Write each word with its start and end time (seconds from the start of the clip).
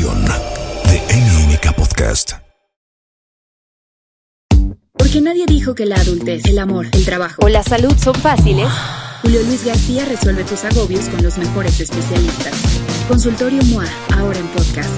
estación 0.00 0.24
de 0.84 0.98
NMK 1.14 1.76
Podcast. 1.76 2.32
Porque 4.92 5.20
nadie 5.20 5.44
dijo 5.46 5.74
que 5.74 5.84
la 5.84 5.96
adultez, 5.96 6.44
el 6.46 6.58
amor, 6.58 6.86
el 6.92 7.04
trabajo 7.04 7.42
o 7.44 7.48
la 7.48 7.62
salud 7.62 7.92
son 7.96 8.14
fáciles. 8.14 8.68
Julio 9.22 9.42
Luis 9.42 9.64
García 9.64 10.04
resuelve 10.06 10.44
tus 10.44 10.64
agobios 10.64 11.08
con 11.08 11.22
los 11.22 11.36
mejores 11.36 11.80
especialistas. 11.80 12.54
Consultorio 13.08 13.62
MOA, 13.64 13.84
ahora 14.16 14.38
en 14.38 14.46
podcast. 14.48 14.90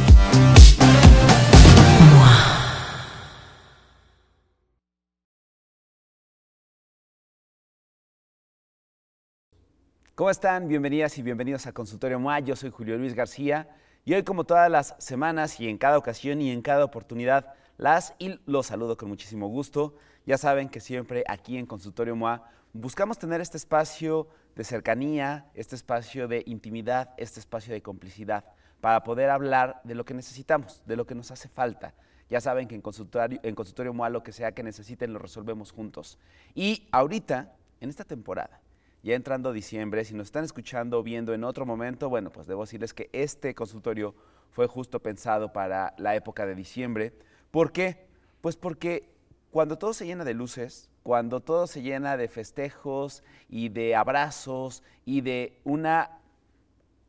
¿Cómo 10.14 10.30
están? 10.30 10.68
Bienvenidas 10.68 11.18
y 11.18 11.22
bienvenidos 11.22 11.66
a 11.66 11.72
Consultorio 11.72 12.20
MOA. 12.20 12.40
Yo 12.40 12.54
soy 12.54 12.70
Julio 12.70 12.96
Luis 12.96 13.14
García 13.14 13.68
y 14.04 14.14
hoy 14.14 14.24
como 14.24 14.44
todas 14.44 14.70
las 14.70 14.96
semanas 14.98 15.60
y 15.60 15.68
en 15.68 15.78
cada 15.78 15.96
ocasión 15.96 16.40
y 16.40 16.50
en 16.50 16.62
cada 16.62 16.84
oportunidad 16.84 17.54
las 17.78 18.14
y 18.18 18.40
los 18.46 18.66
saludo 18.66 18.96
con 18.96 19.08
muchísimo 19.08 19.46
gusto. 19.48 19.96
Ya 20.26 20.38
saben 20.38 20.68
que 20.68 20.80
siempre 20.80 21.24
aquí 21.28 21.56
en 21.56 21.66
Consultorio 21.66 22.16
MOA 22.16 22.42
buscamos 22.72 23.18
tener 23.18 23.40
este 23.40 23.56
espacio 23.56 24.28
de 24.56 24.64
cercanía, 24.64 25.46
este 25.54 25.76
espacio 25.76 26.26
de 26.26 26.42
intimidad, 26.46 27.10
este 27.16 27.40
espacio 27.40 27.72
de 27.72 27.82
complicidad 27.82 28.44
para 28.80 29.04
poder 29.04 29.30
hablar 29.30 29.80
de 29.84 29.94
lo 29.94 30.04
que 30.04 30.14
necesitamos, 30.14 30.82
de 30.84 30.96
lo 30.96 31.06
que 31.06 31.14
nos 31.14 31.30
hace 31.30 31.48
falta. 31.48 31.94
Ya 32.28 32.40
saben 32.40 32.66
que 32.66 32.74
en 32.74 32.82
Consultorio, 32.82 33.38
en 33.42 33.54
consultorio 33.54 33.94
MOA 33.94 34.10
lo 34.10 34.22
que 34.22 34.32
sea 34.32 34.52
que 34.52 34.62
necesiten 34.62 35.12
lo 35.12 35.18
resolvemos 35.18 35.70
juntos. 35.70 36.18
Y 36.54 36.88
ahorita, 36.90 37.52
en 37.80 37.90
esta 37.90 38.04
temporada, 38.04 38.60
ya 39.02 39.14
entrando 39.14 39.52
diciembre, 39.52 40.04
si 40.04 40.14
nos 40.14 40.28
están 40.28 40.44
escuchando 40.44 40.98
o 40.98 41.02
viendo 41.02 41.34
en 41.34 41.44
otro 41.44 41.66
momento, 41.66 42.08
bueno, 42.08 42.30
pues 42.30 42.46
debo 42.46 42.62
decirles 42.62 42.94
que 42.94 43.10
este 43.12 43.54
consultorio 43.54 44.14
fue 44.50 44.66
justo 44.66 45.00
pensado 45.00 45.52
para 45.52 45.94
la 45.98 46.14
época 46.14 46.46
de 46.46 46.54
diciembre. 46.54 47.12
¿Por 47.50 47.72
qué? 47.72 48.06
Pues 48.40 48.56
porque 48.56 49.08
cuando 49.50 49.76
todo 49.76 49.92
se 49.92 50.06
llena 50.06 50.24
de 50.24 50.34
luces, 50.34 50.90
cuando 51.02 51.40
todo 51.40 51.66
se 51.66 51.82
llena 51.82 52.16
de 52.16 52.28
festejos 52.28 53.24
y 53.48 53.70
de 53.70 53.96
abrazos 53.96 54.82
y 55.04 55.20
de 55.20 55.60
una 55.64 56.20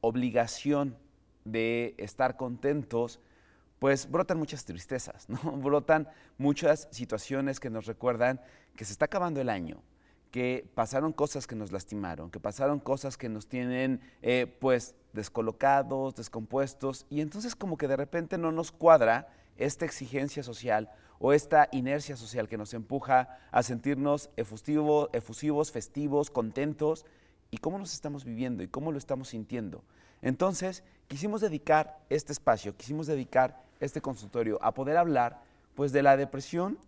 obligación 0.01 0.97
de 1.45 1.93
estar 1.97 2.37
contentos, 2.37 3.19
pues 3.79 4.09
brotan 4.09 4.39
muchas 4.39 4.65
tristezas, 4.65 5.27
¿no? 5.29 5.37
Brotan 5.57 6.07
muchas 6.37 6.87
situaciones 6.91 7.59
que 7.59 7.69
nos 7.69 7.85
recuerdan 7.85 8.41
que 8.75 8.85
se 8.85 8.93
está 8.93 9.05
acabando 9.05 9.41
el 9.41 9.49
año, 9.49 9.83
que 10.33 10.67
pasaron 10.73 11.13
cosas 11.13 11.45
que 11.45 11.55
nos 11.55 11.71
lastimaron, 11.71 12.31
que 12.31 12.39
pasaron 12.39 12.79
cosas 12.79 13.17
que 13.17 13.29
nos 13.29 13.45
tienen 13.45 14.01
eh, 14.23 14.47
pues 14.59 14.95
descolocados, 15.13 16.15
descompuestos, 16.15 17.05
y 17.11 17.21
entonces 17.21 17.55
como 17.55 17.77
que 17.77 17.87
de 17.87 17.95
repente 17.95 18.39
no 18.39 18.51
nos 18.51 18.71
cuadra 18.71 19.27
esta 19.57 19.85
exigencia 19.85 20.41
social 20.41 20.89
o 21.19 21.33
esta 21.33 21.69
inercia 21.71 22.17
social 22.17 22.49
que 22.49 22.57
nos 22.57 22.73
empuja 22.73 23.37
a 23.51 23.61
sentirnos 23.61 24.31
efusivos, 24.35 25.11
efusivos, 25.13 25.71
festivos, 25.71 26.31
contentos, 26.31 27.05
y 27.51 27.59
cómo 27.59 27.77
nos 27.77 27.93
estamos 27.93 28.25
viviendo 28.25 28.63
y 28.63 28.67
cómo 28.67 28.91
lo 28.91 28.97
estamos 28.97 29.27
sintiendo. 29.29 29.83
Entonces, 30.23 30.83
quisimos 31.07 31.41
dedicar 31.41 31.99
este 32.09 32.33
espacio, 32.33 32.75
quisimos 32.75 33.05
dedicar 33.05 33.61
este 33.79 34.01
consultorio 34.01 34.57
a 34.63 34.73
poder 34.73 34.97
hablar 34.97 35.43
pues 35.75 35.91
de 35.91 36.01
la 36.01 36.17
depresión 36.17 36.79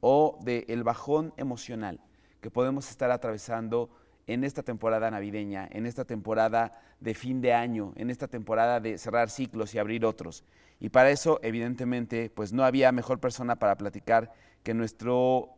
o 0.00 0.38
del 0.42 0.84
bajón 0.84 1.34
emocional 1.36 2.00
que 2.44 2.50
podemos 2.50 2.90
estar 2.90 3.10
atravesando 3.10 3.88
en 4.26 4.44
esta 4.44 4.62
temporada 4.62 5.10
navideña, 5.10 5.66
en 5.72 5.86
esta 5.86 6.04
temporada 6.04 6.72
de 7.00 7.14
fin 7.14 7.40
de 7.40 7.54
año, 7.54 7.94
en 7.96 8.10
esta 8.10 8.28
temporada 8.28 8.80
de 8.80 8.98
cerrar 8.98 9.30
ciclos 9.30 9.74
y 9.74 9.78
abrir 9.78 10.04
otros. 10.04 10.44
Y 10.78 10.90
para 10.90 11.08
eso, 11.08 11.40
evidentemente, 11.42 12.28
pues 12.28 12.52
no 12.52 12.62
había 12.62 12.92
mejor 12.92 13.18
persona 13.18 13.56
para 13.56 13.78
platicar 13.78 14.30
que 14.62 14.74
nuestro 14.74 15.54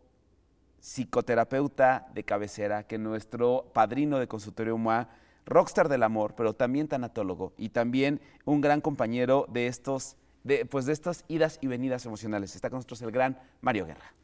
psicoterapeuta 0.79 2.07
de 2.15 2.23
cabecera, 2.23 2.85
que 2.85 2.99
nuestro 2.99 3.69
padrino 3.75 4.21
de 4.21 4.29
consultorio 4.29 4.79
MOA, 4.79 5.09
rockstar 5.45 5.89
del 5.89 6.05
amor, 6.05 6.37
pero 6.37 6.55
también 6.55 6.87
tanatólogo 6.87 7.53
y 7.59 7.71
también 7.71 8.21
un 8.45 8.61
gran 8.61 8.81
compañero 8.81 9.47
de 9.49 9.67
estos, 9.67 10.17
de, 10.45 10.67
pues 10.67 10.87
de 10.87 10.93
estas 10.93 11.25
idas 11.27 11.59
y 11.61 11.67
venidas 11.67 12.07
emocionales. 12.07 12.55
Está 12.55 12.71
con 12.71 12.77
nosotros 12.77 13.03
el 13.03 13.11
gran 13.11 13.41
Mario 13.61 13.87
Guerra. 13.87 14.15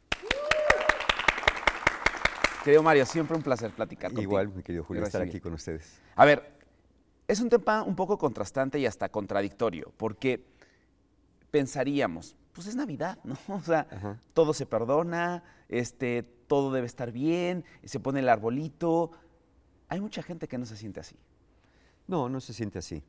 Querido 2.63 2.81
Mario, 2.81 3.05
siempre 3.05 3.35
un 3.35 3.43
placer 3.43 3.71
platicar 3.71 4.11
contigo. 4.11 4.31
Igual, 4.31 4.47
mi 4.49 4.63
querido 4.63 4.85
Julio, 4.85 5.03
estar 5.03 5.21
aquí 5.21 5.41
con 5.41 5.53
ustedes. 5.53 5.99
A 6.15 6.23
ver, 6.23 6.57
es 7.27 7.41
un 7.41 7.49
tema 7.49 7.83
un 7.83 7.95
poco 7.95 8.17
contrastante 8.17 8.79
y 8.79 8.85
hasta 8.85 9.09
contradictorio, 9.09 9.91
porque 9.97 10.45
pensaríamos, 11.51 12.37
pues 12.53 12.67
es 12.67 12.75
Navidad, 12.75 13.19
¿no? 13.25 13.37
O 13.53 13.61
sea, 13.61 13.87
Ajá. 13.91 14.17
todo 14.33 14.53
se 14.53 14.65
perdona, 14.65 15.43
este, 15.67 16.23
todo 16.47 16.71
debe 16.71 16.87
estar 16.87 17.11
bien, 17.11 17.65
se 17.83 17.99
pone 17.99 18.21
el 18.21 18.29
arbolito. 18.29 19.11
Hay 19.89 19.99
mucha 19.99 20.23
gente 20.23 20.47
que 20.47 20.57
no 20.57 20.65
se 20.65 20.77
siente 20.77 21.01
así. 21.01 21.17
No, 22.07 22.29
no 22.29 22.39
se 22.39 22.53
siente 22.53 22.79
así. 22.79 23.03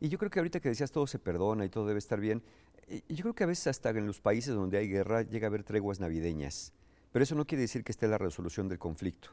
Y 0.00 0.08
yo 0.08 0.18
creo 0.18 0.30
que 0.30 0.40
ahorita 0.40 0.58
que 0.58 0.68
decías 0.68 0.90
todo 0.90 1.06
se 1.06 1.20
perdona 1.20 1.64
y 1.64 1.68
todo 1.68 1.86
debe 1.86 1.98
estar 1.98 2.18
bien, 2.18 2.42
yo 3.08 3.22
creo 3.22 3.34
que 3.34 3.44
a 3.44 3.46
veces 3.46 3.68
hasta 3.68 3.90
en 3.90 4.06
los 4.06 4.20
países 4.20 4.54
donde 4.54 4.78
hay 4.78 4.88
guerra 4.88 5.22
llega 5.22 5.46
a 5.46 5.48
haber 5.48 5.62
treguas 5.62 6.00
navideñas. 6.00 6.72
Pero 7.16 7.24
eso 7.24 7.34
no 7.34 7.46
quiere 7.46 7.62
decir 7.62 7.82
que 7.82 7.92
esté 7.92 8.08
la 8.08 8.18
resolución 8.18 8.68
del 8.68 8.78
conflicto. 8.78 9.30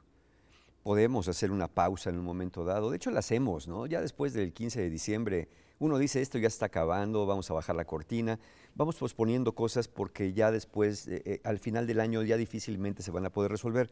Podemos 0.83 1.27
hacer 1.27 1.51
una 1.51 1.67
pausa 1.67 2.09
en 2.09 2.17
un 2.17 2.23
momento 2.23 2.63
dado. 2.63 2.89
De 2.89 2.95
hecho, 2.95 3.11
la 3.11 3.19
hacemos, 3.19 3.67
¿no? 3.67 3.85
Ya 3.87 3.99
después 3.99 4.31
del 4.31 4.53
15 4.53 4.79
de 4.79 4.89
diciembre, 4.89 5.49
uno 5.79 5.97
dice 5.97 6.21
esto 6.21 6.37
ya 6.37 6.47
está 6.47 6.67
acabando, 6.67 7.25
vamos 7.25 7.51
a 7.51 7.53
bajar 7.55 7.75
la 7.75 7.83
cortina. 7.83 8.39
Vamos 8.75 8.95
posponiendo 8.95 9.51
cosas 9.53 9.89
porque 9.89 10.31
ya 10.31 10.49
después, 10.49 11.09
eh, 11.09 11.23
eh, 11.25 11.41
al 11.43 11.59
final 11.59 11.85
del 11.85 11.99
año, 11.99 12.23
ya 12.23 12.37
difícilmente 12.37 13.03
se 13.03 13.11
van 13.11 13.25
a 13.25 13.29
poder 13.33 13.51
resolver. 13.51 13.91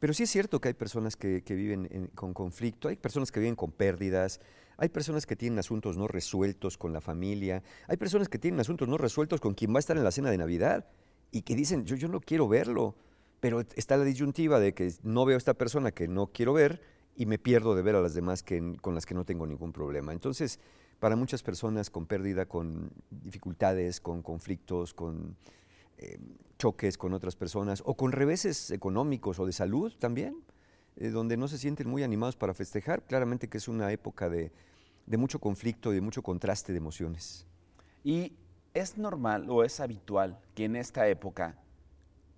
Pero 0.00 0.14
sí 0.14 0.24
es 0.24 0.30
cierto 0.30 0.60
que 0.60 0.66
hay 0.66 0.74
personas 0.74 1.14
que, 1.14 1.44
viven 1.48 1.86
en- 1.92 2.08
con 2.08 2.34
conflicto, 2.34 2.88
hay 2.88 2.96
personas 2.96 3.30
que 3.30 3.38
viven 3.38 3.54
con 3.54 3.70
pérdidas, 3.70 4.40
hay 4.78 4.88
personas 4.88 5.26
que 5.26 5.36
tienen 5.36 5.60
asuntos 5.60 5.96
no 5.96 6.08
resueltos 6.08 6.76
con 6.76 6.92
la 6.92 7.00
familia, 7.00 7.62
hay 7.86 7.98
personas 7.98 8.28
que 8.28 8.38
tienen 8.40 8.58
asuntos 8.58 8.88
no 8.88 8.98
resueltos 8.98 9.40
con 9.40 9.54
quien 9.54 9.72
va 9.72 9.76
a 9.76 9.78
estar 9.78 9.96
en 9.96 10.02
la 10.02 10.10
cena 10.10 10.28
de 10.28 10.38
Navidad 10.38 10.88
y 11.30 11.42
que 11.42 11.54
dicen, 11.54 11.84
yo, 11.84 11.94
yo 11.94 12.08
no 12.08 12.18
quiero 12.20 12.48
verlo, 12.48 12.96
pero 13.42 13.64
está 13.74 13.96
la 13.96 14.04
disyuntiva 14.04 14.60
de 14.60 14.72
que 14.72 14.94
no 15.02 15.24
veo 15.24 15.36
a 15.36 15.38
esta 15.38 15.54
persona 15.54 15.90
que 15.90 16.06
no 16.06 16.28
quiero 16.28 16.52
ver 16.52 16.80
y 17.16 17.26
me 17.26 17.40
pierdo 17.40 17.74
de 17.74 17.82
ver 17.82 17.96
a 17.96 18.00
las 18.00 18.14
demás 18.14 18.44
que, 18.44 18.76
con 18.80 18.94
las 18.94 19.04
que 19.04 19.14
no 19.14 19.24
tengo 19.24 19.48
ningún 19.48 19.72
problema. 19.72 20.12
Entonces, 20.12 20.60
para 21.00 21.16
muchas 21.16 21.42
personas 21.42 21.90
con 21.90 22.06
pérdida, 22.06 22.46
con 22.46 22.92
dificultades, 23.10 24.00
con 24.00 24.22
conflictos, 24.22 24.94
con 24.94 25.36
eh, 25.98 26.20
choques 26.56 26.96
con 26.96 27.14
otras 27.14 27.34
personas 27.34 27.82
o 27.84 27.94
con 27.96 28.12
reveses 28.12 28.70
económicos 28.70 29.40
o 29.40 29.46
de 29.46 29.52
salud 29.52 29.92
también, 29.98 30.36
eh, 30.94 31.08
donde 31.08 31.36
no 31.36 31.48
se 31.48 31.58
sienten 31.58 31.88
muy 31.88 32.04
animados 32.04 32.36
para 32.36 32.54
festejar. 32.54 33.02
Claramente 33.02 33.48
que 33.48 33.58
es 33.58 33.66
una 33.66 33.90
época 33.90 34.30
de, 34.30 34.52
de 35.06 35.16
mucho 35.16 35.40
conflicto 35.40 35.90
y 35.90 35.96
de 35.96 36.00
mucho 36.00 36.22
contraste 36.22 36.70
de 36.70 36.78
emociones. 36.78 37.48
Y 38.04 38.34
es 38.72 38.98
normal 38.98 39.50
o 39.50 39.64
es 39.64 39.80
habitual 39.80 40.38
que 40.54 40.66
en 40.66 40.76
esta 40.76 41.08
época 41.08 41.58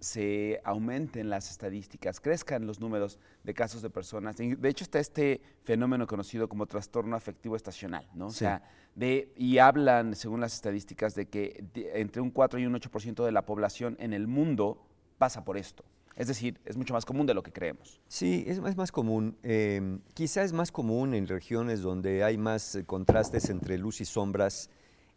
se 0.04 0.60
aumenten 0.65 1.31
las 1.31 1.50
estadísticas, 1.50 2.20
crezcan 2.20 2.66
los 2.66 2.78
números 2.78 3.19
de 3.42 3.54
casos 3.54 3.81
de 3.81 3.88
personas. 3.88 4.37
De 4.37 4.69
hecho, 4.69 4.84
está 4.84 4.98
este 5.00 5.41
fenómeno 5.62 6.06
conocido 6.06 6.48
como 6.48 6.66
trastorno 6.66 7.16
afectivo 7.16 7.56
estacional, 7.56 8.06
¿no? 8.14 8.26
O 8.26 8.31
sea, 8.31 8.62
de, 8.94 9.32
y 9.37 9.59
hablan, 9.59 10.14
según 10.14 10.41
las 10.41 10.53
estadísticas, 10.54 11.14
de 11.14 11.26
que 11.26 11.64
de- 11.72 12.00
entre 12.00 12.20
un 12.20 12.31
4 12.31 12.59
y 12.60 12.66
un 12.66 12.75
8% 12.75 13.25
de 13.25 13.32
la 13.32 13.43
población 13.47 13.97
en 13.98 14.12
el 14.12 14.26
mundo 14.26 14.84
pasa 15.16 15.43
por 15.44 15.56
esto. 15.56 15.84
Es 16.16 16.28
decir, 16.28 16.60
es 16.64 16.76
mucho 16.76 16.93
más 16.94 17.04
común 17.04 17.26
de 17.26 17.34
lo 17.34 17.43
que 17.43 17.50
creemos. 17.50 18.00
Sí, 18.06 18.44
es, 18.47 18.59
es 18.59 18.76
más 18.76 18.93
común. 18.93 19.37
eh, 19.43 19.98
quizá 20.12 20.43
es 20.44 20.53
más 20.53 20.70
común 20.70 21.14
en 21.14 21.26
regiones 21.26 21.81
donde 21.81 22.22
hay 22.22 22.37
más 22.37 22.75
eh, 22.76 22.84
contrastes 22.84 23.48
entre 23.50 23.78
luz 23.78 24.00
y 24.00 24.05
sombras, 24.05 24.69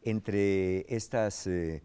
entre 0.01 0.85
estas 0.95 1.45
eh, 1.47 1.83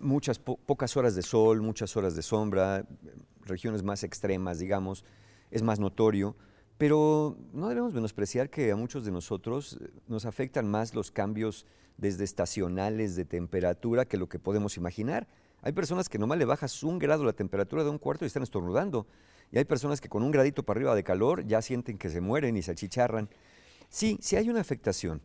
muchas 0.00 0.38
po- 0.38 0.56
pocas 0.56 0.96
horas 0.96 1.14
de 1.14 1.22
sol, 1.22 1.62
muchas 1.62 1.96
horas 1.96 2.14
de 2.14 2.22
sombra, 2.22 2.78
eh, 2.78 2.84
regiones 3.42 3.82
más 3.82 4.04
extremas, 4.04 4.58
digamos, 4.58 5.04
es 5.50 5.62
más 5.62 5.78
notorio. 5.78 6.36
Pero 6.76 7.36
no 7.52 7.68
debemos 7.68 7.92
menospreciar 7.92 8.50
que 8.50 8.70
a 8.70 8.76
muchos 8.76 9.04
de 9.04 9.10
nosotros 9.10 9.78
eh, 9.80 9.90
nos 10.06 10.24
afectan 10.26 10.70
más 10.70 10.94
los 10.94 11.10
cambios 11.10 11.66
desde 11.96 12.24
estacionales 12.24 13.16
de 13.16 13.24
temperatura 13.24 14.04
que 14.04 14.16
lo 14.16 14.28
que 14.28 14.38
podemos 14.38 14.76
imaginar. 14.76 15.26
Hay 15.62 15.72
personas 15.72 16.08
que 16.08 16.18
nomás 16.18 16.38
le 16.38 16.44
bajas 16.44 16.84
un 16.84 17.00
grado 17.00 17.24
la 17.24 17.32
temperatura 17.32 17.82
de 17.82 17.90
un 17.90 17.98
cuarto 17.98 18.24
y 18.24 18.28
están 18.28 18.44
estornudando. 18.44 19.06
Y 19.50 19.58
hay 19.58 19.64
personas 19.64 20.00
que 20.00 20.08
con 20.08 20.22
un 20.22 20.30
gradito 20.30 20.62
para 20.62 20.78
arriba 20.78 20.94
de 20.94 21.02
calor 21.02 21.44
ya 21.46 21.60
sienten 21.62 21.98
que 21.98 22.10
se 22.10 22.20
mueren 22.20 22.56
y 22.56 22.62
se 22.62 22.70
achicharran. 22.70 23.28
Sí, 23.88 24.18
sí 24.20 24.36
hay 24.36 24.50
una 24.50 24.60
afectación, 24.60 25.22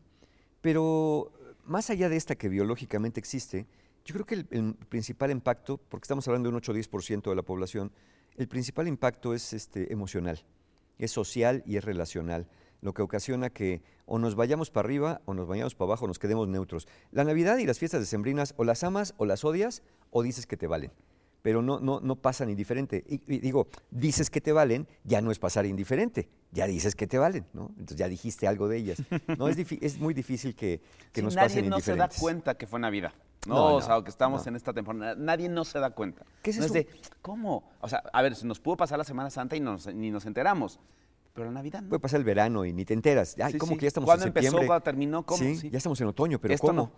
pero 0.61 1.31
más 1.65 1.89
allá 1.89 2.07
de 2.07 2.15
esta 2.15 2.35
que 2.35 2.47
biológicamente 2.47 3.19
existe, 3.19 3.67
yo 4.05 4.13
creo 4.13 4.25
que 4.25 4.35
el, 4.35 4.75
principal 4.89 5.31
impacto, 5.31 5.77
porque 5.77 6.05
estamos 6.05 6.27
hablando 6.27 6.47
de 6.47 6.51
un 6.51 6.57
8 6.57 6.71
o 6.71 6.75
10% 6.75 7.29
de 7.29 7.35
la 7.35 7.41
población, 7.41 7.91
el 8.35 8.47
principal 8.47 8.88
impacto 8.88 9.33
es 9.33 9.53
este, 9.53 9.91
emocional, 9.94 10.44
es 10.97 11.11
social 11.11 11.63
y 11.65 11.77
es 11.77 11.83
relacional. 11.83 12.47
lo 12.81 12.94
que 12.94 13.01
ocasiona 13.01 13.50
que 13.50 13.81
o 14.05 14.19
nos 14.19 14.35
vayamos 14.35 14.69
para 14.69 14.85
arriba 14.85 15.21
o 15.23 15.33
nos 15.33 15.47
vayamos 15.47 15.73
para 15.73 15.88
abajo, 15.88 16.05
nos 16.05 16.19
quedemos 16.19 16.50
neutros. 16.50 16.85
La 17.11 17.23
Navidad 17.23 17.57
y 17.59 17.65
las 17.65 17.79
fiestas 17.79 18.01
decembrinas 18.01 18.53
o 18.57 18.65
las 18.65 18.83
amas 18.83 19.13
o 19.17 19.25
las 19.25 19.45
odias 19.45 19.83
o 20.11 20.21
dices 20.21 20.45
que 20.45 20.57
te 20.57 20.67
valen 20.67 20.91
pero 21.44 21.62
no, 21.62 21.80
no, 21.80 22.00
no 22.00 22.16
pasan 22.16 22.50
indiferente. 22.50 23.04
Y, 23.07 23.22
y, 23.28 23.40
digo, 23.40 23.68
dices 23.92 24.31
que 24.31 24.42
te 24.42 24.51
valen, 24.51 24.88
ya 25.04 25.22
no 25.22 25.30
es 25.30 25.38
pasar 25.38 25.66
indiferente, 25.68 26.30
ya 26.51 26.66
dices 26.66 26.95
que 26.95 27.06
te 27.06 27.19
valen, 27.19 27.45
¿no? 27.54 27.68
Entonces 27.72 27.98
ya 27.98 28.07
dijiste 28.10 28.48
algo 28.48 28.68
de 28.68 28.78
ellas. 28.78 29.04
No, 29.38 29.48
es, 29.50 29.57
es 29.60 30.00
muy 30.00 30.13
difícil 30.16 30.56
que, 30.56 30.81
que 31.12 31.22
Sí, 31.22 31.25
nos 31.25 31.36
nadie 31.36 31.50
pasen 31.50 31.69
no 31.69 31.80
se 31.80 31.92
da 31.92 32.06
indiferentes. 32.06 32.19
cuenta 32.19 32.56
que 32.56 32.66
fue 32.66 32.80
Navidad. 32.80 33.13
No, 33.45 33.56
No, 33.56 33.75
o 33.75 33.81
sea, 33.81 33.95
no, 33.95 34.04
que 34.06 34.10
estamos 34.10 34.44
no. 34.45 34.50
en 34.50 34.56
esta 34.56 34.72
temporada. 34.74 35.16
Nadie 35.16 35.50
no 35.50 35.66
se 35.66 35.78
da 35.78 35.90
cuenta. 35.92 36.24
¿Qué 36.42 36.51
es 36.51 36.57
no 36.60 36.66
eso? 36.66 36.74
de, 36.75 36.88
¿cómo? 37.22 37.69
O 37.81 37.89
sea, 37.89 38.01
a 38.13 38.22
ver, 38.22 38.36
se 38.36 38.48
nos 38.48 38.60
pudo 38.62 38.78
pasar 38.78 38.98
la 38.98 39.04
Semana 39.04 39.30
Santa 39.30 39.56
y 39.56 39.60
nos- 39.60 39.94
ni 39.94 40.10
nos 40.12 40.25
enteramos. 40.25 40.80
Pero 41.34 41.48
la 41.48 41.51
Navidad 41.51 41.81
no. 41.81 41.89
Puede 41.89 42.00
pasar 42.00 42.19
el 42.19 42.24
verano 42.25 42.63
y 42.63 42.72
ni 42.72 42.86
te 42.86 42.94
enteras. 42.94 43.36
Ay, 43.44 43.51
Sí, 43.51 43.57
¿cómo 43.57 43.74
sí. 43.74 43.80
que 43.80 43.81
ya 43.84 43.88
estamos 43.89 44.07
¿Cuándo 44.07 44.24
en 44.24 44.28
empezó? 44.30 44.44
septiembre? 44.46 44.68
¿Cuándo 44.68 44.84
terminó? 44.84 45.25
¿Cómo? 45.25 45.39
Sí, 45.44 45.57
Sí. 45.57 45.69
ya 45.69 45.78
estamos 45.78 46.00
en 46.00 46.07
otoño, 46.07 46.39
pero 46.39 46.54
Esto 46.54 46.68
¿cómo? 46.68 46.81
no. 46.84 46.92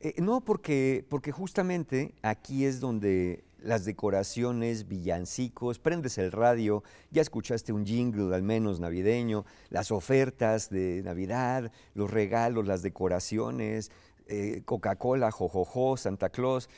Eh, 0.00 0.14
no, 0.18 0.40
porque, 0.44 1.04
porque 1.08 1.32
justamente 1.32 2.14
aquí 2.22 2.64
es 2.64 2.78
donde 2.78 3.42
las 3.62 3.84
decoraciones, 3.84 4.88
villancicos, 4.88 5.78
prendes 5.78 6.18
el 6.18 6.32
radio, 6.32 6.82
ya 7.10 7.22
escuchaste 7.22 7.72
un 7.72 7.84
jingle 7.84 8.34
al 8.34 8.42
menos 8.42 8.80
navideño, 8.80 9.44
las 9.70 9.90
ofertas 9.90 10.70
de 10.70 11.02
Navidad, 11.04 11.72
los 11.94 12.10
regalos, 12.10 12.66
las 12.66 12.82
decoraciones, 12.82 13.90
eh, 14.26 14.62
Coca-Cola, 14.64 15.30
jojojo, 15.30 15.96
Santa 15.96 16.28
Claus. 16.28 16.68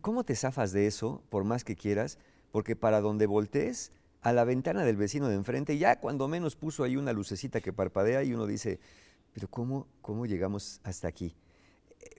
¿Cómo 0.00 0.24
te 0.24 0.36
zafas 0.36 0.72
de 0.72 0.86
eso, 0.86 1.22
por 1.28 1.44
más 1.44 1.64
que 1.64 1.76
quieras? 1.76 2.18
Porque 2.52 2.76
para 2.76 3.00
donde 3.00 3.26
voltees, 3.26 3.92
a 4.22 4.32
la 4.32 4.44
ventana 4.44 4.84
del 4.84 4.96
vecino 4.96 5.28
de 5.28 5.34
enfrente, 5.34 5.78
ya 5.78 5.98
cuando 5.98 6.28
menos 6.28 6.56
puso 6.56 6.84
ahí 6.84 6.96
una 6.96 7.12
lucecita 7.12 7.60
que 7.60 7.72
parpadea 7.72 8.22
y 8.22 8.34
uno 8.34 8.46
dice, 8.46 8.78
pero 9.32 9.48
¿cómo, 9.48 9.86
cómo 10.02 10.26
llegamos 10.26 10.80
hasta 10.84 11.08
aquí? 11.08 11.34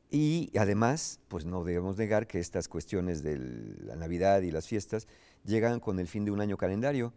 Y 0.09 0.51
además, 0.57 1.19
pues 1.27 1.45
no 1.45 1.63
debemos 1.63 1.97
negar 1.97 2.27
que 2.27 2.39
estas 2.39 2.67
cuestiones 2.67 3.23
de 3.23 3.37
la 3.37 3.95
Navidad 3.95 4.41
y 4.41 4.51
las 4.51 4.67
fiestas 4.67 5.07
llegan 5.45 5.79
con 5.79 5.99
el 5.99 6.07
fin 6.07 6.25
de 6.25 6.31
un 6.31 6.41
año 6.41 6.57
calendario, 6.57 7.13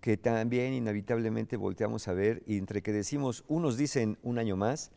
que 0.00 0.16
también 0.16 0.72
inevitablemente 0.72 1.56
volteamos 1.56 2.06
a 2.06 2.12
ver 2.12 2.42
y 2.46 2.58
entre 2.58 2.82
que 2.82 2.92
decimos, 2.92 3.44
unos 3.48 3.76
dicen 3.76 4.18
un 4.22 4.38
año 4.38 4.56
más, 4.56 4.92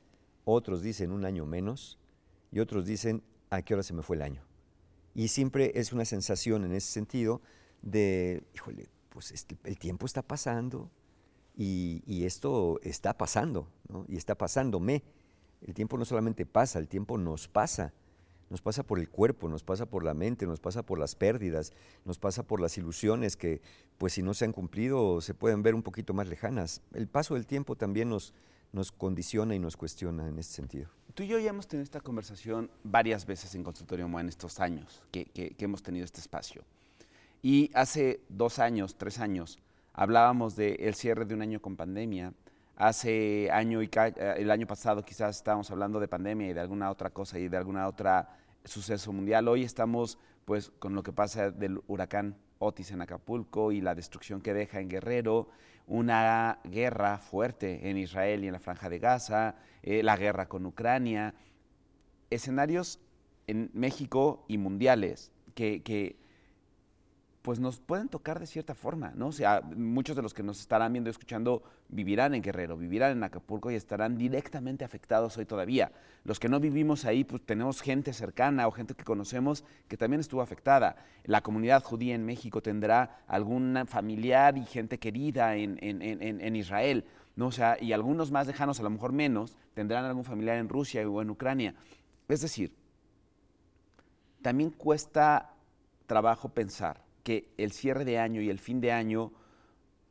otros 0.45 0.83
dicen 0.83 1.12
un 1.12 1.25
año 1.25 1.45
menos 1.45 1.98
y 2.51 2.60
otros 2.60 2.86
dicen 2.86 3.24
a 3.50 3.62
qué 3.63 3.74
hora 3.74 3.83
se 3.83 3.94
me 3.94 4.04
fue 4.04 4.16
el 4.16 4.21
año. 4.21 4.44
Y 5.16 5.30
siempre 5.30 5.71
es 5.75 5.92
una 5.92 6.06
sensación 6.06 6.63
en 6.63 6.74
ese 6.74 6.92
sentido 6.92 7.42
de, 7.81 8.44
híjole, 8.54 8.89
pues 9.10 9.33
el 9.63 9.80
tiempo 9.80 10.06
está 10.06 10.21
pasando 10.21 10.92
y, 11.60 12.24
esto 12.25 12.80
está 12.83 13.18
pasando. 13.18 13.68
Y 14.07 14.16
está 14.16 14.36
pasándome. 14.36 15.04
El 15.62 15.74
tiempo 15.74 15.98
no 15.98 16.06
solamente 16.06 16.46
pasa, 16.46 16.80
el 16.80 16.88
tiempo 16.88 17.18
nos 17.18 17.48
pasa. 17.48 17.94
Nos 18.50 18.62
pasa 18.62 18.82
por 18.82 18.98
el 18.98 19.10
cuerpo, 19.10 19.48
nos 19.48 19.64
pasa 19.64 19.86
por 19.86 20.04
la 20.04 20.16
mente, 20.16 20.48
nos 20.48 20.60
pasa 20.60 20.82
por 20.84 20.98
las 20.98 21.14
pérdidas, 21.14 21.72
nos 22.04 22.18
pasa 22.18 22.42
por 22.42 22.60
las 22.60 22.80
ilusiones 22.80 23.38
que, 23.38 23.62
pues 24.00 24.14
si 24.14 24.24
no 24.24 24.34
se 24.34 24.46
han 24.46 24.54
cumplido, 24.54 25.22
se 25.22 25.36
pueden 25.36 25.62
ver 25.62 25.76
un 25.76 25.84
poquito 25.84 26.16
más 26.16 26.28
lejanas. 26.28 26.82
El 26.94 27.08
paso 27.08 27.36
del 27.36 27.46
tiempo 27.46 27.76
también 27.76 28.10
nos, 28.10 28.34
nos 28.74 28.92
condiciona 28.92 29.54
y 29.54 29.60
nos 29.60 29.78
cuestiona 29.78 30.28
en 30.28 30.40
ese 30.40 30.52
sentido. 30.54 30.90
Tú 31.14 31.22
y 31.22 31.28
yo 31.28 31.38
ya 31.38 31.52
hemos 31.52 31.68
tenido 31.68 31.84
esta 31.84 32.02
conversación 32.02 32.72
varias 32.84 33.28
veces 33.28 33.54
en 33.54 33.64
Consultorio 33.64 34.08
MOA 34.08 34.22
en 34.22 34.30
estos 34.30 34.60
años 34.60 35.04
que- 35.12 35.26
que 35.26 35.56
hemos 35.60 35.84
tenido 35.84 36.04
este 36.06 36.20
espacio. 36.20 36.64
Y 37.44 37.70
hace 37.76 38.20
dos 38.30 38.58
años, 38.58 38.96
tres 38.96 39.20
años, 39.20 39.60
hablábamos 39.94 40.56
del 40.56 40.96
cierre 40.96 41.26
de 41.26 41.36
un 41.36 41.44
año 41.44 41.62
con 41.62 41.76
pandemia. 41.76 42.34
Hace 42.80 43.52
año 43.52 43.84
y 43.84 43.90
eh, 43.94 44.36
el 44.38 44.50
año 44.50 44.66
pasado 44.66 45.04
quizás 45.04 45.36
estábamos 45.36 45.70
hablando 45.70 46.00
de 46.00 46.08
pandemia 46.08 46.48
y 46.48 46.54
de 46.54 46.62
alguna 46.62 46.90
otra 46.90 47.10
cosa 47.10 47.38
y 47.38 47.50
de 47.50 47.58
alguna 47.58 47.86
otra 47.90 48.38
suceso 48.64 49.12
mundial. 49.12 49.50
Hoy 49.50 49.64
estamos 49.64 50.18
pues 50.46 50.72
con 50.80 50.96
lo 50.96 51.04
que 51.04 51.12
pasa 51.12 51.52
del 51.52 51.81
huracán 51.88 52.38
Otis 52.58 52.92
en 52.92 53.02
Acapulco 53.02 53.74
y 53.74 53.81
la 53.81 53.96
destrucción 53.96 54.40
que 54.40 54.54
deja 54.54 54.80
en 54.80 54.88
Guerrero, 54.88 55.50
una 55.88 56.62
guerra 56.64 57.18
fuerte 57.18 57.90
en 57.90 57.98
Israel 57.98 58.46
y 58.46 58.48
en 58.48 58.54
la 58.54 58.60
Franja 58.60 58.88
de 58.88 59.00
Gaza, 59.00 59.56
eh, 59.84 60.02
la 60.02 60.16
guerra 60.16 60.48
con 60.48 60.66
Ucrania, 60.66 61.36
escenarios 62.30 63.02
en 63.48 63.72
México 63.74 64.46
y 64.48 64.58
mundiales 64.58 65.34
que, 65.54 65.84
que, 65.84 66.16
pues 67.50 67.60
nos 67.60 67.80
pueden 67.80 68.10
tocar 68.10 68.40
de 68.40 68.46
cierta 68.46 68.75
forma, 68.75 69.12
¿no? 69.16 69.30
O 69.30 69.31
sea, 69.31 69.62
muchos 69.75 70.16
de 70.16 70.22
los 70.22 70.36
que 70.36 70.44
nos 70.44 70.60
estarán 70.60 70.94
viendo 70.94 71.10
y 71.10 71.13
escuchando 71.13 71.63
vivirán 71.88 72.36
en 72.36 72.44
Guerrero, 72.44 72.78
vivirán 72.78 73.13
en 73.13 73.24
Acapulco 73.24 73.72
y 73.72 73.74
estarán 73.74 74.19
directamente 74.19 74.86
afectados 74.86 75.36
hoy 75.36 75.46
todavía. 75.48 75.92
Los 76.25 76.40
que 76.40 76.48
no 76.48 76.60
vivimos 76.60 77.06
ahí, 77.06 77.24
pues 77.24 77.44
tenemos 77.44 77.81
gente 77.81 78.13
cercana 78.13 78.68
o 78.68 78.72
gente 78.72 78.94
que 78.94 79.04
conocemos 79.04 79.63
que 79.88 79.98
también 79.98 80.19
estuvo 80.19 80.44
afectada. 80.44 80.98
La 81.24 81.42
comunidad 81.42 81.81
judía 81.81 82.13
en 82.13 82.24
México 82.24 82.62
tendrá 82.62 83.24
algún 83.25 83.75
familiar 83.88 84.56
y 84.56 84.63
gente 84.66 85.00
querida 85.00 85.56
en, 85.56 85.80
en- 85.81 86.04
en- 86.04 86.42
en- 86.42 86.56
Israel, 86.56 87.04
¿no? 87.36 87.48
O 87.48 87.52
sea, 87.52 87.81
y 87.81 87.94
algunos 87.94 88.30
más 88.30 88.45
lejanos, 88.45 88.80
a 88.80 88.84
lo 88.84 88.92
mejor 88.92 89.12
menos, 89.12 89.57
tendrán 89.74 90.06
algún 90.06 90.24
familiar 90.24 90.57
en 90.60 90.69
Rusia 90.69 91.10
o 91.10 91.19
en 91.19 91.31
Ucrania. 91.31 91.74
Es 92.28 92.42
decir, 92.42 92.75
también 94.44 94.69
cuesta 94.69 95.56
trabajo 96.06 96.50
pensar 96.50 97.09
que 97.24 97.50
el 97.57 97.71
cierre 97.71 98.06
de 98.06 98.19
año 98.19 98.42
y 98.42 98.50
el 98.50 98.60
fin 98.60 98.81
de 98.81 98.92
año 98.92 99.31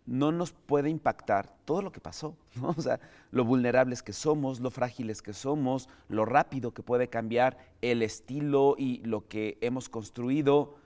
no 0.06 0.32
nos 0.32 0.52
puede 0.52 0.88
impactar 0.88 1.55
todo 1.66 1.82
lo 1.82 1.93
que 1.93 2.00
pasó, 2.00 2.34
¿no? 2.56 2.75
O 2.76 2.81
sea, 2.81 2.99
lo 3.31 3.44
vulnerables 3.44 4.02
que 4.02 4.12
somos, 4.12 4.60
lo 4.60 4.70
frágiles 4.70 5.20
que 5.20 5.34
somos, 5.34 5.88
lo 6.08 6.25
rápido 6.25 6.72
que 6.72 6.82
puede 6.82 7.08
cambiar 7.08 7.58
el 7.82 8.02
estilo 8.02 8.75
y 8.78 8.99
lo 9.05 9.28
que 9.28 9.58
hemos 9.60 9.88
construido. 9.88 10.76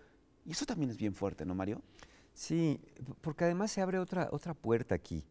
Y 0.45 0.53
eso 0.53 0.67
también 0.67 0.91
es 0.91 0.97
bien 0.97 1.15
fuerte, 1.15 1.47
¿no, 1.47 1.55
Mario? 1.55 1.81
Sí, 2.35 2.81
porque 3.21 3.45
además 3.45 3.71
se 3.71 3.81
abre 3.81 3.99
otra, 3.99 4.29
otra 4.33 4.55
puerta 4.55 4.95
aquí. 4.95 5.25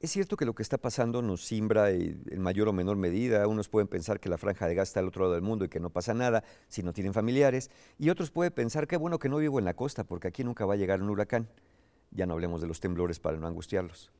Es 0.00 0.10
cierto 0.10 0.36
que 0.36 0.44
lo 0.44 0.54
que 0.54 0.62
está 0.62 0.76
pasando 0.76 1.22
nos 1.22 1.44
simbra 1.44 1.90
y- 1.90 2.20
en 2.30 2.40
mayor 2.42 2.68
o 2.68 2.72
menor 2.72 2.96
medida. 2.96 3.46
Unos 3.48 3.68
pueden 3.68 3.88
pensar 3.88 4.20
que 4.20 4.28
la 4.28 4.36
franja 4.36 4.66
de 4.68 4.74
gas 4.74 4.88
está 4.88 5.00
al 5.00 5.08
otro 5.08 5.22
lado 5.22 5.34
del 5.34 5.42
mundo 5.42 5.64
y 5.64 5.68
que 5.68 5.80
no 5.80 5.88
pasa 5.90 6.12
nada 6.12 6.44
si 6.68 6.82
no 6.82 6.92
tienen 6.92 7.14
familiares. 7.14 7.70
Y 7.98 8.10
otros 8.10 8.30
pueden 8.30 8.52
pensar, 8.52 8.86
qué 8.86 8.96
bueno 8.98 9.18
que 9.18 9.28
no 9.30 9.38
vivo 9.38 9.58
en 9.58 9.64
la 9.64 9.74
costa 9.74 10.04
porque 10.04 10.28
aquí 10.28 10.44
nunca 10.44 10.66
va 10.66 10.74
a 10.74 10.76
llegar 10.76 11.00
un 11.00 11.08
huracán. 11.08 11.48
Ya 12.10 12.26
no 12.26 12.34
hablemos 12.34 12.60
de 12.60 12.66
los 12.68 12.78
temblores 12.78 13.18
para 13.20 13.38
no 13.38 13.46
angustiarlos. 13.46 14.12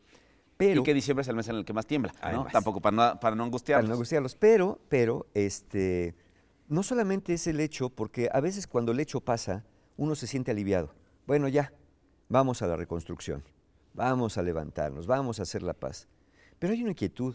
Pero, 0.57 0.81
y 0.81 0.85
que 0.85 0.95
diciembre 0.95 1.21
es 1.21 1.29
el 1.29 1.37
mes 1.37 1.49
en 1.49 1.57
el 1.57 1.65
que 1.67 1.75
más 1.75 1.87
tiembla, 1.87 2.13
¿no? 2.13 2.19
Además. 2.23 2.53
Tampoco 2.53 2.81
para 2.81 2.97
no, 2.97 3.03
para 3.03 3.13
no 3.13 3.21
para 3.21 3.45
angustiarnos. 3.45 3.89
no 3.89 3.95
angustiarlos. 3.95 4.35
Pero, 4.35 4.81
pero, 4.89 5.27
este, 5.35 6.15
no 6.69 6.83
solamente 6.83 7.35
es 7.35 7.47
el 7.47 7.61
hecho, 7.61 7.91
porque 7.91 8.31
a 8.33 8.41
veces 8.41 8.67
cuando 8.67 8.93
el 8.93 9.01
hecho 9.01 9.21
pasa, 9.21 9.65
uno 9.99 10.15
se 10.15 10.27
siente 10.27 10.51
aliviado. 10.51 10.95
Bueno, 11.27 11.49
ya, 11.49 11.73
vamos 12.31 12.63
a 12.63 12.67
la 12.67 12.77
reconstrucción, 12.77 13.45
vamos 13.97 14.37
a 14.37 14.43
levantarnos, 14.43 15.07
vamos 15.07 15.41
a 15.41 15.43
hacer 15.43 15.63
la 15.63 15.73
paz. 15.73 16.07
Pero 16.59 16.73
hay 16.73 16.83
una 16.83 16.91
inquietud. 16.91 17.35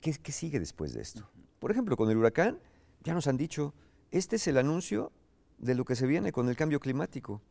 ¿Qué, 0.00 0.12
qué 0.12 0.32
sigue 0.32 0.60
después 0.60 0.92
de 0.92 1.00
esto? 1.00 1.28
Por 1.58 1.70
ejemplo, 1.70 1.96
con 1.96 2.10
el 2.10 2.16
huracán, 2.16 2.58
ya 3.02 3.14
nos 3.14 3.26
han 3.26 3.36
dicho, 3.36 3.74
este 4.10 4.36
es 4.36 4.46
el 4.46 4.58
anuncio 4.58 5.12
de 5.58 5.74
lo 5.74 5.84
que 5.84 5.96
se 5.96 6.06
viene 6.06 6.30
con 6.32 6.48
el 6.48 6.56
cambio 6.56 6.78
climático. 6.78 7.42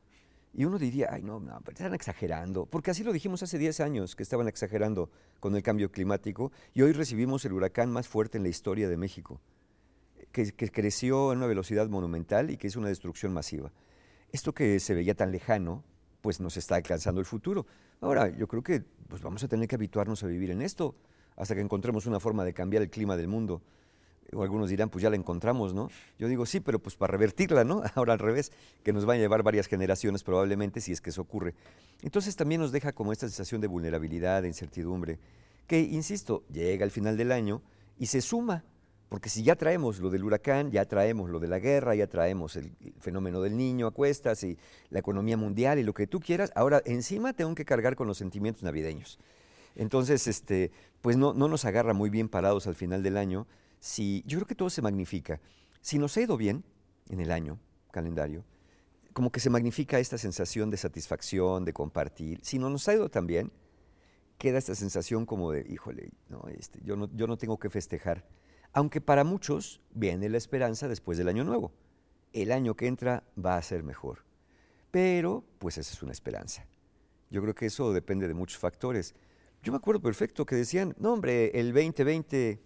Y 0.53 0.65
uno 0.65 0.79
diría, 0.79 1.09
ay, 1.11 1.21
no, 1.21 1.39
no, 1.39 1.59
pero 1.61 1.77
están 1.77 1.93
exagerando. 1.93 2.65
Porque 2.65 2.91
así 2.91 3.03
lo 3.03 3.13
dijimos 3.13 3.43
hace 3.43 3.57
10 3.57 3.81
años, 3.81 4.15
que 4.15 4.23
estaban 4.23 4.47
exagerando 4.47 5.11
con 5.39 5.55
el 5.55 5.61
cambio 5.61 5.91
climático. 5.91 6.51
Y 6.73 6.81
hoy 6.81 6.91
recibimos 6.91 7.45
el 7.45 7.53
huracán 7.53 7.91
más 7.91 8.07
fuerte 8.07 8.37
en 8.37 8.43
la 8.43 8.49
historia 8.49 8.89
de 8.89 8.97
México, 8.97 9.41
que, 10.31 10.51
que 10.51 10.71
creció 10.71 11.31
en 11.31 11.39
una 11.39 11.47
velocidad 11.47 11.87
monumental 11.87 12.49
y 12.49 12.57
que 12.57 12.67
es 12.67 12.75
una 12.75 12.87
destrucción 12.87 13.31
masiva. 13.31 13.71
Esto 14.31 14.53
que 14.53 14.79
se 14.79 14.95
veía 14.95 15.13
tan 15.13 15.31
lejano, 15.31 15.83
pues 16.21 16.39
nos 16.39 16.57
está 16.57 16.75
alcanzando 16.75 17.19
el 17.19 17.25
futuro. 17.25 17.65
Ahora, 18.01 18.29
yo 18.29 18.47
creo 18.47 18.63
que 18.63 18.83
pues 19.07 19.21
vamos 19.21 19.43
a 19.43 19.47
tener 19.47 19.67
que 19.67 19.75
habituarnos 19.75 20.23
a 20.23 20.27
vivir 20.27 20.51
en 20.51 20.61
esto 20.61 20.95
hasta 21.35 21.55
que 21.55 21.61
encontremos 21.61 22.05
una 22.05 22.19
forma 22.19 22.43
de 22.43 22.53
cambiar 22.53 22.83
el 22.83 22.89
clima 22.89 23.17
del 23.17 23.27
mundo. 23.27 23.61
O 24.31 24.43
algunos 24.43 24.69
dirán, 24.69 24.89
pues 24.89 25.01
ya 25.01 25.09
la 25.09 25.15
encontramos, 25.15 25.73
¿no? 25.73 25.89
Yo 26.19 26.27
digo, 26.27 26.45
sí, 26.45 26.59
pero 26.59 26.77
pues 26.77 26.95
para 26.95 27.11
revertirla, 27.11 27.63
¿no? 27.63 27.81
Ahora 27.95 28.13
al 28.13 28.19
revés, 28.19 28.51
que 28.83 28.93
nos 28.93 29.07
va 29.07 29.13
a 29.13 29.17
llevar 29.17 29.41
varias 29.41 29.67
generaciones 29.67 30.23
probablemente 30.23 30.81
si 30.81 30.91
es 30.91 31.01
que 31.01 31.09
eso 31.09 31.21
ocurre. 31.21 31.55
Entonces 32.01 32.35
también 32.35 32.61
nos 32.61 32.71
deja 32.71 32.91
como 32.91 33.11
esta 33.11 33.27
sensación 33.27 33.61
de 33.61 33.67
vulnerabilidad, 33.67 34.43
de 34.43 34.49
incertidumbre, 34.49 35.17
que, 35.65 35.79
insisto, 35.79 36.43
llega 36.51 36.83
al 36.83 36.91
final 36.91 37.17
del 37.17 37.31
año 37.31 37.61
y 37.97 38.07
se 38.07 38.21
suma, 38.21 38.63
porque 39.09 39.29
si 39.29 39.41
ya 39.41 39.55
traemos 39.55 39.99
lo 39.99 40.11
del 40.11 40.23
huracán, 40.23 40.69
ya 40.69 40.85
traemos 40.85 41.31
lo 41.31 41.39
de 41.39 41.47
la 41.47 41.57
guerra, 41.57 41.95
ya 41.95 42.05
traemos 42.05 42.55
el, 42.55 42.71
fenómeno 42.99 43.41
del 43.41 43.57
niño 43.57 43.87
a 43.87 43.91
cuestas 43.91 44.43
y 44.43 44.57
la 44.91 44.99
economía 44.99 45.35
mundial 45.35 45.79
y 45.79 45.83
lo 45.83 45.95
que 45.95 46.05
tú 46.05 46.19
quieras, 46.19 46.51
ahora 46.55 46.81
encima 46.85 47.33
tengo 47.33 47.55
que 47.55 47.65
cargar 47.65 47.95
con 47.95 48.07
los 48.07 48.19
sentimientos 48.19 48.61
navideños. 48.61 49.17
Entonces, 49.75 50.27
este, 50.27 50.71
pues 51.01 51.17
no, 51.17 51.33
no 51.33 51.47
nos 51.47 51.65
agarra 51.65 51.93
muy 51.93 52.11
bien 52.11 52.29
parados 52.29 52.67
al 52.67 52.75
final 52.75 53.01
del 53.01 53.17
año. 53.17 53.47
Si, 53.79 54.23
yo 54.27 54.37
creo 54.37 54.47
que 54.47 54.55
todo 54.55 54.69
se 54.69 54.81
magnifica. 54.83 55.41
Si 55.81 55.97
nos 55.97 56.15
ha 56.17 56.21
ido 56.21 56.37
bien 56.37 56.63
en 57.09 57.19
el 57.19 57.31
año, 57.31 57.59
calendario, 57.91 58.45
como 59.13 59.31
que 59.31 59.39
se 59.39 59.49
magnifica 59.49 59.99
esta 59.99 60.19
sensación 60.19 60.69
de 60.69 60.77
satisfacción, 60.77 61.65
de 61.65 61.73
compartir. 61.73 62.39
Si 62.43 62.59
no 62.59 62.69
nos 62.69 62.87
ha 62.87 62.93
ido 62.93 63.09
tan 63.09 63.25
bien, 63.25 63.51
queda 64.37 64.59
esta 64.59 64.75
sensación 64.75 65.25
como 65.25 65.51
de, 65.51 65.65
híjole, 65.67 66.11
no, 66.27 66.47
este, 66.49 66.79
yo, 66.83 66.95
no, 66.95 67.09
yo 67.15 67.25
no 67.25 67.37
tengo 67.37 67.57
que 67.57 67.69
festejar. 67.69 68.23
Aunque 68.73 69.01
para 69.01 69.23
muchos 69.23 69.81
viene 69.91 70.29
la 70.29 70.37
esperanza 70.37 70.87
después 70.87 71.17
del 71.17 71.27
año 71.27 71.43
nuevo. 71.43 71.71
El 72.33 72.51
año 72.51 72.75
que 72.75 72.87
entra 72.87 73.23
va 73.43 73.57
a 73.57 73.61
ser 73.61 73.83
mejor. 73.83 74.23
Pero, 74.91 75.43
pues 75.57 75.77
esa 75.77 75.93
es 75.93 76.03
una 76.03 76.11
esperanza. 76.11 76.65
Yo 77.29 77.41
creo 77.41 77.55
que 77.55 77.67
eso 77.67 77.93
depende 77.93 78.27
de 78.27 78.33
muchos 78.33 78.57
factores. 78.57 79.15
Yo 79.61 79.71
me 79.71 79.77
acuerdo 79.77 80.01
perfecto 80.01 80.45
que 80.45 80.55
decían, 80.55 80.95
no 80.99 81.13
hombre, 81.13 81.51
el 81.59 81.73
2020 81.73 82.59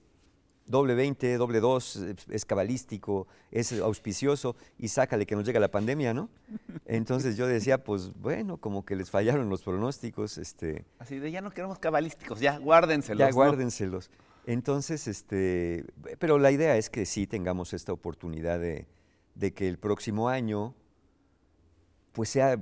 doble 0.65 0.95
20, 0.95 1.37
doble 1.37 1.59
2, 1.59 2.05
es 2.29 2.45
cabalístico, 2.45 3.27
es 3.51 3.73
auspicioso 3.73 4.55
y 4.77 4.87
sácale 4.87 5.25
que 5.25 5.35
nos 5.35 5.45
llega 5.45 5.59
la 5.59 5.71
pandemia, 5.71 6.13
¿no? 6.13 6.29
Entonces 6.85 7.35
yo 7.35 7.47
decía, 7.47 7.83
pues 7.83 8.13
bueno, 8.15 8.57
como 8.57 8.85
que 8.85 8.95
les 8.95 9.09
fallaron 9.09 9.49
los 9.49 9.63
pronósticos. 9.63 10.37
Este, 10.37 10.85
Así 10.99 11.19
de 11.19 11.31
ya 11.31 11.41
no 11.41 11.51
queremos 11.51 11.79
cabalísticos, 11.79 12.39
ya 12.39 12.57
guárdenselos. 12.57 13.19
Ya 13.19 13.31
guárdenselos. 13.31 14.09
Entonces, 14.45 15.07
este, 15.07 15.85
pero 16.19 16.37
la 16.37 16.51
idea 16.51 16.77
es 16.77 16.89
que 16.89 17.05
sí 17.05 17.27
tengamos 17.27 17.73
esta 17.73 17.93
oportunidad 17.93 18.59
de, 18.59 18.87
de 19.35 19.53
que 19.53 19.67
el 19.67 19.77
próximo 19.77 20.29
año, 20.29 20.75
pues 22.11 22.29
sea, 22.29 22.59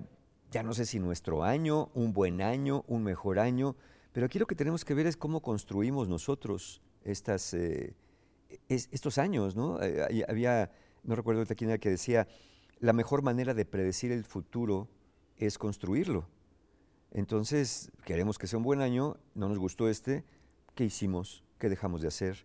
ya 0.52 0.64
no 0.64 0.74
sé 0.74 0.86
si 0.86 1.00
nuestro 1.00 1.44
año, 1.44 1.90
un 1.94 2.14
buen 2.14 2.42
año, 2.42 2.84
un 2.88 3.04
mejor 3.04 3.40
año, 3.40 3.76
pero 4.12 4.26
aquí 4.26 4.38
lo 4.38 4.46
que 4.46 4.56
tenemos 4.56 4.86
que 4.86 4.94
ver 4.94 5.08
es 5.08 5.18
cómo 5.18 5.42
construimos 5.42 6.08
nosotros 6.08 6.82
estas, 7.04 7.54
eh, 7.54 7.96
estos 8.68 9.18
años, 9.18 9.56
¿no? 9.56 9.82
Eh, 9.82 10.26
había, 10.28 10.72
no 11.04 11.16
recuerdo 11.16 11.46
quién 11.56 11.70
era 11.70 11.80
que 11.80 11.90
decía, 11.90 12.28
la 12.80 12.94
mejor 12.94 13.22
manera 13.22 13.54
de 13.54 13.66
predecir 13.66 14.12
el 14.12 14.26
futuro 14.26 14.90
es 15.38 15.58
construirlo. 15.58 16.28
Entonces, 17.12 17.92
queremos 18.06 18.38
que 18.38 18.48
sea 18.48 18.58
un 18.58 18.64
buen 18.64 18.82
año, 18.82 19.18
no 19.34 19.48
nos 19.50 19.58
gustó 19.58 19.88
este, 19.88 20.24
¿qué 20.76 20.86
hicimos? 20.86 21.44
¿Qué 21.62 21.70
dejamos 21.70 22.01
de 22.01 22.08
hacer? 22.08 22.44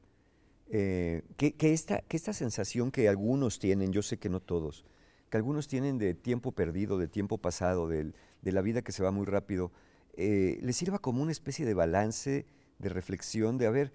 Eh, 0.69 1.23
que, 1.39 1.55
esta, 1.73 2.03
que 2.03 2.19
esta 2.19 2.35
sensación 2.35 2.91
que 2.91 3.09
algunos 3.09 3.59
tienen, 3.59 3.91
yo 3.91 4.03
sé 4.03 4.19
que 4.19 4.29
no 4.29 4.41
todos, 4.41 4.85
que 5.31 5.39
algunos 5.39 5.69
tienen 5.69 5.97
de 5.97 6.13
tiempo 6.13 6.53
perdido, 6.53 6.99
de 6.99 7.09
tiempo 7.09 7.39
pasado, 7.39 7.89
de, 7.89 8.13
la 8.43 8.61
vida 8.61 8.83
que 8.83 8.93
se 8.93 9.03
va 9.03 9.13
muy 9.13 9.25
rápido, 9.25 9.73
les 10.19 10.77
sirva 10.77 10.99
como 10.99 11.23
una 11.23 11.33
especie 11.33 11.65
de 11.65 11.73
balance, 11.73 12.45
de 12.79 12.89
reflexión, 12.91 13.57
de 13.57 13.67
a 13.67 13.71
ver, 13.71 13.95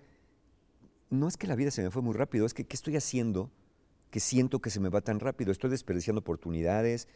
no 1.12 1.28
es 1.28 1.38
que 1.38 1.46
la 1.46 1.56
vida 1.56 1.70
se 1.70 1.84
me 1.84 1.92
fue 1.92 2.02
muy 2.02 2.16
rápido, 2.16 2.48
es 2.48 2.56
que 2.56 2.66
¿qué 2.66 2.76
estoy 2.76 2.96
haciendo 2.96 3.52
que 4.10 4.20
siento 4.20 4.60
que 4.60 4.72
se 4.72 4.80
me 4.80 4.90
va 4.90 5.02
tan 5.02 5.20
rápido? 5.20 5.52
Estoy 5.52 5.70
desperdiciando 5.70 6.22
oportunidades, 6.22 7.08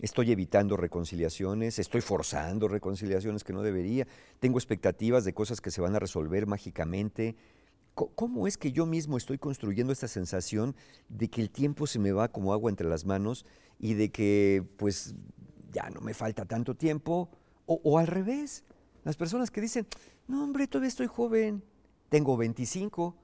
estoy 0.00 0.32
evitando 0.32 0.76
reconciliaciones, 0.76 1.78
estoy 1.78 2.00
forzando 2.00 2.68
reconciliaciones 2.68 3.44
que 3.44 3.52
no 3.52 3.62
debería, 3.62 4.06
tengo 4.38 4.58
expectativas 4.58 5.24
de 5.24 5.34
cosas 5.34 5.60
que 5.60 5.70
se 5.70 5.80
van 5.80 5.94
a 5.94 5.98
resolver 5.98 6.46
mágicamente. 6.46 7.36
¿Cómo 7.94 8.46
es 8.46 8.56
que 8.56 8.70
yo 8.70 8.86
mismo 8.86 9.16
estoy 9.16 9.38
construyendo 9.38 9.92
esta 9.92 10.06
sensación 10.06 10.76
de 11.08 11.28
que 11.28 11.40
el 11.40 11.50
tiempo 11.50 11.88
se 11.88 11.98
me 11.98 12.12
va 12.12 12.28
como 12.28 12.52
agua 12.52 12.70
entre 12.70 12.88
las 12.88 13.04
manos 13.04 13.44
y 13.80 13.94
de 13.94 14.10
que 14.10 14.64
pues 14.76 15.16
ya 15.72 15.90
no 15.90 16.00
me 16.00 16.14
falta 16.14 16.44
tanto 16.44 16.76
tiempo? 16.76 17.28
O, 17.66 17.80
o 17.82 17.98
al 17.98 18.06
revés, 18.06 18.62
las 19.02 19.16
personas 19.16 19.50
que 19.50 19.60
dicen, 19.60 19.86
no 20.28 20.44
hombre, 20.44 20.68
todavía 20.68 20.88
estoy 20.88 21.08
joven, 21.08 21.64
tengo 22.08 22.36
25, 22.36 23.16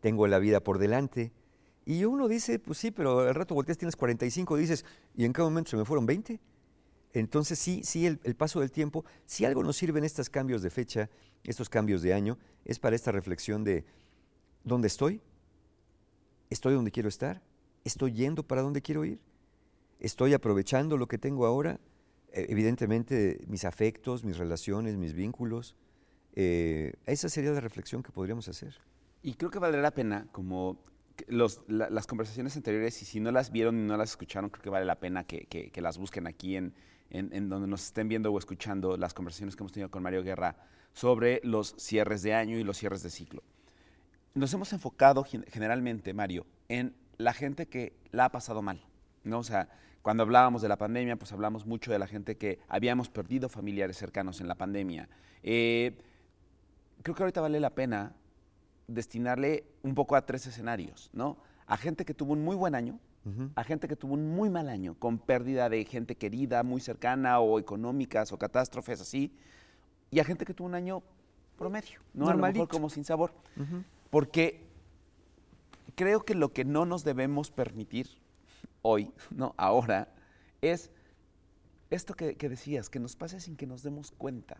tengo 0.00 0.26
la 0.26 0.38
vida 0.38 0.60
por 0.60 0.78
delante. 0.78 1.32
Y 1.88 2.04
uno 2.04 2.28
dice, 2.28 2.58
pues 2.58 2.76
sí, 2.76 2.90
pero 2.90 3.20
al 3.20 3.34
rato 3.34 3.54
volteas, 3.54 3.78
tienes 3.78 3.96
45, 3.96 4.58
dices, 4.58 4.84
¿y 5.16 5.24
en 5.24 5.32
qué 5.32 5.40
momento 5.40 5.70
se 5.70 5.76
me 5.78 5.86
fueron 5.86 6.04
20? 6.04 6.38
Entonces 7.14 7.58
sí, 7.58 7.80
sí, 7.82 8.04
el, 8.04 8.18
paso 8.36 8.60
del 8.60 8.70
tiempo, 8.70 9.06
si 9.24 9.46
algo 9.46 9.62
nos 9.62 9.78
sirven 9.78 10.04
estos 10.04 10.28
cambios 10.28 10.60
de 10.60 10.68
fecha, 10.68 11.08
estos 11.44 11.70
cambios 11.70 12.02
de 12.02 12.12
año, 12.12 12.36
es 12.66 12.78
para 12.78 12.94
esta 12.94 13.10
reflexión 13.10 13.64
de, 13.64 13.86
¿dónde 14.64 14.86
estoy? 14.86 15.22
¿Estoy 16.50 16.74
donde 16.74 16.90
quiero 16.90 17.08
estar? 17.08 17.40
¿Estoy 17.84 18.12
yendo 18.12 18.42
para 18.42 18.60
donde 18.60 18.82
quiero 18.82 19.06
ir? 19.06 19.18
¿Estoy 19.98 20.34
aprovechando 20.34 20.98
lo 20.98 21.08
que 21.08 21.16
tengo 21.16 21.46
ahora? 21.46 21.80
E, 22.34 22.48
evidentemente, 22.50 23.42
mis 23.46 23.64
afectos, 23.64 24.24
mis 24.24 24.36
relaciones, 24.36 24.98
mis 24.98 25.14
vínculos. 25.14 25.74
Eh, 26.34 26.92
esa 27.06 27.30
sería 27.30 27.50
la 27.52 27.60
reflexión 27.60 28.02
que 28.02 28.12
podríamos 28.12 28.46
hacer. 28.46 28.76
Y 29.22 29.36
creo 29.36 29.50
que 29.50 29.58
valdría 29.58 29.80
la 29.80 29.94
pena, 29.94 30.28
como 30.32 30.86
los, 31.26 31.62
las 31.68 32.06
conversaciones 32.06 32.56
anteriores, 32.56 33.00
y 33.02 33.04
si 33.04 33.20
no 33.20 33.30
las 33.30 33.50
vieron 33.50 33.78
y 33.78 33.82
no 33.82 33.96
las 33.96 34.10
escucharon, 34.10 34.50
creo 34.50 34.62
que 34.62 34.70
vale 34.70 34.86
la 34.86 35.00
pena 35.00 35.24
que, 35.24 35.46
que, 35.46 35.80
las 35.80 35.98
busquen 35.98 36.26
aquí 36.26 36.56
en, 36.56 36.74
en, 37.10 37.48
donde 37.48 37.66
nos 37.66 37.84
estén 37.84 38.08
viendo 38.08 38.32
o 38.32 38.38
escuchando 38.38 38.96
las 38.96 39.14
conversaciones 39.14 39.56
que 39.56 39.62
hemos 39.62 39.72
tenido 39.72 39.90
con 39.90 40.02
Mario 40.02 40.22
Guerra 40.22 40.56
sobre 40.92 41.40
los 41.44 41.74
cierres 41.78 42.22
de 42.22 42.34
año 42.34 42.58
y 42.58 42.64
los 42.64 42.78
cierres 42.78 43.02
de 43.02 43.10
ciclo. 43.10 43.42
Nos 44.34 44.52
hemos 44.52 44.72
enfocado 44.72 45.24
generalmente, 45.24 46.14
Mario, 46.14 46.46
en 46.68 46.94
la 47.16 47.32
gente 47.32 47.66
que 47.66 47.94
la 48.12 48.26
ha 48.26 48.32
pasado 48.32 48.62
mal, 48.62 48.84
¿no? 49.24 49.40
O 49.40 49.44
sea, 49.44 49.68
cuando 50.02 50.22
hablábamos 50.22 50.62
de 50.62 50.68
la 50.68 50.78
pandemia, 50.78 51.16
pues 51.16 51.32
hablamos 51.32 51.66
mucho 51.66 51.90
de 51.90 51.98
la 51.98 52.06
gente 52.06 52.36
que 52.36 52.60
habíamos 52.68 53.10
perdido 53.10 53.48
familiares 53.48 53.96
cercanos 53.96 54.40
en 54.40 54.48
la 54.48 54.54
pandemia. 54.54 55.08
Eh, 55.42 55.98
creo 57.02 57.14
que 57.14 57.22
ahorita 57.22 57.40
vale 57.40 57.60
la 57.60 57.70
pena 57.70 58.14
destinarle 58.88 59.64
un 59.82 59.94
poco 59.94 60.16
a 60.16 60.26
tres 60.26 60.46
escenarios, 60.46 61.10
¿no? 61.12 61.36
A 61.66 61.76
gente 61.76 62.04
que 62.04 62.14
tuvo 62.14 62.32
un 62.32 62.42
muy 62.42 62.56
buen 62.56 62.74
año, 62.74 62.98
a 63.56 63.62
gente 63.62 63.88
que 63.88 63.94
tuvo 63.94 64.14
un 64.14 64.34
muy 64.34 64.48
mal 64.48 64.70
año, 64.70 64.94
con 64.98 65.18
pérdida 65.18 65.68
de 65.68 65.84
gente 65.84 66.16
querida, 66.16 66.62
muy 66.62 66.80
cercana, 66.80 67.40
o 67.40 67.58
económicas, 67.58 68.32
o 68.32 68.38
catástrofes 68.38 69.02
así, 69.02 69.30
y 70.10 70.18
a 70.20 70.24
gente 70.24 70.46
que 70.46 70.54
tuvo 70.54 70.66
un 70.66 70.74
año 70.74 71.02
promedio, 71.58 72.00
¿no? 72.14 72.30
A 72.30 72.34
lo 72.34 72.38
mejor 72.38 72.68
como 72.68 72.88
sin 72.88 73.04
sabor. 73.04 73.34
Porque 74.08 74.64
creo 75.94 76.24
que 76.24 76.34
lo 76.34 76.54
que 76.54 76.64
no 76.64 76.86
nos 76.86 77.04
debemos 77.04 77.50
permitir 77.50 78.08
hoy, 78.80 79.12
¿no? 79.30 79.54
Ahora, 79.58 80.08
es 80.62 80.90
esto 81.90 82.14
que 82.14 82.48
decías, 82.48 82.88
que 82.88 82.98
nos 82.98 83.14
pase 83.14 83.40
sin 83.40 83.56
que 83.56 83.66
nos 83.66 83.82
demos 83.82 84.10
cuenta 84.10 84.56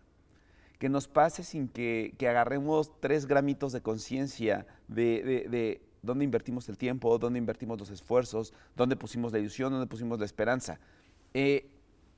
que 0.78 0.88
nos 0.88 1.08
pase 1.08 1.42
sin 1.42 1.68
que, 1.68 2.14
agarremos 2.20 2.92
tres 3.00 3.26
gramitos 3.26 3.72
de 3.72 3.82
conciencia 3.82 4.66
de, 4.86 5.80
dónde 6.02 6.24
invertimos 6.24 6.68
el 6.68 6.78
tiempo, 6.78 7.18
dónde 7.18 7.38
invertimos 7.38 7.78
los 7.78 7.90
esfuerzos, 7.90 8.54
dónde 8.76 8.96
pusimos 8.96 9.32
la 9.32 9.40
ilusión, 9.40 9.72
dónde 9.72 9.88
pusimos 9.88 10.18
la 10.20 10.24
esperanza. 10.24 10.78
Eh, 11.34 11.68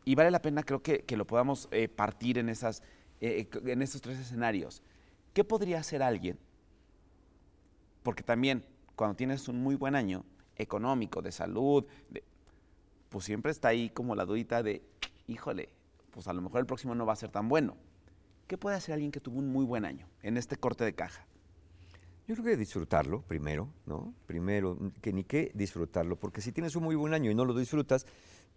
y 0.04 0.14
vale 0.14 0.30
la 0.30 0.42
pena, 0.42 0.62
creo 0.62 0.82
que, 0.82 1.04
lo 1.16 1.26
podamos 1.26 1.68
eh, 1.70 1.88
partir 1.88 2.38
en, 2.38 2.48
esas, 2.50 2.82
eh, 3.20 3.48
en 3.64 3.78
tres 3.78 4.18
escenarios. 4.18 4.82
¿Qué 5.32 5.42
podría 5.42 5.80
hacer 5.80 6.02
alguien? 6.02 6.38
Porque 8.02 8.22
también, 8.22 8.64
cuando 8.94 9.16
tienes 9.16 9.48
un 9.48 9.62
muy 9.62 9.74
buen 9.74 9.94
año 9.94 10.24
económico, 10.56 11.22
de 11.22 11.32
salud, 11.32 11.86
pues 13.08 13.24
siempre 13.24 13.52
está 13.52 13.68
ahí 13.68 13.88
como 13.88 14.14
la 14.14 14.26
dudita 14.26 14.62
de, 14.62 14.82
híjole, 15.26 15.70
pues 16.10 16.28
a 16.28 16.32
lo 16.34 16.42
mejor 16.42 16.60
el 16.60 16.66
próximo 16.66 16.94
no 16.94 17.06
va 17.06 17.14
a 17.14 17.16
ser 17.16 17.30
tan 17.30 17.48
bueno. 17.48 17.76
¿Qué 18.50 18.58
puede 18.58 18.74
hacer 18.74 18.94
alguien 18.94 19.12
que 19.12 19.20
tuvo 19.20 19.38
un 19.38 19.46
muy 19.46 19.64
buen 19.64 19.84
año 19.84 20.08
en 20.24 20.36
este 20.36 20.56
corte 20.56 20.82
de 20.82 20.92
caja? 20.92 21.24
Yo 22.26 22.34
creo 22.34 22.46
que 22.46 22.56
disfrutarlo 22.56 23.22
primero, 23.22 23.68
¿no? 23.86 24.12
Primero, 24.26 24.76
que 25.00 25.12
ni 25.12 25.22
qué 25.22 25.52
disfrutarlo, 25.54 26.16
porque 26.16 26.40
si 26.40 26.50
tienes 26.50 26.74
un 26.74 26.82
muy 26.82 26.96
buen 26.96 27.14
año 27.14 27.30
y 27.30 27.34
no 27.36 27.44
lo 27.44 27.54
disfrutas, 27.54 28.06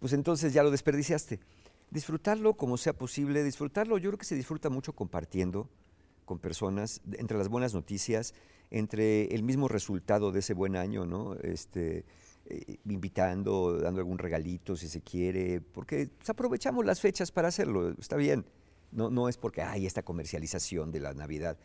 pues 0.00 0.12
entonces 0.12 0.52
ya 0.52 0.64
lo 0.64 0.72
desperdiciaste. 0.72 1.38
Disfrutarlo 1.92 2.54
como 2.54 2.76
sea 2.76 2.92
posible, 2.94 3.44
disfrutarlo, 3.44 3.96
yo 3.98 4.10
creo 4.10 4.18
que 4.18 4.24
se 4.24 4.34
disfruta 4.34 4.68
mucho 4.68 4.94
compartiendo 4.94 5.70
con 6.24 6.40
personas, 6.40 7.00
entre 7.12 7.38
las 7.38 7.46
buenas 7.48 7.72
noticias, 7.72 8.34
entre 8.72 9.26
el 9.26 9.44
mismo 9.44 9.68
resultado 9.68 10.32
de 10.32 10.40
ese 10.40 10.54
buen 10.54 10.74
año, 10.74 11.06
¿no? 11.06 11.36
Este, 11.36 12.04
eh, 12.46 12.78
invitando, 12.86 13.78
dando 13.78 14.00
algún 14.00 14.18
regalito 14.18 14.74
si 14.74 14.88
se 14.88 15.02
quiere, 15.02 15.60
porque 15.60 16.08
pues, 16.08 16.28
aprovechamos 16.30 16.84
las 16.84 17.00
fechas 17.00 17.30
para 17.30 17.46
hacerlo, 17.46 17.90
está 17.90 18.16
bien. 18.16 18.44
No, 18.94 19.10
no 19.10 19.28
es 19.28 19.36
porque 19.36 19.60
hay 19.60 19.86
esta 19.86 20.02
comercialización 20.02 20.90
de 20.90 21.00
la 21.00 21.12
Navidad. 21.12 21.58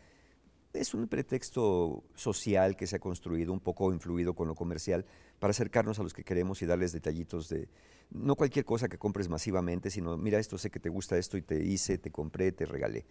Es 0.72 0.94
un 0.94 1.08
pretexto 1.08 2.04
social 2.14 2.76
que 2.76 2.86
se 2.86 2.96
ha 2.96 2.98
construido, 2.98 3.52
un 3.52 3.60
poco 3.60 3.92
influido 3.92 4.34
con 4.34 4.46
lo 4.46 4.54
comercial, 4.54 5.06
para 5.38 5.52
acercarnos 5.52 5.98
a 5.98 6.02
los 6.02 6.12
que 6.12 6.22
queremos 6.22 6.60
y 6.62 6.66
darles 6.66 6.92
detallitos 6.92 7.48
de, 7.48 7.68
no 8.10 8.36
cualquier 8.36 8.64
cosa 8.64 8.88
que 8.88 8.98
compres 8.98 9.28
masivamente, 9.28 9.90
sino, 9.90 10.16
mira, 10.16 10.38
esto 10.38 10.58
sé 10.58 10.70
que 10.70 10.80
te 10.80 10.88
gusta 10.88 11.16
esto 11.16 11.36
y 11.36 11.42
te 11.42 11.62
hice, 11.62 11.98
te 11.98 12.10
compré, 12.10 12.52
te 12.52 12.66
regalé. 12.66 13.06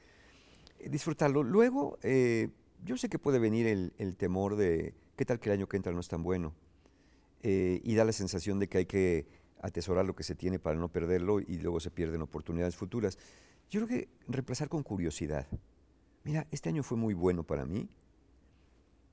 Eh, 0.79 0.89
disfrutarlo. 0.89 1.43
Luego, 1.43 1.97
eh, 2.03 2.49
yo 2.83 2.97
sé 2.97 3.09
que 3.09 3.19
puede 3.19 3.39
venir 3.39 3.67
el, 3.67 4.15
temor 4.15 4.55
de, 4.55 4.93
¿qué 5.15 5.25
tal 5.25 5.39
que 5.39 5.49
el 5.49 5.53
año 5.53 5.67
que 5.67 5.77
entra 5.77 5.91
no 5.93 5.99
es 5.99 6.07
tan 6.07 6.23
bueno? 6.23 6.53
Eh, 7.41 7.81
y 7.83 7.95
da 7.95 8.03
la 8.03 8.11
sensación 8.11 8.59
de 8.59 8.67
que 8.67 8.79
hay 8.79 8.85
que 8.85 9.27
atesorar 9.61 10.05
lo 10.05 10.15
que 10.15 10.23
se 10.23 10.35
tiene 10.35 10.59
para 10.59 10.77
no 10.77 10.89
perderlo 10.89 11.39
y 11.39 11.57
luego 11.59 11.79
se 11.79 11.91
pierden 11.91 12.21
oportunidades 12.21 12.75
futuras. 12.75 13.17
Yo 13.69 13.85
creo 13.85 13.88
que 13.88 14.09
reemplazar 14.27 14.67
con 14.67 14.81
curiosidad. 14.81 15.45
Mira, 16.23 16.47
este 16.49 16.69
año 16.69 16.81
fue 16.81 16.97
muy 16.97 17.13
bueno 17.13 17.43
para 17.43 17.65
mí. 17.65 17.88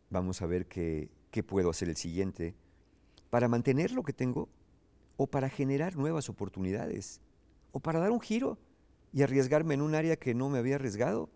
Vamos 0.08 0.40
a 0.40 0.46
ver 0.46 0.66
qué, 0.66 1.10
puedo 1.46 1.68
hacer 1.68 1.90
el 1.90 1.96
siguiente 1.96 2.54
para 3.28 3.48
mantener 3.48 3.90
lo 3.90 4.02
que 4.02 4.14
tengo 4.14 4.48
o 5.18 5.26
para 5.26 5.50
generar 5.50 5.96
nuevas 5.96 6.30
oportunidades 6.30 7.20
o 7.72 7.80
para 7.80 8.00
dar 8.00 8.10
un 8.10 8.20
giro 8.20 8.56
y 9.12 9.22
arriesgarme 9.22 9.74
en 9.74 9.82
un 9.82 9.94
área 9.94 10.16
que 10.16 10.34
no 10.34 10.48
me 10.48 10.58
había 10.58 10.76
arriesgado. 10.76 11.28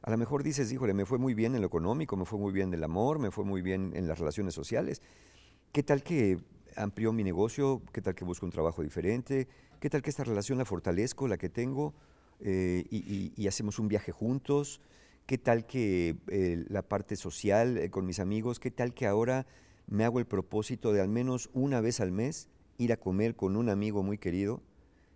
A 0.00 0.10
lo 0.10 0.16
mejor 0.16 0.42
dices, 0.42 0.72
híjole, 0.72 0.94
me 0.94 1.04
fue 1.04 1.18
muy 1.18 1.34
bien 1.34 1.54
en 1.54 1.60
lo 1.60 1.66
económico, 1.66 2.16
me 2.16 2.24
fue 2.24 2.38
muy 2.38 2.52
bien 2.52 2.68
en 2.68 2.74
el 2.74 2.84
amor, 2.84 3.18
me 3.18 3.30
fue 3.30 3.44
muy 3.44 3.60
bien 3.60 3.92
en 3.94 4.08
las 4.08 4.18
relaciones 4.18 4.54
sociales. 4.54 5.02
¿Qué 5.72 5.82
tal 5.82 6.02
que 6.02 6.38
amplió 6.76 7.12
mi 7.12 7.24
negocio? 7.24 7.82
¿Qué 7.92 8.00
tal 8.00 8.14
que 8.14 8.24
busco 8.24 8.46
un 8.46 8.52
trabajo 8.52 8.82
diferente? 8.82 9.48
¿Qué 9.78 9.90
tal 9.90 10.00
que 10.00 10.08
esta 10.08 10.24
relación 10.24 10.56
la 10.56 10.64
fortalezco, 10.64 11.28
la 11.28 11.36
que 11.36 11.50
tengo, 11.50 11.92
eh, 12.40 12.84
y, 12.90 13.46
hacemos 13.46 13.78
un 13.78 13.88
viaje 13.88 14.12
juntos? 14.12 14.80
¿Qué 15.26 15.38
tal 15.38 15.66
que 15.66 16.16
eh, 16.28 16.64
la 16.68 16.82
parte 16.82 17.16
social 17.16 17.78
eh, 17.78 17.90
con 17.90 18.06
mis 18.06 18.20
amigos? 18.20 18.60
¿Qué 18.60 18.70
tal 18.70 18.92
que 18.94 19.06
ahora 19.06 19.46
me 19.86 20.04
hago 20.04 20.18
el 20.18 20.26
propósito 20.26 20.92
de 20.92 21.00
al 21.00 21.08
menos 21.08 21.50
una 21.54 21.80
vez 21.80 22.00
al 22.00 22.12
mes 22.12 22.48
ir 22.78 22.92
a 22.92 22.96
comer 22.96 23.34
con 23.34 23.56
un 23.56 23.68
amigo 23.68 24.02
muy 24.02 24.18
querido? 24.18 24.62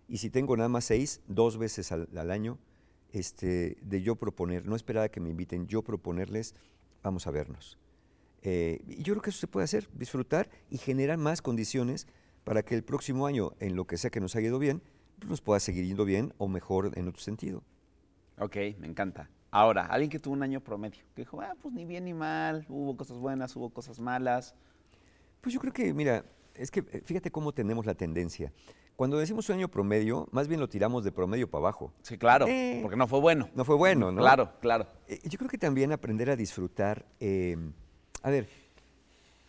Y 0.07 0.17
si 0.17 0.29
tengo 0.29 0.57
nada 0.57 0.69
más 0.69 0.85
seis, 0.85 1.21
dos 1.27 1.57
veces 1.57 1.91
al, 1.91 2.31
año 2.31 2.57
este, 3.13 3.77
de 3.81 4.01
yo 4.01 4.15
proponer, 4.15 4.65
no 4.65 4.75
esperar 4.75 5.03
a 5.03 5.09
que 5.09 5.19
me 5.19 5.29
inviten, 5.29 5.67
yo 5.67 5.83
proponerles, 5.83 6.55
vamos 7.03 7.27
a 7.27 7.31
vernos. 7.31 7.77
Y 8.41 9.03
yo 9.03 9.13
creo 9.13 9.21
que 9.21 9.29
eso 9.29 9.39
se 9.39 9.47
puede 9.47 9.65
hacer, 9.65 9.87
disfrutar 9.93 10.49
y 10.71 10.77
generar 10.77 11.17
más 11.17 11.43
condiciones 11.43 12.07
para 12.43 12.63
que 12.63 12.73
el 12.73 12.83
próximo 12.83 13.27
año, 13.27 13.53
en 13.59 13.75
lo 13.75 13.85
que 13.85 13.97
sea 13.97 14.09
que 14.09 14.19
nos 14.19 14.35
haya 14.35 14.47
ido 14.47 14.57
bien, 14.57 14.81
nos 15.27 15.41
pueda 15.41 15.59
seguir 15.59 15.85
yendo 15.85 16.05
bien 16.05 16.33
o 16.37 16.47
mejor 16.47 16.91
en 16.95 17.07
otro 17.07 17.21
sentido. 17.21 17.63
Ok, 18.37 18.55
me 18.79 18.87
encanta. 18.87 19.29
Ahora, 19.51 19.85
alguien 19.85 20.09
que 20.09 20.19
tuvo 20.19 20.33
un 20.33 20.43
año 20.43 20.61
promedio, 20.61 21.01
que 21.15 21.23
dijo, 21.23 21.41
ah, 21.41 21.55
pues 21.61 21.73
ni 21.73 21.83
bien 21.85 22.05
ni 22.05 22.13
mal, 22.13 22.65
hubo 22.69 22.95
cosas 22.95 23.17
buenas, 23.17 23.55
hubo 23.55 23.69
cosas 23.71 23.99
malas. 23.99 24.53
Pues 25.41 25.53
yo 25.53 25.59
creo 25.59 25.73
que, 25.73 25.93
mira, 25.93 26.23
es 26.55 26.69
que 26.71 26.81
eh, 26.91 27.01
fíjate 27.03 27.31
cómo 27.31 27.51
tenemos 27.51 27.85
la 27.85 27.95
tendencia. 27.95 28.53
Cuando 28.95 29.17
decimos 29.17 29.47
un 29.49 29.55
año 29.55 29.69
promedio, 29.69 30.27
más 30.31 30.47
bien 30.47 30.59
lo 30.59 30.67
tiramos 30.67 31.03
de 31.03 31.11
promedio 31.11 31.49
para 31.49 31.61
abajo. 31.61 31.93
Sí, 32.01 32.17
claro, 32.17 32.45
eh, 32.47 32.79
porque 32.81 32.97
no 32.97 33.07
fue 33.07 33.21
bueno. 33.21 33.49
No 33.55 33.63
fue 33.63 33.75
bueno, 33.75 34.11
¿no? 34.11 34.21
Claro, 34.21 34.51
claro. 34.59 34.87
Eh, 35.07 35.19
yo 35.23 35.37
creo 35.37 35.49
que 35.49 35.57
también 35.57 35.91
aprender 35.93 36.29
a 36.29 36.35
disfrutar. 36.35 37.05
A 38.21 38.29
ver, 38.29 38.49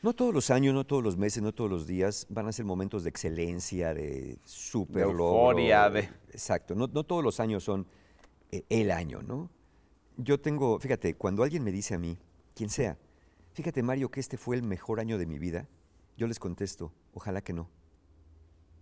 no 0.02 0.14
todos 0.14 0.32
los 0.32 0.50
años, 0.50 0.74
no 0.74 0.86
todos 0.86 1.02
los 1.02 1.16
meses, 1.16 1.42
no 1.42 1.52
todos 1.52 1.70
los 1.70 1.86
días 1.86 2.26
van 2.30 2.46
a 2.46 2.52
ser 2.52 2.64
momentos 2.64 3.04
de 3.04 3.10
excelencia, 3.10 3.92
de 3.92 4.38
súper 4.44 5.06
de 5.06 5.12
euforia, 5.12 5.90
de... 5.90 6.08
Exacto, 6.30 6.74
no, 6.74 6.86
no, 6.86 7.04
todos 7.04 7.22
los 7.22 7.38
años 7.40 7.64
son 7.64 7.86
eh, 8.50 8.64
el 8.68 8.90
año, 8.90 9.22
¿no? 9.22 9.50
Yo 10.16 10.40
tengo, 10.40 10.78
fíjate, 10.78 11.14
cuando 11.14 11.42
alguien 11.42 11.62
me 11.62 11.72
dice 11.72 11.94
a 11.94 11.98
mí, 11.98 12.18
quien 12.54 12.70
sea, 12.70 12.98
fíjate 13.52 13.82
Mario 13.82 14.10
que 14.10 14.20
este 14.20 14.36
fue 14.36 14.56
el 14.56 14.62
mejor 14.62 15.00
año 15.00 15.18
de 15.18 15.26
mi 15.26 15.38
vida, 15.38 15.68
yo 16.16 16.26
les 16.26 16.38
contesto, 16.38 16.92
ojalá 17.12 17.42
que 17.42 17.52
no. 17.52 17.68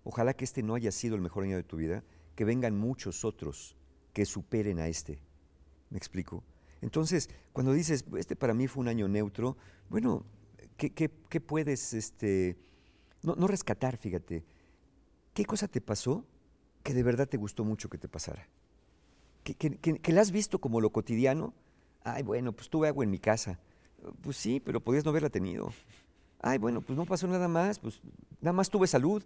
Ojalá 0.04 0.34
que 0.34 0.44
este 0.44 0.62
no 0.62 0.74
haya 0.74 0.90
sido 0.90 1.16
el 1.16 1.20
mejor 1.20 1.44
año 1.44 1.56
de 1.56 1.62
tu 1.62 1.76
vida, 1.76 2.02
que 2.34 2.44
vengan 2.44 2.76
muchos 2.76 3.24
otros 3.24 3.76
que 4.12 4.24
superen 4.24 4.78
a 4.78 4.88
este. 4.88 5.20
¿Me 5.90 5.98
explico? 5.98 6.44
Entonces, 6.80 7.28
cuando 7.52 7.72
dices, 7.72 8.04
este 8.16 8.36
para 8.36 8.54
mí 8.54 8.68
fue 8.68 8.80
un 8.80 8.88
año 8.88 9.08
neutro, 9.08 9.56
bueno, 9.88 10.24
¿qué, 10.78 11.40
puedes 11.40 11.92
este, 11.92 12.56
no, 13.22 13.46
rescatar, 13.46 13.96
fíjate? 13.96 14.44
¿Qué 15.34 15.44
cosa 15.44 15.68
te 15.68 15.80
pasó 15.80 16.24
que 16.82 16.94
de 16.94 17.02
verdad 17.02 17.28
te 17.28 17.36
gustó 17.36 17.64
mucho 17.64 17.88
que 17.90 17.98
te 17.98 18.08
pasara? 18.08 18.48
¿Que, 19.44 19.54
que, 19.54 20.12
la 20.12 20.20
has 20.20 20.30
visto 20.30 20.60
como 20.60 20.80
lo 20.80 20.90
cotidiano? 20.90 21.52
Ay, 22.04 22.22
bueno, 22.22 22.52
pues 22.52 22.68
tuve 22.70 22.88
agua 22.88 23.04
en 23.04 23.10
mi 23.10 23.18
casa. 23.18 23.58
Pues 24.22 24.36
sí, 24.36 24.60
pero 24.60 24.80
podías 24.80 25.04
no 25.04 25.10
haberla 25.10 25.30
tenido. 25.30 25.72
Ay, 26.40 26.58
bueno, 26.58 26.80
pues 26.80 26.96
no 26.96 27.04
pasó 27.04 27.26
nada 27.26 27.48
más, 27.48 27.78
pues 27.78 28.00
nada 28.40 28.52
más 28.52 28.70
tuve 28.70 28.86
salud 28.86 29.24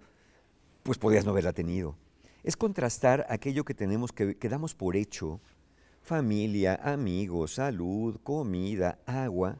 pues 0.82 0.98
podías 0.98 1.24
no 1.24 1.30
haberla 1.30 1.52
tenido. 1.52 1.96
Es 2.42 2.56
contrastar 2.56 3.26
aquello 3.28 3.64
que 3.64 3.74
tenemos, 3.74 4.12
que, 4.12 4.36
que 4.36 4.48
damos 4.48 4.74
por 4.74 4.96
hecho, 4.96 5.40
familia, 6.02 6.80
amigos, 6.82 7.54
salud, 7.54 8.18
comida, 8.22 8.98
agua, 9.06 9.58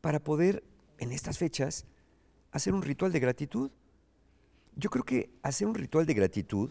para 0.00 0.20
poder 0.20 0.62
en 1.02 1.10
estas 1.10 1.36
fechas 1.36 1.84
hacer 2.52 2.72
un 2.72 2.82
ritual 2.82 3.12
de 3.12 3.18
gratitud. 3.18 3.70
Yo 4.76 4.88
creo 4.88 5.04
que 5.04 5.30
hacer 5.42 5.66
un 5.66 5.74
ritual 5.74 6.06
de 6.06 6.14
gratitud, 6.14 6.70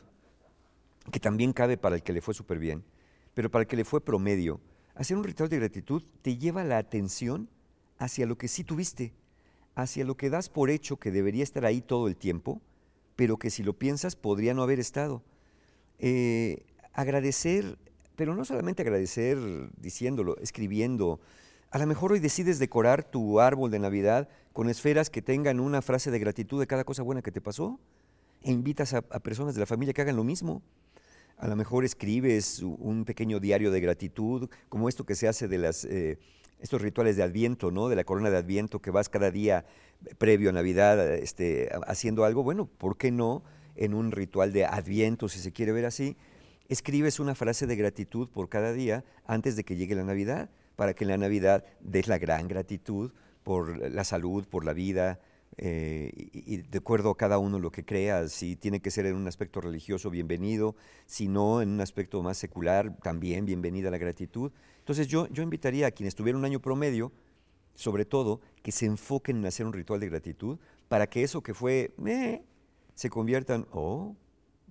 que 1.11 1.19
también 1.19 1.51
cabe 1.51 1.77
para 1.77 1.95
el 1.95 2.03
que 2.03 2.13
le 2.13 2.21
fue 2.21 2.33
súper 2.33 2.57
bien, 2.57 2.83
pero 3.33 3.51
para 3.51 3.63
el 3.63 3.67
que 3.67 3.75
le 3.75 3.83
fue 3.83 3.99
promedio, 3.99 4.61
hacer 4.95 5.17
un 5.17 5.23
ritual 5.23 5.49
de 5.49 5.57
gratitud 5.57 6.03
te 6.21 6.37
lleva 6.37 6.63
la 6.63 6.77
atención 6.77 7.49
hacia 7.97 8.25
lo 8.25 8.37
que 8.37 8.47
sí 8.47 8.63
tuviste, 8.63 9.13
hacia 9.75 10.05
lo 10.05 10.15
que 10.15 10.29
das 10.29 10.49
por 10.49 10.69
hecho 10.69 10.97
que 10.97 11.11
debería 11.11 11.43
estar 11.43 11.65
ahí 11.65 11.81
todo 11.81 12.07
el 12.07 12.15
tiempo, 12.15 12.61
pero 13.15 13.37
que 13.37 13.49
si 13.49 13.63
lo 13.63 13.73
piensas 13.73 14.15
podría 14.15 14.53
no 14.53 14.63
haber 14.63 14.79
estado. 14.79 15.23
Eh, 15.99 16.63
agradecer, 16.93 17.77
pero 18.15 18.33
no 18.33 18.45
solamente 18.45 18.81
agradecer 18.81 19.37
diciéndolo, 19.77 20.37
escribiendo. 20.37 21.19
A 21.71 21.79
lo 21.79 21.87
mejor 21.87 22.11
hoy 22.11 22.19
decides 22.19 22.59
decorar 22.59 23.01
tu 23.05 23.39
árbol 23.39 23.71
de 23.71 23.79
Navidad 23.79 24.27
con 24.51 24.69
esferas 24.69 25.09
que 25.09 25.21
tengan 25.21 25.61
una 25.61 25.81
frase 25.81 26.11
de 26.11 26.19
gratitud 26.19 26.59
de 26.59 26.67
cada 26.67 26.83
cosa 26.83 27.01
buena 27.01 27.21
que 27.21 27.31
te 27.31 27.39
pasó 27.39 27.79
e 28.43 28.51
invitas 28.51 28.93
a, 28.93 29.01
personas 29.01 29.53
de 29.53 29.61
la 29.61 29.65
familia 29.65 29.93
que 29.93 30.01
hagan 30.01 30.17
lo 30.17 30.25
mismo. 30.25 30.61
A 31.37 31.47
lo 31.47 31.55
mejor 31.55 31.85
escribes 31.85 32.61
un 32.61 33.05
pequeño 33.05 33.39
diario 33.39 33.71
de 33.71 33.79
gratitud, 33.79 34.49
como 34.67 34.89
esto 34.89 35.05
que 35.05 35.15
se 35.15 35.29
hace 35.29 35.47
de 35.47 35.59
las, 35.59 35.85
eh, 35.85 36.19
estos 36.59 36.81
rituales 36.81 37.15
de 37.15 37.23
Adviento, 37.23 37.71
¿no? 37.71 37.87
de 37.87 37.95
la 37.95 38.03
corona 38.03 38.29
de 38.29 38.37
Adviento, 38.37 38.81
que 38.81 38.91
vas 38.91 39.07
cada 39.07 39.31
día 39.31 39.63
previo 40.17 40.49
a 40.49 40.53
Navidad 40.53 41.13
este, 41.15 41.69
haciendo 41.87 42.25
algo, 42.25 42.43
bueno, 42.43 42.65
¿por 42.65 42.97
qué 42.97 43.11
no 43.11 43.43
en 43.77 43.93
un 43.93 44.11
ritual 44.11 44.51
de 44.51 44.65
adviento, 44.65 45.29
si 45.29 45.39
se 45.39 45.53
quiere 45.53 45.71
ver 45.71 45.85
así? 45.85 46.17
Escribes 46.67 47.21
una 47.21 47.33
frase 47.33 47.65
de 47.65 47.77
gratitud 47.77 48.27
por 48.27 48.49
cada 48.49 48.73
día 48.73 49.05
antes 49.25 49.55
de 49.55 49.63
que 49.63 49.77
llegue 49.77 49.95
la 49.95 50.03
Navidad, 50.03 50.49
para 50.81 50.95
que 50.95 51.03
en 51.03 51.11
la 51.11 51.17
Navidad 51.17 51.63
des 51.79 52.07
la 52.07 52.17
gran 52.17 52.47
gratitud 52.47 53.11
por 53.43 53.77
la 53.91 54.03
salud, 54.03 54.47
por 54.47 54.65
la 54.65 54.73
vida, 54.73 55.19
eh, 55.57 56.11
y, 56.33 56.57
de 56.57 56.77
acuerdo 56.79 57.11
a 57.11 57.17
cada 57.17 57.37
uno 57.37 57.59
lo 57.59 57.71
que 57.71 57.85
crea, 57.85 58.27
si 58.27 58.55
tiene 58.55 58.79
que 58.79 58.89
ser 58.89 59.05
en 59.05 59.15
un 59.15 59.27
aspecto 59.27 59.61
religioso, 59.61 60.09
bienvenido, 60.09 60.75
si 61.05 61.27
no, 61.27 61.61
en 61.61 61.69
un 61.69 61.81
aspecto 61.81 62.23
más 62.23 62.39
secular, 62.39 62.97
también 63.03 63.45
bienvenida 63.45 63.91
la 63.91 63.99
gratitud. 63.99 64.51
Entonces 64.79 65.07
yo, 65.07 65.27
yo 65.27 65.43
invitaría 65.43 65.85
a 65.85 65.91
quienes 65.91 66.15
tuvieran 66.15 66.39
un 66.39 66.45
año 66.45 66.59
promedio, 66.59 67.11
sobre 67.75 68.03
todo, 68.03 68.41
que 68.63 68.71
se 68.71 68.87
enfoquen 68.87 69.37
en 69.37 69.45
hacer 69.45 69.67
un 69.67 69.73
ritual 69.73 69.99
de 69.99 70.09
gratitud 70.09 70.57
para 70.87 71.05
que 71.05 71.21
eso 71.21 71.43
que 71.43 71.53
fue, 71.53 71.93
me 71.95 72.43
se 72.95 73.11
convierta 73.11 73.53
en, 73.53 73.67
oh, 73.71 74.15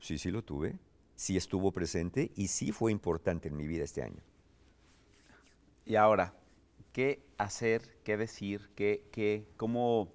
sí, 0.01 0.19
sí 0.19 0.33
lo 0.33 0.43
tuve, 0.43 0.77
sí 1.15 1.37
estuvo 1.37 1.71
presente 1.71 2.33
y 2.35 2.49
sí 2.49 2.73
fue 2.73 2.91
importante 2.91 3.47
en 3.47 3.57
mi 3.57 3.69
vida 3.69 3.85
este 3.85 4.03
año. 4.03 4.21
Y 5.91 5.97
ahora, 5.97 6.33
¿qué 6.93 7.21
hacer, 7.37 7.83
qué 8.05 8.17
decir, 8.17 8.71
qué, 8.77 9.09
qué, 9.11 9.49
cómo, 9.57 10.13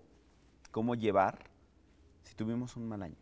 cómo 0.71 0.95
llevar 0.95 1.49
si 2.23 2.33
tuvimos 2.33 2.77
un 2.77 2.87
mal 2.87 3.03
año? 3.03 3.17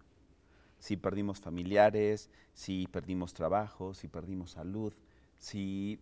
Si 0.78 0.96
perdimos 0.96 1.42
familiares, 1.42 2.30
si 2.54 2.86
perdimos 2.86 3.34
trabajo, 3.34 3.96
si 3.96 4.08
perdimos 4.08 4.52
salud, 4.52 4.94
si 5.40 6.00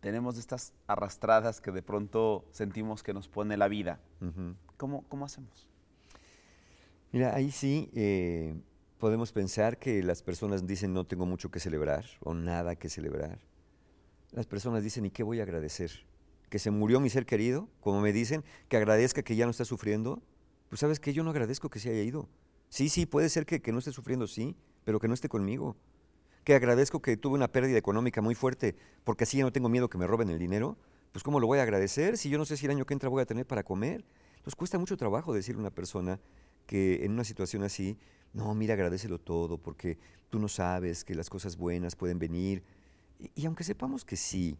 tenemos 0.00 0.36
estas 0.36 0.74
arrastradas 0.88 1.62
que 1.62 1.70
de 1.70 1.80
pronto 1.80 2.44
sentimos 2.50 3.02
que 3.02 3.14
nos 3.14 3.26
pone 3.26 3.56
la 3.56 3.68
vida. 3.68 3.98
¿Cómo, 4.76 5.24
hacemos? 5.24 5.70
Mira, 7.12 7.34
ahí 7.34 7.50
sí 7.50 7.88
eh, 7.94 8.54
podemos 8.98 9.32
pensar 9.32 9.78
que 9.78 10.02
las 10.02 10.22
personas 10.22 10.66
dicen 10.66 10.92
no 10.92 11.06
tengo 11.06 11.24
mucho 11.24 11.50
que 11.50 11.60
celebrar 11.60 12.04
o 12.20 12.34
nada 12.34 12.76
que 12.76 12.90
celebrar. 12.90 13.38
Las 14.32 14.46
personas 14.46 14.82
dicen, 14.82 15.04
¿y 15.06 15.10
qué 15.10 15.22
voy 15.22 15.40
a 15.40 15.44
agradecer? 15.44 15.90
¿Que 16.50 16.58
se 16.58 16.70
murió 16.70 17.00
mi 17.00 17.10
ser 17.10 17.26
querido? 17.26 17.68
Como 17.80 18.00
me 18.00 18.12
dicen, 18.12 18.44
que 18.68 18.76
agradezca 18.76 19.22
que 19.22 19.36
ya 19.36 19.44
no 19.44 19.50
está 19.50 19.64
sufriendo. 19.64 20.22
Pues 20.68 20.80
sabes 20.80 21.00
que 21.00 21.12
yo 21.12 21.22
no 21.22 21.30
agradezco 21.30 21.68
que 21.70 21.78
se 21.78 21.90
haya 21.90 22.02
ido. 22.02 22.28
Sí, 22.68 22.88
sí, 22.88 23.06
puede 23.06 23.28
ser 23.28 23.46
que, 23.46 23.60
que 23.60 23.72
no 23.72 23.78
esté 23.78 23.92
sufriendo, 23.92 24.26
sí, 24.26 24.56
pero 24.84 24.98
que 24.98 25.08
no 25.08 25.14
esté 25.14 25.28
conmigo 25.28 25.76
que 26.44 26.54
agradezco 26.54 27.00
que 27.00 27.16
tuve 27.16 27.34
una 27.34 27.48
pérdida 27.48 27.78
económica 27.78 28.20
muy 28.20 28.34
fuerte, 28.34 28.74
porque 29.04 29.24
así 29.24 29.38
ya 29.38 29.44
no 29.44 29.52
tengo 29.52 29.68
miedo 29.68 29.88
que 29.88 29.98
me 29.98 30.06
roben 30.06 30.28
el 30.30 30.38
dinero, 30.38 30.76
pues 31.12 31.22
¿cómo 31.22 31.40
lo 31.40 31.46
voy 31.46 31.58
a 31.58 31.62
agradecer 31.62 32.16
si 32.16 32.30
yo 32.30 32.38
no 32.38 32.44
sé 32.44 32.56
si 32.56 32.66
el 32.66 32.72
año 32.72 32.84
que 32.84 32.94
entra 32.94 33.08
voy 33.08 33.22
a 33.22 33.26
tener 33.26 33.46
para 33.46 33.62
comer? 33.62 34.04
Entonces 34.32 34.56
cuesta 34.56 34.78
mucho 34.78 34.96
trabajo 34.96 35.32
decirle 35.32 35.60
a 35.60 35.62
una 35.62 35.70
persona 35.70 36.18
que 36.66 37.04
en 37.04 37.12
una 37.12 37.24
situación 37.24 37.62
así, 37.62 37.96
no, 38.32 38.54
mira, 38.54 38.74
agradecelo 38.74 39.18
todo, 39.18 39.58
porque 39.58 39.98
tú 40.30 40.38
no 40.38 40.48
sabes 40.48 41.04
que 41.04 41.14
las 41.14 41.30
cosas 41.30 41.56
buenas 41.56 41.94
pueden 41.94 42.18
venir. 42.18 42.62
Y, 43.34 43.46
aunque 43.46 43.62
sepamos 43.62 44.04
que 44.04 44.16
sí, 44.16 44.56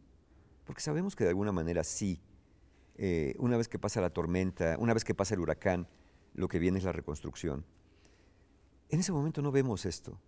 porque 0.65 0.81
sabemos 0.81 1.17
que 1.17 1.25
de 1.25 1.31
alguna 1.31 1.51
manera 1.51 1.83
sí, 1.83 2.21
eh, 2.97 3.35
una 3.39 3.57
vez 3.57 3.69
que 3.69 3.79
pasa 3.79 4.01
la 4.01 4.11
tormenta, 4.11 4.77
una 4.79 4.95
vez 4.95 5.05
que 5.05 5.15
pasa 5.15 5.35
el 5.35 5.41
huracán, 5.41 5.89
lo 6.35 6.47
que 6.47 6.59
viene 6.59 6.79
es 6.79 6.85
la 6.85 6.93
reconstrucción. 6.93 7.65
En 8.89 9.01
ese 9.01 9.13
momento 9.13 9.43
no 9.43 9.51
vemos 9.51 9.85
esto. 9.85 10.19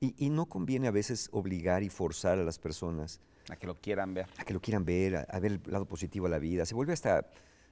Y, 0.00 0.30
no 0.30 0.46
conviene 0.46 0.88
a 0.88 0.90
veces 0.90 1.28
obligar 1.30 1.84
y 1.84 1.88
forzar 1.88 2.36
a 2.36 2.42
las 2.42 2.58
personas. 2.58 3.20
A 3.48 3.54
que 3.54 3.68
lo 3.68 3.80
quieran 3.80 4.14
ver. 4.14 4.26
A 4.36 4.44
que 4.44 4.52
lo 4.52 4.60
quieran 4.60 4.84
ver, 4.84 5.14
a, 5.28 5.38
ver 5.38 5.52
el 5.52 5.62
lado 5.66 5.86
positivo 5.86 6.26
a 6.26 6.28
la 6.28 6.40
vida. 6.40 6.66
Se 6.66 6.74
vuelve 6.74 6.92
hasta, 6.92 7.30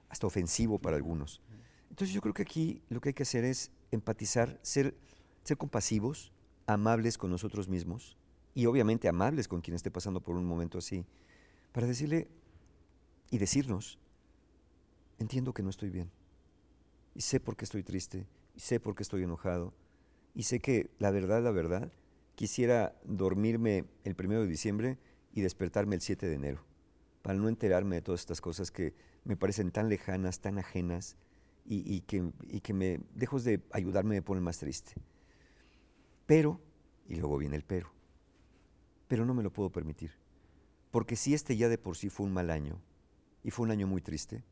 hasta 0.08 0.28
ofensivo 0.28 0.78
para 0.78 0.94
algunos. 0.94 1.42
Entonces 1.88 2.14
yo 2.14 2.20
creo 2.20 2.32
que 2.32 2.42
aquí 2.42 2.82
lo 2.88 3.00
que 3.00 3.08
hay 3.08 3.14
que 3.14 3.24
hacer 3.24 3.44
es 3.44 3.72
empatizar, 3.90 4.60
ser, 4.62 4.94
ser 5.42 5.56
compasivos, 5.56 6.32
amables 6.68 7.18
con 7.18 7.30
nosotros 7.30 7.68
mismos 7.68 8.16
y 8.54 8.66
obviamente 8.66 9.08
amables 9.08 9.48
con 9.48 9.60
quien 9.60 9.74
esté 9.74 9.90
pasando 9.90 10.20
por 10.20 10.36
un 10.36 10.44
momento 10.44 10.78
así. 10.78 11.04
para 11.72 11.86
decirle 11.86 12.28
y 13.30 13.38
decirnos, 13.38 13.98
entiendo 15.18 15.54
que 15.54 15.62
no 15.62 15.70
estoy 15.70 15.90
bien, 15.90 16.10
y 17.14 17.20
sé 17.20 17.38
por 17.38 17.56
qué 17.56 17.64
estoy 17.64 17.84
triste, 17.84 18.26
y 18.56 18.60
sé 18.60 18.80
por 18.80 18.96
qué 18.96 19.04
estoy 19.04 19.22
enojado, 19.22 19.72
y 20.34 20.44
sé 20.44 20.58
que 20.60 20.90
la 20.98 21.12
verdad, 21.12 21.42
la 21.42 21.52
verdad, 21.52 21.92
quisiera 22.34 22.96
dormirme 23.04 23.84
el 24.02 24.16
primero 24.16 24.42
de 24.42 24.48
diciembre 24.48 24.98
y 25.32 25.42
despertarme 25.42 25.94
el 25.94 26.00
7 26.00 26.26
de 26.26 26.34
enero, 26.34 26.64
para 27.22 27.38
no 27.38 27.48
enterarme 27.48 27.96
de 27.96 28.02
todas 28.02 28.20
estas 28.20 28.40
cosas 28.40 28.72
que 28.72 28.94
me 29.24 29.36
parecen 29.36 29.70
tan 29.70 29.88
lejanas, 29.88 30.40
tan 30.40 30.58
ajenas, 30.58 31.16
y, 31.72 32.00
que, 32.00 32.32
y 32.48 32.72
me, 32.72 33.00
lejos 33.14 33.44
de 33.44 33.60
ayudarme, 33.70 34.16
me 34.16 34.22
ponen 34.22 34.42
más 34.42 34.58
triste. 34.58 34.94
Pero, 36.26 36.60
y 37.08 37.14
luego 37.14 37.38
viene 37.38 37.54
el 37.54 37.62
pero, 37.62 37.92
pero 39.10 39.26
no 39.26 39.34
me 39.34 39.42
lo 39.42 39.52
puedo 39.52 39.70
permitir. 39.70 40.12
Porque 40.92 41.16
si 41.16 41.34
este 41.34 41.56
ya 41.56 41.68
de 41.68 41.78
por 41.78 41.96
sí 41.96 42.08
fue 42.08 42.26
un 42.26 42.32
mal 42.32 42.48
año, 42.48 42.80
y 43.42 43.50
fue 43.50 43.64
un 43.64 43.72
año 43.72 43.88
muy 43.88 44.00
triste, 44.00 44.44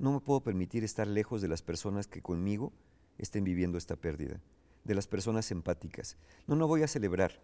no 0.00 0.10
me 0.10 0.18
puedo 0.18 0.40
permitir 0.40 0.82
estar 0.82 1.06
lejos 1.06 1.40
de 1.40 1.46
las 1.46 1.62
personas 1.62 2.08
que 2.08 2.20
conmigo 2.20 2.72
estén 3.16 3.44
viviendo 3.44 3.78
esta 3.78 3.94
pérdida, 3.94 4.40
de 4.82 4.96
las 4.96 5.06
personas 5.06 5.52
empáticas. 5.52 6.16
No, 6.48 6.56
no 6.56 6.66
voy 6.66 6.82
a 6.82 6.88
celebrar, 6.88 7.40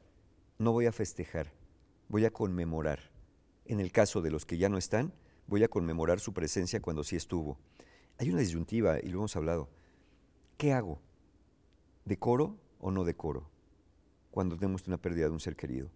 no 0.59 0.73
voy 0.73 0.87
a 0.87 0.93
festejar, 0.93 1.53
voy 2.09 2.25
a 2.25 2.33
conmemorar. 2.33 3.13
En 3.65 3.79
el 3.79 3.93
caso 3.93 4.21
de 4.21 4.33
los 4.33 4.45
que 4.45 4.59
ya 4.59 4.69
no 4.69 4.79
están, 4.79 5.13
voy 5.47 5.63
a 5.63 5.69
conmemorar 5.69 6.19
su 6.19 6.33
presencia 6.35 6.83
cuando 6.83 7.05
sí 7.05 7.15
estuvo. 7.15 7.57
Hay 8.19 8.31
una 8.31 8.41
disyuntiva, 8.41 8.99
y 8.99 9.11
lo 9.11 9.19
hemos 9.19 9.37
hablado. 9.37 9.69
¿Qué 10.57 10.73
hago? 10.73 10.99
¿Decoro 12.05 12.57
o 12.81 12.91
no 12.91 13.05
decoro? 13.05 13.49
Cuando 14.33 14.57
tenemos 14.57 14.89
una 14.89 14.99
pérdida 14.99 15.27
de 15.27 15.33
un 15.33 15.41
ser 15.41 15.55
querido. 15.55 15.89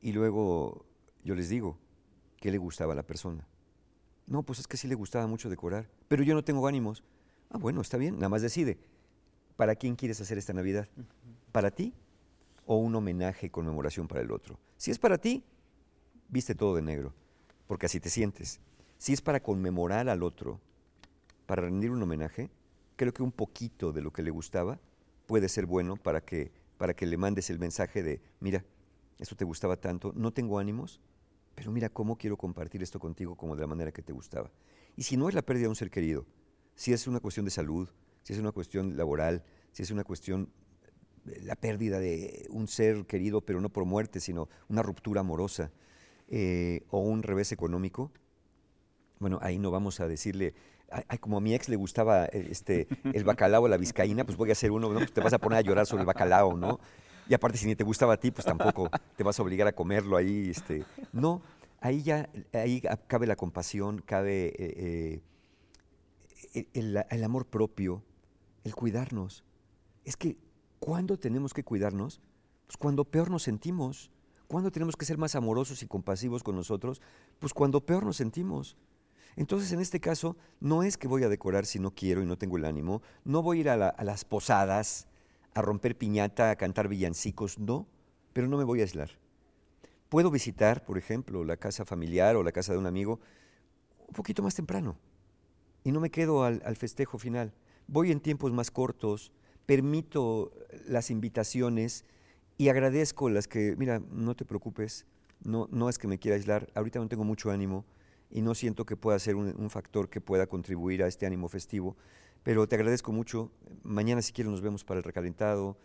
Y 0.00 0.12
luego 0.12 0.84
yo 1.24 1.34
les 1.34 1.48
digo, 1.48 1.78
¿qué 2.38 2.50
le 2.50 2.58
gustaba 2.58 2.92
a 2.92 2.96
la 2.96 3.02
persona? 3.02 3.46
No, 4.26 4.42
pues 4.42 4.60
es 4.60 4.66
que 4.66 4.76
sí 4.76 4.88
le 4.88 4.94
gustaba 4.94 5.26
mucho 5.26 5.50
decorar, 5.50 5.88
pero 6.08 6.22
yo 6.22 6.34
no 6.34 6.44
tengo 6.44 6.66
ánimos. 6.66 7.02
Ah, 7.50 7.58
bueno, 7.58 7.80
está 7.80 7.96
bien, 7.96 8.14
nada 8.14 8.28
más 8.28 8.42
decide. 8.42 8.78
¿Para 9.56 9.74
quién 9.74 9.96
quieres 9.96 10.20
hacer 10.20 10.38
esta 10.38 10.52
Navidad? 10.52 10.88
¿Para 11.52 11.70
ti 11.70 11.92
o 12.64 12.76
un 12.76 12.94
homenaje 12.94 13.46
y 13.46 13.50
conmemoración 13.50 14.08
para 14.08 14.22
el 14.22 14.30
otro? 14.30 14.58
Si 14.76 14.90
es 14.90 14.98
para 14.98 15.18
ti, 15.18 15.44
viste 16.28 16.54
todo 16.54 16.76
de 16.76 16.82
negro, 16.82 17.12
porque 17.66 17.86
así 17.86 18.00
te 18.00 18.08
sientes. 18.08 18.60
Si 18.98 19.12
es 19.12 19.20
para 19.20 19.40
conmemorar 19.40 20.08
al 20.08 20.22
otro, 20.22 20.60
para 21.46 21.62
rendir 21.62 21.90
un 21.90 22.02
homenaje, 22.02 22.50
creo 22.96 23.12
que 23.12 23.22
un 23.22 23.32
poquito 23.32 23.92
de 23.92 24.00
lo 24.00 24.12
que 24.12 24.22
le 24.22 24.30
gustaba 24.30 24.78
puede 25.26 25.48
ser 25.48 25.66
bueno 25.66 25.96
para 25.96 26.20
que, 26.20 26.52
para 26.78 26.94
que 26.94 27.06
le 27.06 27.16
mandes 27.16 27.50
el 27.50 27.58
mensaje 27.58 28.02
de, 28.02 28.20
mira, 28.40 28.64
esto 29.20 29.36
te 29.36 29.44
gustaba 29.44 29.76
tanto, 29.76 30.12
no 30.16 30.32
tengo 30.32 30.58
ánimos, 30.58 31.00
pero 31.54 31.70
mira 31.70 31.88
cómo 31.88 32.16
quiero 32.16 32.36
compartir 32.36 32.82
esto 32.82 32.98
contigo 32.98 33.36
como 33.36 33.54
de 33.54 33.60
la 33.60 33.66
manera 33.66 33.92
que 33.92 34.02
te 34.02 34.12
gustaba. 34.12 34.50
Y 34.96 35.02
si 35.02 35.16
no 35.16 35.28
es 35.28 35.34
la 35.34 35.42
pérdida 35.42 35.64
de 35.64 35.68
un 35.68 35.76
ser 35.76 35.90
querido, 35.90 36.26
si 36.74 36.92
es 36.92 37.06
una 37.06 37.20
cuestión 37.20 37.44
de 37.44 37.50
salud, 37.50 37.88
si 38.22 38.32
es 38.32 38.38
una 38.38 38.52
cuestión 38.52 38.96
laboral, 38.96 39.44
si 39.72 39.82
es 39.82 39.90
una 39.90 40.04
cuestión, 40.04 40.50
eh, 41.26 41.40
la 41.42 41.56
pérdida 41.56 41.98
de 41.98 42.46
un 42.50 42.66
ser 42.66 43.06
querido, 43.06 43.42
pero 43.42 43.60
no 43.60 43.68
por 43.68 43.84
muerte, 43.84 44.20
sino 44.20 44.48
una 44.68 44.82
ruptura 44.82 45.20
amorosa 45.20 45.70
eh, 46.28 46.82
o 46.90 47.00
un 47.00 47.22
revés 47.22 47.52
económico, 47.52 48.10
bueno, 49.18 49.38
ahí 49.42 49.58
no 49.58 49.70
vamos 49.70 50.00
a 50.00 50.08
decirle, 50.08 50.54
ay, 50.90 51.18
como 51.18 51.36
a 51.36 51.40
mi 51.42 51.54
ex 51.54 51.68
le 51.68 51.76
gustaba 51.76 52.24
eh, 52.24 52.48
este, 52.50 52.88
el 53.12 53.24
bacalao 53.24 53.64
o 53.64 53.68
la 53.68 53.76
vizcaína, 53.76 54.24
pues 54.24 54.38
voy 54.38 54.48
a 54.48 54.52
hacer 54.52 54.70
uno, 54.70 54.88
¿no? 54.88 54.98
Pues 54.98 55.12
te 55.12 55.20
vas 55.20 55.34
a 55.34 55.38
poner 55.38 55.58
a 55.58 55.60
llorar 55.60 55.86
sobre 55.86 56.02
el 56.02 56.06
bacalao, 56.06 56.56
¿no? 56.56 56.80
Y 57.30 57.34
aparte, 57.34 57.58
si 57.58 57.66
ni 57.66 57.76
te 57.76 57.84
gustaba 57.84 58.14
a 58.14 58.16
ti, 58.16 58.32
pues 58.32 58.44
tampoco 58.44 58.90
te 59.16 59.22
vas 59.22 59.38
a 59.38 59.42
obligar 59.44 59.68
a 59.68 59.72
comerlo 59.72 60.16
ahí. 60.16 60.50
Este. 60.50 60.84
No, 61.12 61.42
ahí 61.80 62.02
ya 62.02 62.28
ahí 62.52 62.82
cabe 63.06 63.28
la 63.28 63.36
compasión, 63.36 64.02
cabe 64.04 64.46
eh, 64.58 65.22
eh, 66.54 66.66
el, 66.74 67.22
amor 67.22 67.46
propio, 67.46 68.02
el 68.64 68.74
cuidarnos. 68.74 69.44
Es 70.04 70.16
que, 70.16 70.38
¿cuándo 70.80 71.20
tenemos 71.20 71.54
que 71.54 71.62
cuidarnos? 71.62 72.20
Pues 72.66 72.76
cuando 72.76 73.04
peor 73.04 73.30
nos 73.30 73.44
sentimos. 73.44 74.10
¿Cuándo 74.48 74.72
tenemos 74.72 74.96
que 74.96 75.04
ser 75.04 75.16
más 75.16 75.36
amorosos 75.36 75.84
y 75.84 75.86
compasivos 75.86 76.42
con 76.42 76.56
nosotros? 76.56 77.00
Pues 77.38 77.54
cuando 77.54 77.86
peor 77.86 78.04
nos 78.04 78.16
sentimos. 78.16 78.76
Entonces, 79.36 79.70
en 79.70 79.78
este 79.78 80.00
caso, 80.00 80.36
no 80.58 80.82
es 80.82 80.96
que 80.96 81.06
voy 81.06 81.22
a 81.22 81.28
decorar 81.28 81.64
si 81.64 81.78
no 81.78 81.94
quiero 81.94 82.24
y 82.24 82.26
no 82.26 82.36
tengo 82.36 82.56
el 82.56 82.64
ánimo, 82.64 83.02
no 83.22 83.40
voy 83.40 83.58
a 83.58 83.60
ir 83.60 83.70
a 83.70 84.02
las 84.02 84.24
posadas 84.24 85.06
a 85.54 85.62
romper 85.62 85.96
piñata, 85.96 86.50
a 86.50 86.56
cantar 86.56 86.88
villancicos, 86.88 87.58
no, 87.58 87.86
pero 88.32 88.48
no 88.48 88.56
me 88.56 88.64
voy 88.64 88.80
a 88.80 88.82
aislar. 88.82 89.10
Puedo 90.08 90.30
visitar, 90.30 90.84
por 90.84 90.98
ejemplo, 90.98 91.44
la 91.44 91.56
casa 91.56 91.84
familiar 91.84 92.36
o 92.36 92.42
la 92.42 92.52
casa 92.52 92.72
de 92.72 92.78
un 92.78 92.86
amigo 92.86 93.20
un 94.08 94.14
poquito 94.14 94.42
más 94.42 94.54
temprano 94.54 94.96
y 95.84 95.92
no 95.92 96.00
me 96.00 96.10
quedo 96.10 96.44
al, 96.44 96.76
festejo 96.76 97.18
final. 97.18 97.52
Voy 97.86 98.10
en 98.10 98.20
tiempos 98.20 98.52
más 98.52 98.70
cortos, 98.70 99.32
permito 99.66 100.52
las 100.86 101.10
invitaciones 101.10 102.04
y 102.58 102.68
agradezco 102.68 103.30
las 103.30 103.48
que, 103.48 103.74
mira, 103.76 104.02
no 104.10 104.34
te 104.34 104.44
preocupes, 104.44 105.06
no, 105.42 105.88
es 105.88 105.98
que 105.98 106.08
me 106.08 106.18
quiera 106.18 106.36
aislar, 106.36 106.70
ahorita 106.74 106.98
no 106.98 107.08
tengo 107.08 107.24
mucho 107.24 107.50
ánimo 107.50 107.84
y 108.30 108.42
no 108.42 108.54
siento 108.54 108.84
que 108.84 108.96
pueda 108.96 109.18
ser 109.18 109.36
un 109.36 109.70
factor 109.70 110.08
que 110.08 110.20
pueda 110.20 110.46
contribuir 110.46 111.02
a 111.02 111.08
este 111.08 111.26
ánimo 111.26 111.48
festivo, 111.48 111.96
pero 112.42 112.66
te 112.68 112.76
agradezco 112.76 113.12
mucho. 113.12 113.50
Mañana 113.82 114.22
si 114.22 114.32
quieres 114.32 114.50
nos 114.50 114.60
vemos 114.60 114.84
para 114.84 114.98
el 114.98 115.04
recalentado. 115.04 115.76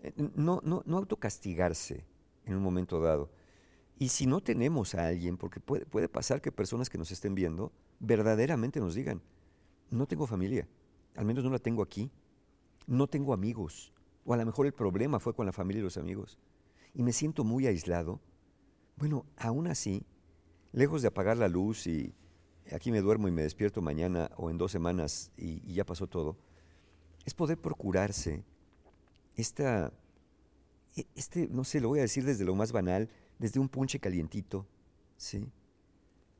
Eh, 0.00 0.12
no, 0.34 0.60
no, 0.64 0.82
no 0.86 0.96
autocastigarse 0.98 2.04
en 2.44 2.56
un 2.56 2.62
momento 2.62 3.00
dado. 3.00 3.30
Y 3.98 4.08
si 4.08 4.26
no 4.26 4.40
tenemos 4.40 4.94
a 4.94 5.06
alguien, 5.06 5.36
porque 5.36 5.60
puede, 5.60 5.86
puede 5.86 6.08
pasar 6.08 6.40
que 6.40 6.50
personas 6.50 6.90
que 6.90 6.98
nos 6.98 7.10
estén 7.10 7.34
viendo 7.34 7.72
verdaderamente 8.00 8.80
nos 8.80 8.94
digan, 8.94 9.22
no 9.90 10.06
tengo 10.06 10.26
familia, 10.26 10.68
al 11.14 11.24
menos 11.24 11.44
no 11.44 11.50
la 11.50 11.58
tengo 11.58 11.82
aquí, 11.82 12.10
no 12.86 13.06
tengo 13.06 13.32
amigos, 13.32 13.92
o 14.24 14.34
a 14.34 14.36
lo 14.36 14.44
mejor 14.44 14.66
el 14.66 14.74
problema 14.74 15.20
fue 15.20 15.34
con 15.34 15.46
la 15.46 15.52
familia 15.52 15.80
y 15.80 15.84
los 15.84 15.96
amigos, 15.96 16.38
y 16.92 17.02
me 17.02 17.12
siento 17.12 17.44
muy 17.44 17.66
aislado, 17.66 18.20
bueno, 18.96 19.26
aún 19.36 19.68
así, 19.68 20.04
lejos 20.72 21.02
de 21.02 21.08
apagar 21.08 21.36
la 21.36 21.48
luz 21.48 21.86
y, 21.86 22.14
aquí 22.72 22.90
me 22.90 23.00
duermo 23.00 23.28
y 23.28 23.30
me 23.30 23.42
despierto 23.42 23.82
mañana 23.82 24.30
o 24.36 24.50
en 24.50 24.58
dos 24.58 24.72
semanas 24.72 25.30
y, 25.36 25.60
ya 25.72 25.84
pasó 25.84 26.06
todo, 26.06 26.36
es 27.24 27.34
poder 27.34 27.58
procurarse 27.58 28.42
esta, 29.36 29.92
e, 30.96 31.06
este, 31.14 31.48
no 31.48 31.64
sé, 31.64 31.80
lo 31.80 31.88
voy 31.88 31.98
a 31.98 32.02
decir 32.02 32.24
desde 32.24 32.44
lo 32.44 32.54
más 32.54 32.72
banal, 32.72 33.08
desde 33.38 33.60
un 33.60 33.68
punche 33.68 33.98
calientito, 33.98 34.66
¿sí? 35.16 35.48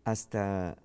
Hasta, 0.05 0.77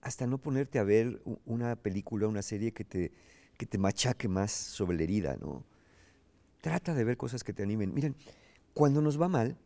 hasta 0.00 0.26
no 0.26 0.38
ponerte 0.38 0.78
a 0.78 0.84
ver 0.84 1.22
una 1.44 1.76
película, 1.76 2.26
una 2.26 2.42
serie 2.42 2.72
que 2.72 2.84
te, 2.84 3.12
que 3.56 3.66
te 3.66 3.78
machaque 3.78 4.28
más 4.28 4.52
sobre 4.52 4.96
la 4.96 5.04
herida, 5.04 5.36
¿no? 5.40 5.64
Trata 6.60 6.94
de 6.94 7.04
ver 7.04 7.16
cosas 7.16 7.44
que 7.44 7.52
te 7.52 7.62
animen. 7.62 7.94
Miren, 7.94 8.16
cuando 8.74 9.00
nos 9.00 9.20
va 9.20 9.28
mal, 9.28 9.56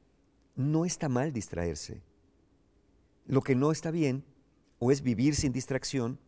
no 0.57 0.85
está 0.85 1.09
mal 1.09 1.33
distraerse. 1.33 2.03
Lo 3.27 3.40
que 3.42 3.55
no 3.55 3.73
está 3.73 3.90
bien 3.90 4.25
o 4.81 4.90
es 4.90 5.03
vivir 5.03 5.37
sin 5.37 5.53
distracción 5.53 6.19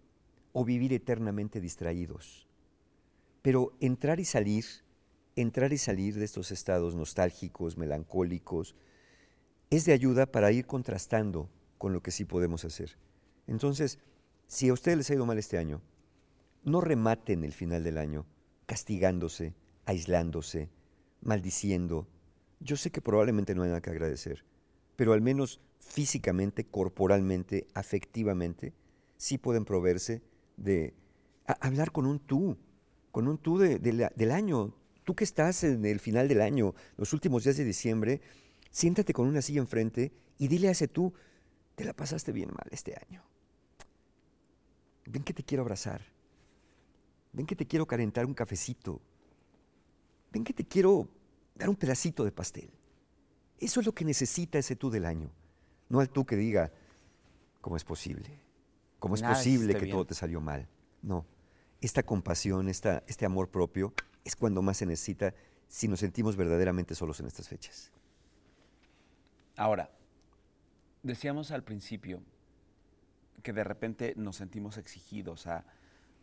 o 0.52 0.64
vivir 0.64 0.92
eternamente 0.92 1.60
distraídos. 1.60 2.46
Pero 3.40 3.72
entrar 3.80 4.20
y 4.20 4.24
salir, 4.24 4.64
entrar 5.34 5.72
y 5.72 5.78
salir 5.78 6.14
de 6.14 6.24
estos 6.24 6.52
estados 6.52 6.94
nostálgicos, 6.94 7.76
melancólicos, 7.76 8.76
es 9.70 9.86
de 9.86 9.94
ayuda 9.94 10.26
para 10.26 10.52
ir 10.52 10.66
contrastando 10.66 11.48
con 11.78 11.94
lo 11.94 12.02
que 12.02 12.10
sí 12.10 12.24
podemos 12.24 12.64
hacer. 12.64 12.98
Entonces, 13.46 13.98
si 14.46 14.68
a 14.68 14.74
ustedes 14.74 14.98
les 14.98 15.10
ha 15.10 15.14
ido 15.14 15.26
mal 15.26 15.38
este 15.38 15.56
año, 15.56 15.80
no 16.62 16.82
rematen 16.82 17.44
el 17.44 17.52
final 17.52 17.82
del 17.82 17.96
año 17.96 18.26
castigándose, 18.66 19.54
aislándose, 19.86 20.68
maldiciendo. 21.22 22.06
Yo 22.60 22.76
sé 22.76 22.90
que 22.90 23.00
probablemente 23.00 23.54
no 23.54 23.62
hay 23.62 23.68
nada 23.68 23.80
que 23.80 23.90
agradecer, 23.90 24.44
pero 24.94 25.14
al 25.14 25.22
menos 25.22 25.60
físicamente, 25.86 26.64
corporalmente, 26.64 27.66
afectivamente, 27.74 28.72
sí 29.16 29.38
pueden 29.38 29.64
proveerse 29.64 30.22
de 30.56 30.94
hablar 31.60 31.92
con 31.92 32.06
un 32.06 32.18
tú, 32.18 32.56
con 33.10 33.28
un 33.28 33.38
tú 33.38 33.58
del 33.58 34.30
año. 34.30 34.74
Tú 35.04 35.14
que 35.14 35.24
estás 35.24 35.64
en 35.64 35.84
el 35.84 35.98
final 35.98 36.28
del 36.28 36.40
año, 36.40 36.74
los 36.96 37.12
últimos 37.12 37.44
días 37.44 37.56
de 37.56 37.64
diciembre, 37.64 38.20
siéntate 38.70 39.12
con 39.12 39.26
una 39.26 39.42
silla 39.42 39.60
enfrente 39.60 40.12
y 40.38 40.48
dile 40.48 40.68
a 40.68 40.70
ese 40.70 40.88
tú, 40.88 41.12
te 41.74 41.84
la 41.84 41.92
pasaste 41.92 42.32
bien 42.32 42.50
mal 42.50 42.68
este 42.70 42.94
año. 43.08 43.22
Ven 45.06 45.24
que 45.24 45.34
te 45.34 45.42
quiero 45.42 45.62
abrazar. 45.62 46.02
Ven 47.32 47.46
que 47.46 47.56
te 47.56 47.66
quiero 47.66 47.86
calentar 47.86 48.26
un 48.26 48.34
cafecito. 48.34 49.00
Ven 50.32 50.44
que 50.44 50.52
te 50.52 50.64
quiero 50.64 51.08
dar 51.54 51.68
un 51.68 51.76
pedacito 51.76 52.24
de 52.24 52.32
pastel. 52.32 52.70
Eso 53.58 53.80
es 53.80 53.86
lo 53.86 53.92
que 53.92 54.04
necesita 54.04 54.58
ese 54.58 54.76
tú 54.76 54.90
del 54.90 55.04
año. 55.04 55.30
No 55.92 56.00
al 56.00 56.08
tú 56.08 56.24
que 56.24 56.36
diga, 56.36 56.72
¿cómo 57.60 57.76
es 57.76 57.84
posible? 57.84 58.40
¿Cómo 58.98 59.14
es 59.14 59.22
posible 59.22 59.74
que 59.74 59.86
todo 59.88 60.06
te 60.06 60.14
salió 60.14 60.40
mal? 60.40 60.66
No. 61.02 61.26
Esta 61.82 62.02
compasión, 62.02 62.70
esta, 62.70 63.02
este 63.06 63.26
amor 63.26 63.50
propio 63.50 63.92
es 64.24 64.34
cuando 64.34 64.62
más 64.62 64.78
se 64.78 64.86
necesita 64.86 65.34
si 65.68 65.88
nos 65.88 66.00
sentimos 66.00 66.34
verdaderamente 66.34 66.94
solos 66.94 67.20
en 67.20 67.26
estas 67.26 67.46
fechas. 67.46 67.92
Ahora, 69.54 69.90
decíamos 71.02 71.50
al 71.50 71.62
principio 71.62 72.22
que 73.42 73.52
de 73.52 73.62
repente 73.62 74.14
nos 74.16 74.36
sentimos 74.36 74.78
exigidos 74.78 75.46
a, 75.46 75.66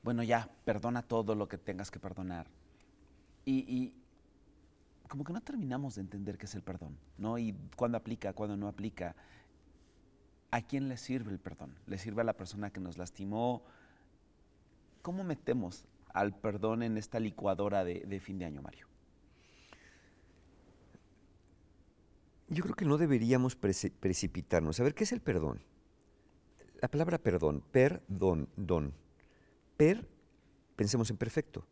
bueno, 0.02 0.24
ya, 0.24 0.50
perdona 0.66 1.04
todo 1.04 1.36
lo 1.36 1.48
que 1.48 1.60
tengas 1.60 1.92
que 1.92 2.00
perdonar. 2.00 2.48
Y, 3.46 3.60
y 3.72 3.94
como 5.08 5.24
que 5.24 5.34
no 5.34 5.42
terminamos 5.42 5.94
de 5.94 6.02
entender 6.02 6.40
qué 6.40 6.48
es 6.48 6.56
el 6.56 6.64
perdón, 6.64 6.98
¿no? 7.20 7.38
Y 7.38 7.54
cuándo 7.76 8.00
aplica, 8.00 8.34
cuándo 8.34 8.58
no 8.58 8.68
aplica. 8.68 9.16
¿A 10.52 10.62
quién 10.62 10.90
le 10.90 10.98
sirve 10.98 11.32
el 11.32 11.40
perdón? 11.40 11.76
¿Le 11.86 11.98
sirve 11.98 12.22
a 12.22 12.26
la 12.26 12.34
persona 12.34 12.72
que 12.72 12.80
nos 12.80 12.98
lastimó? 12.98 13.64
¿Cómo 15.02 15.24
metemos 15.24 15.86
al 16.12 16.36
perdón 16.36 16.82
en 16.84 16.98
esta 16.98 17.20
licuadora 17.20 17.84
de, 17.84 18.20
fin 18.20 18.40
de 18.40 18.46
año, 18.46 18.62
Mario? 18.62 18.88
Yo 22.48 22.64
creo 22.64 22.76
que 22.76 22.86
no 22.86 22.98
deberíamos 22.98 23.60
preci- 23.60 23.92
precipitarnos. 23.92 24.80
A 24.80 24.84
ver, 24.84 24.96
¿qué 24.96 25.04
es 25.04 25.12
el 25.12 25.22
perdón? 25.22 25.62
La 26.82 26.88
palabra 26.88 27.20
perdón, 27.20 27.64
perdón, 27.72 28.50
don. 28.56 28.94
Per, 29.78 30.08
pensemos 30.76 31.12
en 31.12 31.18
perfecto. 31.18 31.68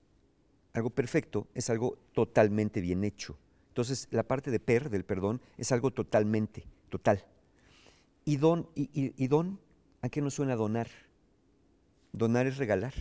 Algo 0.74 0.92
perfecto 0.92 1.48
es 1.56 1.72
algo 1.72 1.98
totalmente 2.14 2.80
bien 2.80 3.04
hecho. 3.04 3.40
Entonces, 3.70 4.08
la 4.12 4.24
parte 4.24 4.52
de 4.52 4.60
per, 4.60 4.92
del 4.92 5.04
perdón, 5.04 5.42
es 5.58 5.72
algo 5.72 5.92
totalmente, 5.92 6.68
total. 6.90 7.26
Y 8.28 8.36
don, 8.36 8.68
y, 8.76 9.28
don, 9.30 9.58
¿a 10.02 10.10
qué 10.10 10.22
nos 10.22 10.34
suena 10.34 10.58
donar? 10.58 10.90
Donar 12.12 12.46
es 12.46 12.58
regalar. 12.58 12.94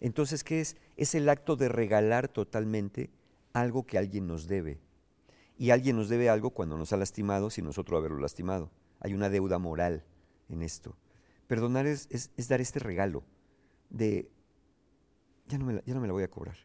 Entonces, 0.00 0.44
¿qué 0.44 0.60
es? 0.60 0.76
Es 0.98 1.14
el 1.14 1.30
acto 1.30 1.56
de 1.56 1.70
regalar 1.70 2.28
totalmente 2.28 3.08
algo 3.54 3.86
que 3.86 3.96
alguien 3.96 4.26
nos 4.26 4.48
debe. 4.48 4.78
Y 5.56 5.70
alguien 5.70 5.96
nos 5.96 6.10
debe 6.10 6.28
algo 6.28 6.50
cuando 6.50 6.76
nos 6.76 6.92
ha 6.92 6.98
lastimado 6.98 7.48
sin 7.48 7.64
nosotros 7.64 7.96
haberlo 7.96 8.18
lastimado. 8.18 8.70
Hay 9.00 9.14
una 9.14 9.30
deuda 9.30 9.58
moral 9.58 10.04
en 10.50 10.60
esto. 10.60 10.94
Perdonar 11.46 11.86
es, 11.86 12.06
es- 12.10 12.30
es 12.36 12.48
dar 12.48 12.60
este 12.60 12.78
regalo 12.78 13.24
de, 13.88 14.28
ya 15.48 15.56
no, 15.56 15.64
me 15.64 15.72
la, 15.72 15.84
ya 15.86 15.94
no 15.94 16.02
me 16.02 16.06
la 16.06 16.12
voy 16.12 16.24
a 16.24 16.28
cobrar. 16.30 16.58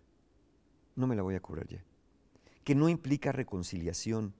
No 0.97 1.07
me 1.07 1.15
la 1.15 1.21
voy 1.21 1.35
a 1.35 1.39
cobrar 1.39 1.65
ya. 1.69 1.81
Que 2.65 2.75
no 2.75 2.89
implica 2.89 3.31
reconciliación. 3.31 4.33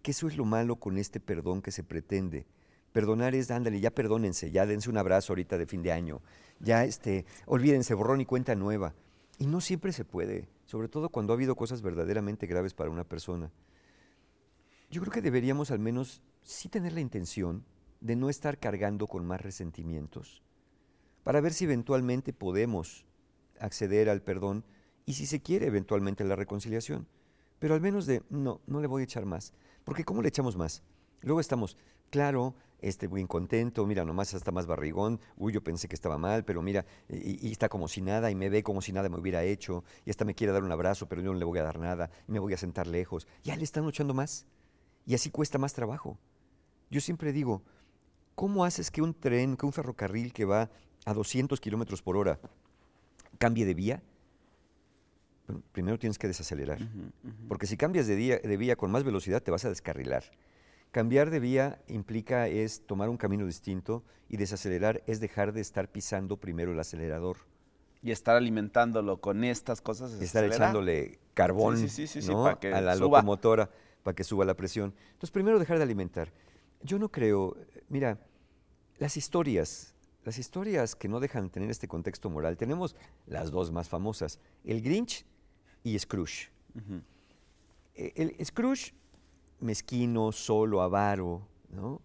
Que 0.00 0.12
eso 0.12 0.28
es 0.28 0.36
lo 0.36 0.44
malo 0.44 0.76
con 0.76 0.96
este 0.96 1.18
perdón 1.18 1.60
que 1.60 1.72
se 1.72 1.82
pretende. 1.82 2.46
Perdonar 2.92 3.34
es, 3.34 3.50
ándale, 3.50 3.80
ya 3.80 3.90
perdónense, 3.90 4.50
ya 4.50 4.66
dense 4.66 4.90
un 4.90 4.98
abrazo 4.98 5.32
ahorita 5.32 5.58
de 5.58 5.66
fin 5.66 5.82
de 5.82 5.92
año. 5.92 6.20
Ya, 6.58 6.84
este, 6.84 7.24
olvídense, 7.46 7.94
borrón 7.94 8.20
y 8.20 8.26
cuenta 8.26 8.54
nueva. 8.54 8.94
Y 9.38 9.46
no 9.46 9.60
siempre 9.60 9.92
se 9.92 10.04
puede, 10.04 10.48
sobre 10.66 10.88
todo 10.88 11.08
cuando 11.08 11.32
ha 11.32 11.36
habido 11.36 11.54
cosas 11.56 11.82
verdaderamente 11.82 12.46
graves 12.46 12.74
para 12.74 12.90
una 12.90 13.04
persona. 13.04 13.50
Yo 14.90 15.00
creo 15.00 15.12
que 15.12 15.22
deberíamos 15.22 15.70
al 15.70 15.78
menos 15.78 16.22
sí 16.42 16.68
tener 16.68 16.92
la 16.92 17.00
intención 17.00 17.64
de 18.00 18.16
no 18.16 18.28
estar 18.28 18.58
cargando 18.58 19.06
con 19.06 19.24
más 19.24 19.40
resentimientos, 19.40 20.42
para 21.22 21.40
ver 21.40 21.52
si 21.52 21.64
eventualmente 21.64 22.32
podemos 22.32 23.06
acceder 23.60 24.08
al 24.08 24.22
perdón 24.22 24.64
y 25.06 25.12
si 25.14 25.26
se 25.26 25.40
quiere 25.40 25.66
eventualmente 25.66 26.24
la 26.24 26.34
reconciliación. 26.34 27.06
Pero 27.58 27.74
al 27.74 27.80
menos 27.80 28.06
de, 28.06 28.22
no, 28.30 28.60
no 28.66 28.80
le 28.80 28.86
voy 28.86 29.02
a 29.02 29.04
echar 29.04 29.26
más. 29.26 29.52
Porque 29.84 30.04
¿cómo 30.04 30.22
le 30.22 30.28
echamos 30.28 30.56
más? 30.56 30.82
Luego 31.20 31.40
estamos, 31.40 31.76
claro, 32.10 32.54
este, 32.82 33.08
muy 33.08 33.24
contento, 33.26 33.86
mira, 33.86 34.04
nomás 34.04 34.32
está 34.34 34.50
más 34.52 34.66
barrigón, 34.66 35.20
uy, 35.36 35.52
yo 35.52 35.62
pensé 35.62 35.88
que 35.88 35.94
estaba 35.94 36.18
mal, 36.18 36.44
pero 36.44 36.62
mira, 36.62 36.84
y, 37.08 37.48
y 37.48 37.52
está 37.52 37.68
como 37.68 37.88
si 37.88 38.00
nada, 38.00 38.30
y 38.30 38.34
me 38.34 38.48
ve 38.48 38.62
como 38.62 38.82
si 38.82 38.92
nada 38.92 39.08
me 39.08 39.18
hubiera 39.18 39.42
hecho, 39.44 39.84
y 40.04 40.10
hasta 40.10 40.24
me 40.24 40.34
quiere 40.34 40.52
dar 40.52 40.62
un 40.62 40.72
abrazo, 40.72 41.08
pero 41.08 41.22
yo 41.22 41.32
no 41.32 41.38
le 41.38 41.44
voy 41.44 41.58
a 41.58 41.62
dar 41.62 41.78
nada, 41.78 42.10
y 42.28 42.32
me 42.32 42.38
voy 42.38 42.52
a 42.54 42.56
sentar 42.56 42.86
lejos. 42.86 43.26
Ya 43.42 43.56
le 43.56 43.64
están 43.64 43.86
echando 43.88 44.14
más, 44.14 44.46
y 45.06 45.14
así 45.14 45.30
cuesta 45.30 45.58
más 45.58 45.72
trabajo. 45.72 46.18
Yo 46.90 47.00
siempre 47.00 47.32
digo, 47.32 47.62
¿cómo 48.34 48.64
haces 48.64 48.90
que 48.90 49.02
un 49.02 49.14
tren, 49.14 49.56
que 49.56 49.66
un 49.66 49.72
ferrocarril 49.72 50.32
que 50.32 50.44
va 50.44 50.70
a 51.04 51.14
200 51.14 51.60
kilómetros 51.60 52.02
por 52.02 52.16
hora 52.16 52.38
cambie 53.38 53.64
de 53.64 53.74
vía? 53.74 54.02
Bueno, 55.46 55.62
primero 55.72 55.98
tienes 55.98 56.18
que 56.18 56.26
desacelerar. 56.28 56.78
Porque 57.48 57.66
si 57.66 57.76
cambias 57.76 58.06
de, 58.06 58.16
día- 58.16 58.38
de 58.38 58.56
vía 58.56 58.76
con 58.76 58.90
más 58.90 59.02
velocidad, 59.04 59.42
te 59.42 59.50
vas 59.50 59.64
a 59.64 59.68
descarrilar. 59.68 60.24
Cambiar 60.90 61.30
de 61.30 61.38
vía 61.40 61.80
implica 61.86 62.48
es 62.48 62.84
tomar 62.86 63.08
un 63.08 63.16
camino 63.16 63.46
distinto 63.46 64.02
y 64.28 64.36
desacelerar 64.36 65.02
es 65.06 65.20
dejar 65.20 65.52
de 65.52 65.60
estar 65.60 65.88
pisando 65.90 66.36
primero 66.36 66.72
el 66.72 66.80
acelerador. 66.80 67.36
Y 68.02 68.10
estar 68.10 68.36
alimentándolo 68.36 69.20
con 69.20 69.44
estas 69.44 69.80
cosas. 69.80 70.12
es 70.12 70.20
Estar 70.22 70.44
acelerar. 70.44 70.68
echándole 70.70 71.18
carbón 71.34 71.76
Sí, 71.78 71.88
sí, 71.88 72.06
sí, 72.06 72.22
sí, 72.22 72.28
¿no? 72.30 72.42
para 72.44 72.58
que 72.58 72.72
a 72.74 72.80
la 72.80 72.96
suba. 72.96 73.18
locomotora 73.18 73.70
para 74.02 74.14
que 74.16 74.24
suba 74.24 74.44
la 74.44 74.54
presión. 74.54 74.94
Entonces, 75.08 75.30
primero 75.30 75.58
dejar 75.58 75.76
de 75.78 75.84
alimentar. 75.84 76.32
Yo 76.82 76.98
no 76.98 77.10
creo, 77.10 77.56
mira, 77.88 78.18
las 78.98 79.16
historias, 79.18 79.94
las 80.24 80.38
historias 80.38 80.96
que 80.96 81.08
no 81.08 81.20
dejan 81.20 81.50
tener 81.50 81.70
este 81.70 81.86
contexto 81.88 82.30
moral, 82.30 82.56
tenemos 82.56 82.96
las 83.26 83.50
dos 83.50 83.70
más 83.70 83.88
famosas, 83.88 84.40
el 84.64 84.80
Grinch 84.82 85.26
y 85.84 85.98
Scrooge. 85.98 86.50
Eh, 87.94 88.12
El 88.16 88.46
Scrooge, 88.46 88.94
mezquino, 89.60 90.32
solo, 90.32 90.82
avaro, 90.82 91.46
¿no? 91.70 92.00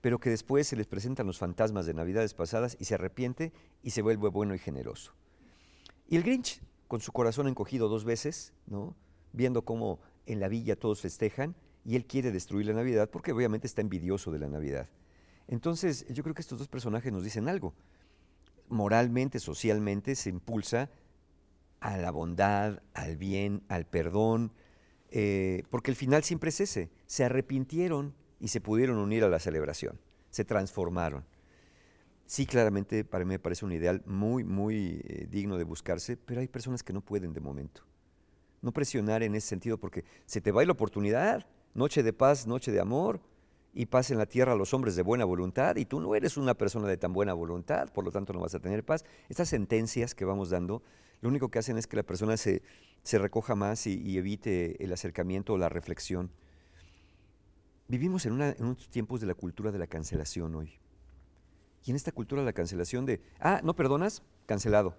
pero 0.00 0.18
que 0.18 0.30
después 0.30 0.66
se 0.66 0.76
les 0.76 0.86
presentan 0.86 1.26
los 1.26 1.38
fantasmas 1.38 1.86
de 1.86 1.94
navidades 1.94 2.34
pasadas 2.34 2.76
y 2.80 2.86
se 2.86 2.94
arrepiente 2.94 3.52
y 3.82 3.90
se 3.90 4.02
vuelve 4.02 4.28
bueno 4.28 4.54
y 4.54 4.58
generoso. 4.58 5.12
Y 6.08 6.16
el 6.16 6.22
Grinch, 6.22 6.62
con 6.88 7.00
su 7.00 7.12
corazón 7.12 7.48
encogido 7.48 7.88
dos 7.88 8.04
veces, 8.04 8.52
¿no? 8.66 8.96
viendo 9.32 9.64
cómo 9.64 10.00
en 10.26 10.40
la 10.40 10.48
villa 10.48 10.76
todos 10.76 11.00
festejan 11.00 11.54
y 11.84 11.96
él 11.96 12.06
quiere 12.06 12.32
destruir 12.32 12.66
la 12.66 12.72
Navidad 12.72 13.10
porque 13.10 13.32
obviamente 13.32 13.66
está 13.66 13.80
envidioso 13.80 14.32
de 14.32 14.38
la 14.38 14.48
Navidad. 14.48 14.88
Entonces, 15.48 16.06
yo 16.08 16.22
creo 16.22 16.34
que 16.34 16.42
estos 16.42 16.58
dos 16.58 16.68
personajes 16.68 17.12
nos 17.12 17.24
dicen 17.24 17.48
algo. 17.48 17.74
Moralmente, 18.68 19.40
socialmente, 19.40 20.14
se 20.14 20.30
impulsa 20.30 20.90
a 21.80 21.96
la 21.96 22.10
bondad, 22.10 22.82
al 22.94 23.16
bien, 23.16 23.62
al 23.68 23.86
perdón, 23.86 24.52
eh, 25.10 25.64
porque 25.70 25.90
el 25.90 25.96
final 25.96 26.22
siempre 26.22 26.50
es 26.50 26.60
ese. 26.60 26.90
Se 27.06 27.24
arrepintieron 27.24 28.14
y 28.38 28.48
se 28.48 28.60
pudieron 28.60 28.98
unir 28.98 29.24
a 29.24 29.28
la 29.28 29.38
celebración, 29.38 30.00
se 30.30 30.44
transformaron. 30.44 31.24
Sí, 32.26 32.46
claramente 32.46 33.04
para 33.04 33.24
mí 33.24 33.30
me 33.30 33.38
parece 33.38 33.64
un 33.64 33.72
ideal 33.72 34.02
muy, 34.06 34.44
muy 34.44 35.02
eh, 35.04 35.26
digno 35.28 35.58
de 35.58 35.64
buscarse, 35.64 36.16
pero 36.16 36.40
hay 36.40 36.48
personas 36.48 36.82
que 36.82 36.92
no 36.92 37.00
pueden 37.00 37.32
de 37.32 37.40
momento. 37.40 37.82
No 38.62 38.72
presionar 38.72 39.22
en 39.22 39.34
ese 39.34 39.48
sentido 39.48 39.78
porque 39.78 40.04
se 40.26 40.40
te 40.40 40.52
va 40.52 40.64
la 40.64 40.72
oportunidad, 40.72 41.46
noche 41.74 42.02
de 42.02 42.12
paz, 42.12 42.46
noche 42.46 42.70
de 42.70 42.80
amor, 42.80 43.20
y 43.72 43.86
paz 43.86 44.10
en 44.10 44.18
la 44.18 44.26
tierra 44.26 44.52
a 44.52 44.56
los 44.56 44.74
hombres 44.74 44.96
de 44.96 45.02
buena 45.02 45.24
voluntad, 45.24 45.76
y 45.76 45.84
tú 45.84 46.00
no 46.00 46.14
eres 46.14 46.36
una 46.36 46.54
persona 46.54 46.88
de 46.88 46.96
tan 46.96 47.12
buena 47.12 47.34
voluntad, 47.34 47.88
por 47.92 48.04
lo 48.04 48.10
tanto 48.10 48.32
no 48.32 48.40
vas 48.40 48.54
a 48.54 48.60
tener 48.60 48.84
paz. 48.84 49.04
Estas 49.28 49.48
sentencias 49.48 50.14
que 50.14 50.24
vamos 50.24 50.50
dando, 50.50 50.82
lo 51.20 51.28
único 51.28 51.50
que 51.50 51.58
hacen 51.58 51.78
es 51.78 51.86
que 51.86 51.96
la 51.96 52.02
persona 52.02 52.36
se, 52.36 52.62
se 53.02 53.18
recoja 53.18 53.54
más 53.54 53.86
y, 53.86 54.16
evite 54.16 54.82
el 54.82 54.92
acercamiento 54.92 55.54
o 55.54 55.58
la 55.58 55.68
reflexión. 55.68 56.30
Vivimos 57.88 58.26
en 58.26 58.34
unos 58.34 58.88
tiempos 58.90 59.20
de 59.20 59.26
la 59.26 59.34
cultura 59.34 59.72
de 59.72 59.78
la 59.78 59.86
cancelación 59.86 60.54
hoy. 60.54 60.78
Y 61.84 61.90
en 61.90 61.96
esta 61.96 62.12
cultura 62.12 62.42
de 62.42 62.46
la 62.46 62.52
cancelación 62.52 63.06
de, 63.06 63.20
ah, 63.40 63.60
no 63.64 63.74
perdonas, 63.74 64.22
cancelado. 64.46 64.96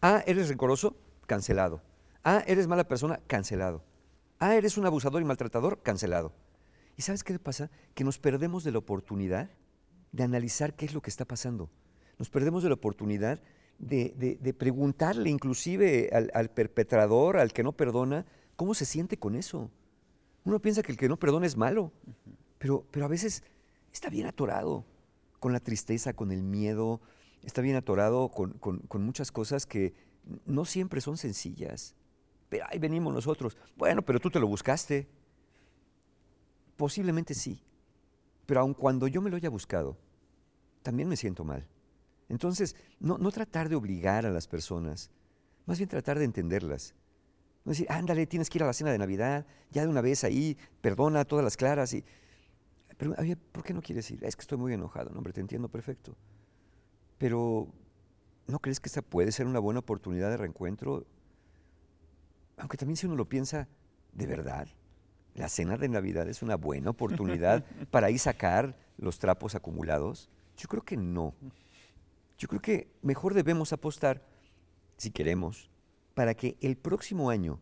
Ah, 0.00 0.22
eres 0.26 0.48
rencoroso, 0.48 0.96
cancelado. 1.26 1.82
Ah, 2.24 2.42
eres 2.46 2.66
mala 2.66 2.84
persona, 2.84 3.20
cancelado. 3.26 3.82
Ah, 4.38 4.54
eres 4.54 4.78
un 4.78 4.86
abusador 4.86 5.20
y 5.20 5.24
maltratador, 5.24 5.82
cancelado. 5.82 6.32
¿Y 6.96 7.02
sabes 7.02 7.24
qué 7.24 7.38
pasa? 7.38 7.70
Que 7.94 8.04
nos 8.04 8.18
perdemos 8.18 8.64
de 8.64 8.72
la 8.72 8.78
oportunidad 8.78 9.50
de 10.12 10.22
analizar 10.22 10.74
qué 10.74 10.86
es 10.86 10.94
lo 10.94 11.02
que 11.02 11.10
está 11.10 11.24
pasando. 11.24 11.70
Nos 12.18 12.30
perdemos 12.30 12.62
de 12.62 12.68
la 12.68 12.74
oportunidad 12.74 13.40
de, 13.80 14.38
de- 14.40 14.54
preguntarle 14.54 15.30
inclusive 15.30 16.10
al, 16.12 16.30
al 16.34 16.50
perpetrador, 16.50 17.38
al 17.38 17.52
que 17.52 17.62
no 17.62 17.72
perdona, 17.72 18.26
cómo 18.56 18.74
se 18.74 18.84
siente 18.84 19.16
con 19.18 19.34
eso. 19.34 19.70
Uno 20.44 20.60
piensa 20.60 20.82
que 20.82 20.92
el 20.92 20.98
que 20.98 21.08
no 21.08 21.16
perdona 21.18 21.46
es 21.46 21.56
malo, 21.56 21.92
pero, 22.58 22.84
pero 22.90 23.06
a 23.06 23.08
veces 23.08 23.42
está 23.92 24.08
bien 24.10 24.26
atorado 24.26 24.84
con 25.38 25.52
la 25.52 25.60
tristeza, 25.60 26.12
con 26.12 26.30
el 26.30 26.42
miedo, 26.42 27.00
está 27.42 27.62
bien 27.62 27.76
atorado 27.76 28.28
con- 28.28 28.52
con 28.52 29.02
muchas 29.04 29.32
cosas 29.32 29.64
que 29.66 29.94
no 30.44 30.64
siempre 30.66 31.00
son 31.00 31.16
sencillas. 31.16 31.94
Pero 32.50 32.66
ahí 32.68 32.78
venimos 32.78 33.14
nosotros. 33.14 33.56
Bueno, 33.76 34.02
pero 34.02 34.20
tú 34.20 34.30
te 34.30 34.40
lo 34.40 34.46
buscaste. 34.46 35.08
Posiblemente 36.76 37.34
sí. 37.34 37.62
Pero 38.46 38.60
aun 38.60 38.74
cuando 38.74 39.06
yo 39.06 39.20
me 39.20 39.30
lo 39.30 39.36
haya 39.36 39.48
buscado, 39.50 39.96
también 40.82 41.08
me 41.08 41.16
siento 41.16 41.44
mal. 41.44 41.66
Entonces, 42.30 42.76
no, 43.00 43.18
no 43.18 43.32
tratar 43.32 43.68
de 43.68 43.74
obligar 43.74 44.24
a 44.24 44.30
las 44.30 44.46
personas, 44.46 45.10
más 45.66 45.78
bien 45.78 45.88
tratar 45.88 46.18
de 46.18 46.24
entenderlas. 46.24 46.94
No 47.64 47.70
decir, 47.70 47.86
ándale, 47.90 48.24
tienes 48.26 48.48
que 48.48 48.58
ir 48.58 48.62
a 48.62 48.66
la 48.66 48.72
cena 48.72 48.92
de 48.92 48.98
Navidad, 48.98 49.44
ya 49.70 49.82
de 49.82 49.88
una 49.88 50.00
vez 50.00 50.22
ahí, 50.22 50.56
perdona 50.80 51.20
a 51.20 51.24
todas 51.24 51.44
las 51.44 51.56
claras. 51.56 51.92
Y... 51.92 52.04
Pero, 52.96 53.14
oye, 53.18 53.36
¿por 53.36 53.64
qué 53.64 53.74
no 53.74 53.82
quieres 53.82 54.08
ir? 54.12 54.24
Es 54.24 54.36
que 54.36 54.42
estoy 54.42 54.58
muy 54.58 54.72
enojado. 54.72 55.10
No, 55.10 55.18
hombre, 55.18 55.32
te 55.32 55.40
entiendo 55.40 55.68
perfecto. 55.68 56.16
Pero, 57.18 57.66
¿no 58.46 58.60
crees 58.60 58.78
que 58.78 58.88
esta 58.88 59.02
puede 59.02 59.32
ser 59.32 59.46
una 59.46 59.58
buena 59.58 59.80
oportunidad 59.80 60.30
de 60.30 60.36
reencuentro? 60.36 61.04
Aunque 62.58 62.76
también 62.76 62.96
si 62.96 63.06
uno 63.06 63.16
lo 63.16 63.28
piensa, 63.28 63.68
de 64.12 64.26
verdad, 64.26 64.68
la 65.34 65.48
cena 65.48 65.76
de 65.76 65.88
Navidad 65.88 66.28
es 66.28 66.42
una 66.42 66.54
buena 66.54 66.90
oportunidad 66.90 67.64
para 67.90 68.06
ahí 68.06 68.18
sacar 68.18 68.76
los 68.98 69.18
trapos 69.18 69.56
acumulados. 69.56 70.30
Yo 70.56 70.68
creo 70.68 70.82
que 70.84 70.96
no. 70.96 71.34
Yo 72.40 72.48
creo 72.48 72.62
que 72.62 72.88
mejor 73.02 73.34
debemos 73.34 73.74
apostar, 73.74 74.26
si 74.96 75.10
queremos, 75.10 75.68
para 76.14 76.32
que 76.32 76.56
el 76.62 76.78
próximo 76.78 77.28
año 77.28 77.60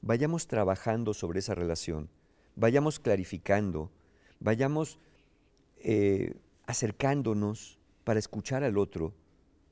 vayamos 0.00 0.46
trabajando 0.46 1.12
sobre 1.12 1.40
esa 1.40 1.54
relación, 1.54 2.08
vayamos 2.56 2.98
clarificando, 2.98 3.92
vayamos 4.40 4.98
eh, 5.76 6.36
acercándonos 6.66 7.78
para 8.04 8.18
escuchar 8.18 8.64
al 8.64 8.78
otro, 8.78 9.12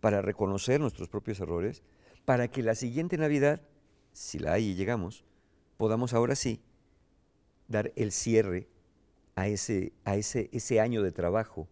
para 0.03 0.21
reconocer 0.21 0.81
nuestros 0.81 1.09
propios 1.09 1.41
errores, 1.41 1.83
para 2.27 2.49
que 2.49 2.63
la 2.63 2.75
siguiente 2.75 3.17
Navidad, 3.17 3.63
si 4.13 4.39
la 4.39 4.53
hay 4.53 4.73
y 4.73 4.75
llegamos, 4.75 5.25
podamos 5.79 6.13
ahora 6.13 6.37
sí 6.37 6.61
dar 7.69 7.91
el 7.97 8.13
cierre 8.13 8.69
a 9.35 9.49
ese, 9.49 9.95
a 10.05 10.17
ese, 10.17 10.51
ese 10.53 10.79
año 10.79 11.03
de 11.03 11.11
trabajo 11.11 11.69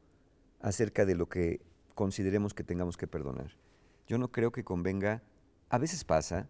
acerca 0.62 1.04
de 1.04 1.14
lo 1.14 1.28
que 1.28 1.60
consideremos 1.94 2.54
que 2.54 2.64
tengamos 2.64 2.96
que 2.96 3.06
perdonar. 3.06 3.56
Yo 4.06 4.18
no 4.18 4.30
creo 4.32 4.52
que 4.52 4.64
convenga, 4.64 5.22
a 5.68 5.78
veces 5.78 6.04
pasa, 6.04 6.48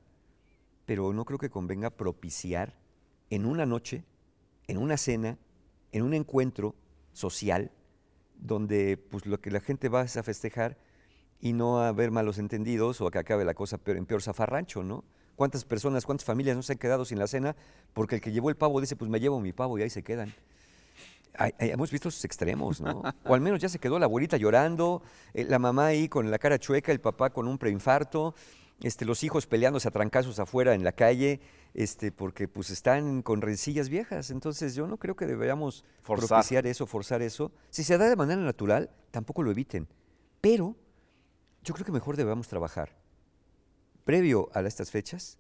pero 0.87 1.12
no 1.12 1.24
creo 1.24 1.38
que 1.38 1.50
convenga 1.50 1.90
propiciar 1.90 2.79
en 3.31 3.46
una 3.46 3.66
noche, 3.66 4.05
en 4.66 4.79
una 4.79 4.96
cena, 4.96 5.38
en 5.92 6.03
un 6.03 6.14
encuentro 6.14 6.74
social, 7.12 7.70
donde 8.37 8.96
pues, 8.96 9.26
lo 9.26 9.40
que 9.40 9.50
la 9.50 9.61
gente 9.61 9.88
va 9.88 10.03
a 10.03 10.07
festejar 10.07 10.79
y 11.40 11.53
no 11.53 11.81
a 11.81 11.92
ver 11.92 12.11
malos 12.11 12.38
entendidos 12.38 13.00
o 13.00 13.07
a 13.07 13.11
que 13.11 13.18
acabe 13.18 13.44
la 13.44 13.55
cosa 13.55 13.79
en 13.87 14.07
peor 14.07 14.22
zafarrancho, 14.22 14.83
¿no? 14.83 15.05
¿Cuántas 15.37 15.64
personas, 15.64 16.05
cuántas 16.05 16.24
familias 16.24 16.57
no 16.57 16.62
se 16.62 16.72
han 16.72 16.79
quedado 16.79 17.05
sin 17.05 17.18
la 17.18 17.26
cena 17.26 17.57
porque 17.94 18.16
el 18.16 18.20
que 18.20 18.31
llevó 18.31 18.50
el 18.50 18.57
pavo 18.57 18.81
dice, 18.81 18.96
pues 18.96 19.11
me 19.11 19.20
llevo 19.20 19.40
mi 19.40 19.53
pavo 19.53 19.79
y 19.79 19.83
ahí 19.83 19.90
se 19.90 20.03
quedan? 20.03 20.35
Hemos 21.59 21.90
visto 21.90 22.09
esos 22.09 22.25
extremos, 22.25 22.81
¿no? 22.81 23.03
O 23.25 23.35
al 23.35 23.40
menos 23.40 23.61
ya 23.61 23.69
se 23.69 23.79
quedó 23.79 23.99
la 23.99 24.07
abuelita 24.07 24.37
llorando, 24.37 25.03
eh, 25.35 25.45
la 25.45 25.59
mamá 25.59 25.87
ahí 25.87 26.09
con 26.09 26.31
la 26.31 26.38
cara 26.38 26.59
chueca, 26.59 26.93
el 26.93 27.01
papá 27.01 27.31
con 27.31 27.47
un 27.49 27.59
preinfarto, 27.59 28.35
este, 28.83 29.05
los 29.05 29.23
hijos 29.25 29.47
peleándose 29.47 29.88
a 29.88 29.90
trancazos 29.90 30.38
afuera 30.38 30.75
en 30.75 30.85
la 30.85 30.93
calle, 30.93 31.40
este, 31.75 32.12
porque 32.12 32.49
pues 32.49 32.71
están 32.71 33.23
con 33.23 33.43
rencillas 33.43 33.88
viejas. 33.88 34.31
Entonces 34.31 34.75
yo 34.75 34.87
no 34.87 34.97
creo 34.97 35.16
que 35.16 35.27
deberíamos 35.27 35.85
propiciar 36.05 36.66
eso, 36.66 36.87
forzar 36.87 37.23
eso. 37.23 37.53
Si 37.71 37.85
se 37.85 37.99
da 37.99 38.09
de 38.09 38.16
manera 38.16 38.40
natural, 38.40 38.90
tampoco 39.11 39.43
lo 39.43 39.51
eviten. 39.51 39.87
Pero 40.40 40.77
yo 41.62 41.75
creo 41.75 41.85
que 41.85 41.93
mejor 41.93 42.16
debemos 42.16 42.49
trabajar 42.49 42.97
previo 44.05 44.49
a 44.55 44.61
estas 44.62 44.90
fechas, 44.90 45.38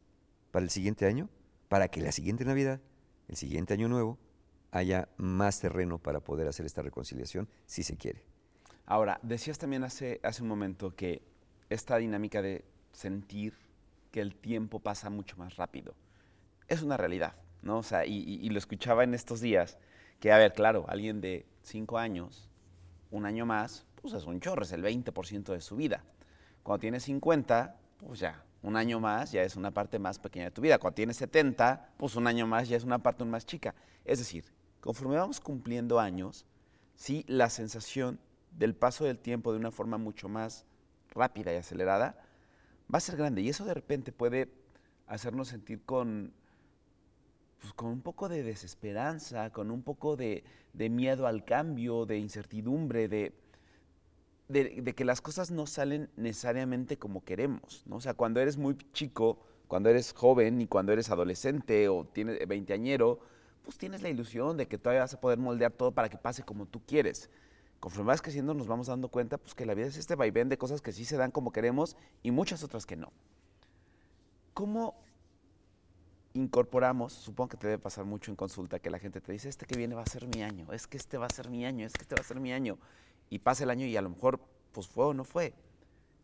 para 0.50 0.64
el 0.64 0.70
siguiente 0.70 1.06
año, 1.06 1.28
para 1.68 1.88
que 1.88 2.00
la 2.00 2.12
siguiente 2.12 2.44
Navidad, 2.44 2.80
el 3.28 3.36
siguiente 3.36 3.74
año 3.74 3.88
nuevo, 3.88 4.18
haya 4.72 5.08
más 5.16 5.60
terreno 5.60 5.98
para 5.98 6.20
poder 6.20 6.48
hacer 6.48 6.66
esta 6.66 6.82
reconciliación, 6.82 7.48
si 7.66 7.82
se 7.82 7.96
quiere. 7.96 8.24
Ahora, 8.86 9.20
decías 9.22 9.58
también 9.58 9.84
hace, 9.84 10.20
hace 10.22 10.42
un 10.42 10.48
momento 10.48 10.94
que 10.94 11.22
esta 11.68 11.96
dinámica 11.96 12.42
de 12.42 12.64
sentir 12.92 13.54
que 14.10 14.20
el 14.20 14.34
tiempo 14.34 14.80
pasa 14.80 15.10
mucho 15.10 15.36
más 15.36 15.56
rápido 15.56 15.94
es 16.70 16.82
una 16.82 16.96
realidad, 16.96 17.34
¿no? 17.62 17.78
O 17.78 17.82
sea, 17.82 18.06
y, 18.06 18.48
lo 18.48 18.58
escuchaba 18.58 19.04
en 19.04 19.12
estos 19.12 19.40
días, 19.40 19.76
que, 20.20 20.32
a 20.32 20.38
ver, 20.38 20.54
claro, 20.54 20.86
alguien 20.88 21.20
de 21.20 21.44
cinco 21.62 21.98
años, 21.98 22.48
un 23.10 23.26
año 23.26 23.44
más, 23.44 23.84
pues 24.00 24.14
es 24.14 24.24
un 24.24 24.40
chorro, 24.40 24.62
es 24.62 24.72
el 24.72 24.82
20% 24.82 25.52
de 25.52 25.60
su 25.60 25.76
vida. 25.76 26.04
Cuando 26.62 26.80
tiene 26.80 27.00
50, 27.00 27.76
pues 27.98 28.20
ya, 28.20 28.44
un 28.62 28.76
año 28.76 29.00
más 29.00 29.32
ya 29.32 29.42
es 29.42 29.56
una 29.56 29.72
parte 29.72 29.98
más 29.98 30.20
pequeña 30.20 30.46
de 30.46 30.50
tu 30.52 30.62
vida. 30.62 30.78
Cuando 30.78 30.94
tienes 30.94 31.16
70, 31.16 31.94
pues 31.96 32.14
un 32.14 32.28
año 32.28 32.46
más 32.46 32.68
ya 32.68 32.76
es 32.76 32.84
una 32.84 33.00
parte 33.00 33.24
más 33.24 33.44
chica. 33.44 33.74
Es 34.04 34.20
decir, 34.20 34.44
conforme 34.80 35.16
vamos 35.16 35.40
cumpliendo 35.40 36.00
años, 36.00 36.46
sí, 36.94 37.24
la 37.28 37.50
sensación 37.50 38.18
del 38.56 38.74
paso 38.74 39.04
del 39.04 39.18
tiempo 39.18 39.52
de 39.52 39.58
una 39.58 39.70
forma 39.70 39.98
mucho 39.98 40.28
más 40.28 40.64
rápida 41.10 41.52
y 41.52 41.56
acelerada 41.56 42.22
va 42.92 42.98
a 42.98 43.00
ser 43.00 43.16
grande. 43.16 43.42
Y 43.42 43.48
eso 43.48 43.64
de 43.64 43.74
repente 43.74 44.12
puede 44.12 44.48
hacernos 45.06 45.48
sentir 45.48 45.82
con, 45.84 46.32
pues, 47.60 47.72
con 47.74 47.88
un 47.88 48.00
poco 48.00 48.28
de 48.28 48.42
desesperanza, 48.42 49.50
con 49.50 49.70
un 49.70 49.82
poco 49.82 50.16
de, 50.16 50.44
miedo 50.74 51.26
al 51.26 51.44
cambio, 51.44 52.06
de 52.06 52.18
incertidumbre, 52.18 53.08
de, 53.08 53.34
de, 54.48 54.94
que 54.94 55.04
las 55.04 55.20
cosas 55.20 55.50
no 55.50 55.66
salen 55.66 56.10
necesariamente 56.16 56.98
como 56.98 57.24
queremos. 57.24 57.82
¿no? 57.86 57.96
O 57.96 58.00
sea, 58.00 58.14
cuando 58.14 58.40
eres 58.40 58.56
muy 58.56 58.76
chico, 58.92 59.38
cuando 59.68 59.88
eres 59.88 60.12
joven 60.12 60.60
y 60.60 60.66
cuando 60.66 60.92
eres 60.92 61.10
adolescente 61.10 61.88
o 61.88 62.04
tienes 62.04 62.46
veinteañero, 62.48 63.20
pues 63.62 63.78
tienes 63.78 64.02
la 64.02 64.08
ilusión 64.08 64.56
de 64.56 64.66
que 64.66 64.78
todavía 64.78 65.02
vas 65.02 65.14
a 65.14 65.20
poder 65.20 65.38
moldear 65.38 65.72
todo 65.72 65.92
para 65.92 66.08
que 66.08 66.16
pase 66.16 66.42
como 66.42 66.66
tú 66.66 66.80
quieres. 66.86 67.30
Conforme 67.78 68.08
vas 68.08 68.22
creciendo 68.22 68.54
nos 68.54 68.66
vamos 68.66 68.88
dando 68.88 69.08
cuenta 69.08 69.38
pues, 69.38 69.54
que 69.54 69.64
la 69.66 69.74
vida 69.74 69.86
es 69.86 69.96
este 69.96 70.14
vaivén 70.14 70.48
de 70.48 70.58
cosas 70.58 70.82
que 70.82 70.92
sí 70.92 71.04
se 71.04 71.16
dan 71.16 71.30
como 71.30 71.52
queremos 71.52 71.96
y 72.22 72.30
muchas 72.30 72.62
otras 72.62 72.86
que 72.86 72.96
no. 72.96 73.12
¿Cómo 74.54 74.94
incorporamos, 76.34 77.12
supongo 77.12 77.48
que 77.48 77.56
te 77.56 77.66
debe 77.66 77.78
pasar 77.78 78.04
mucho 78.04 78.30
en 78.30 78.36
consulta, 78.36 78.78
que 78.78 78.90
la 78.90 78.98
gente 78.98 79.20
te 79.20 79.32
dice, 79.32 79.48
este 79.48 79.66
que 79.66 79.76
viene 79.76 79.94
va 79.94 80.02
a 80.02 80.06
ser 80.06 80.26
mi 80.28 80.42
año, 80.42 80.72
es 80.72 80.86
que 80.86 80.96
este 80.96 81.18
va 81.18 81.26
a 81.26 81.30
ser 81.30 81.50
mi 81.50 81.64
año, 81.64 81.86
es 81.86 81.92
que 81.92 82.02
este 82.02 82.14
va 82.14 82.20
a 82.20 82.24
ser 82.24 82.38
mi 82.38 82.52
año, 82.52 82.78
y 83.30 83.40
pasa 83.40 83.64
el 83.64 83.70
año 83.70 83.86
y 83.86 83.96
a 83.96 84.02
lo 84.02 84.10
mejor 84.10 84.40
pues 84.72 84.86
fue 84.86 85.06
o 85.06 85.14
no 85.14 85.24
fue. 85.24 85.54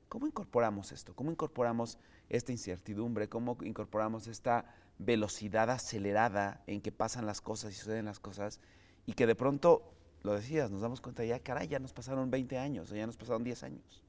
¿Cómo 0.08 0.26
incorporamos 0.26 0.92
esto? 0.92 1.14
¿Cómo 1.14 1.30
incorporamos 1.30 1.98
esta 2.28 2.52
incertidumbre? 2.52 3.28
¿Cómo 3.28 3.56
incorporamos 3.62 4.28
esta 4.28 4.72
velocidad 4.98 5.70
acelerada 5.70 6.62
en 6.66 6.80
que 6.80 6.92
pasan 6.92 7.26
las 7.26 7.40
cosas 7.40 7.72
y 7.72 7.74
suceden 7.74 8.04
las 8.04 8.20
cosas 8.20 8.60
y 9.04 9.12
que 9.12 9.26
de 9.26 9.34
pronto, 9.34 9.92
lo 10.22 10.34
decías, 10.34 10.70
nos 10.70 10.80
damos 10.80 11.00
cuenta 11.00 11.24
ya, 11.24 11.40
caray, 11.40 11.68
ya 11.68 11.78
nos 11.78 11.92
pasaron 11.92 12.30
20 12.30 12.58
años, 12.58 12.90
ya 12.90 13.06
nos 13.06 13.16
pasaron 13.16 13.44
10 13.44 13.62
años. 13.64 14.02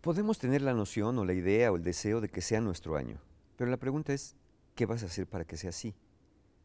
Podemos 0.00 0.38
tener 0.38 0.62
la 0.62 0.72
noción 0.72 1.18
o 1.18 1.24
la 1.26 1.34
idea 1.34 1.70
o 1.70 1.76
el 1.76 1.82
deseo 1.82 2.22
de 2.22 2.30
que 2.30 2.40
sea 2.40 2.62
nuestro 2.62 2.96
año, 2.96 3.20
pero 3.56 3.70
la 3.70 3.76
pregunta 3.76 4.14
es, 4.14 4.34
¿qué 4.74 4.86
vas 4.86 5.02
a 5.02 5.06
hacer 5.06 5.26
para 5.26 5.44
que 5.44 5.58
sea 5.58 5.70
así? 5.70 5.94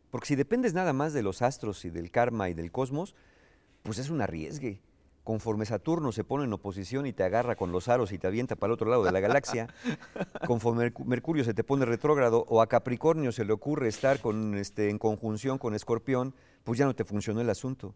Porque 0.10 0.28
si 0.28 0.36
dependes 0.36 0.74
nada 0.74 0.94
más 0.94 1.12
de 1.12 1.22
los 1.22 1.42
astros 1.42 1.84
y 1.84 1.90
del 1.90 2.12
karma 2.12 2.50
y 2.50 2.54
del 2.54 2.72
cosmos, 2.72 3.14
pues 3.84 4.00
es 4.00 4.10
un 4.10 4.22
arriesgue 4.22 4.82
conforme 5.26 5.66
Saturno 5.66 6.12
se 6.12 6.24
pone 6.24 6.46
en 6.46 6.54
oposición 6.54 7.08
y 7.08 7.12
te 7.12 7.24
agarra 7.24 7.56
con 7.56 7.72
los 7.72 7.90
aros 7.90 8.12
y 8.12 8.20
te 8.20 8.28
avienta 8.28 8.56
para 8.56 8.70
el 8.70 8.76
otro 8.76 8.90
lado 8.90 9.04
de 9.04 9.12
la 9.12 9.20
galaxia, 9.20 9.68
conforme 10.48 10.94
Mercurio 11.04 11.44
se 11.44 11.56
te 11.56 11.64
pone 11.64 11.84
retrógrado 11.84 12.46
o 12.48 12.62
a 12.62 12.68
Capricornio 12.68 13.32
se 13.32 13.44
le 13.44 13.52
ocurre 13.52 13.88
estar 13.88 14.22
con, 14.22 14.56
este, 14.56 14.92
en 14.92 15.00
conjunción 15.00 15.58
con 15.58 15.74
Escorpión, 15.74 16.36
pues 16.64 16.78
ya 16.78 16.86
no 16.86 16.96
te 16.96 17.04
funcionó 17.04 17.42
el 17.42 17.50
asunto. 17.50 17.96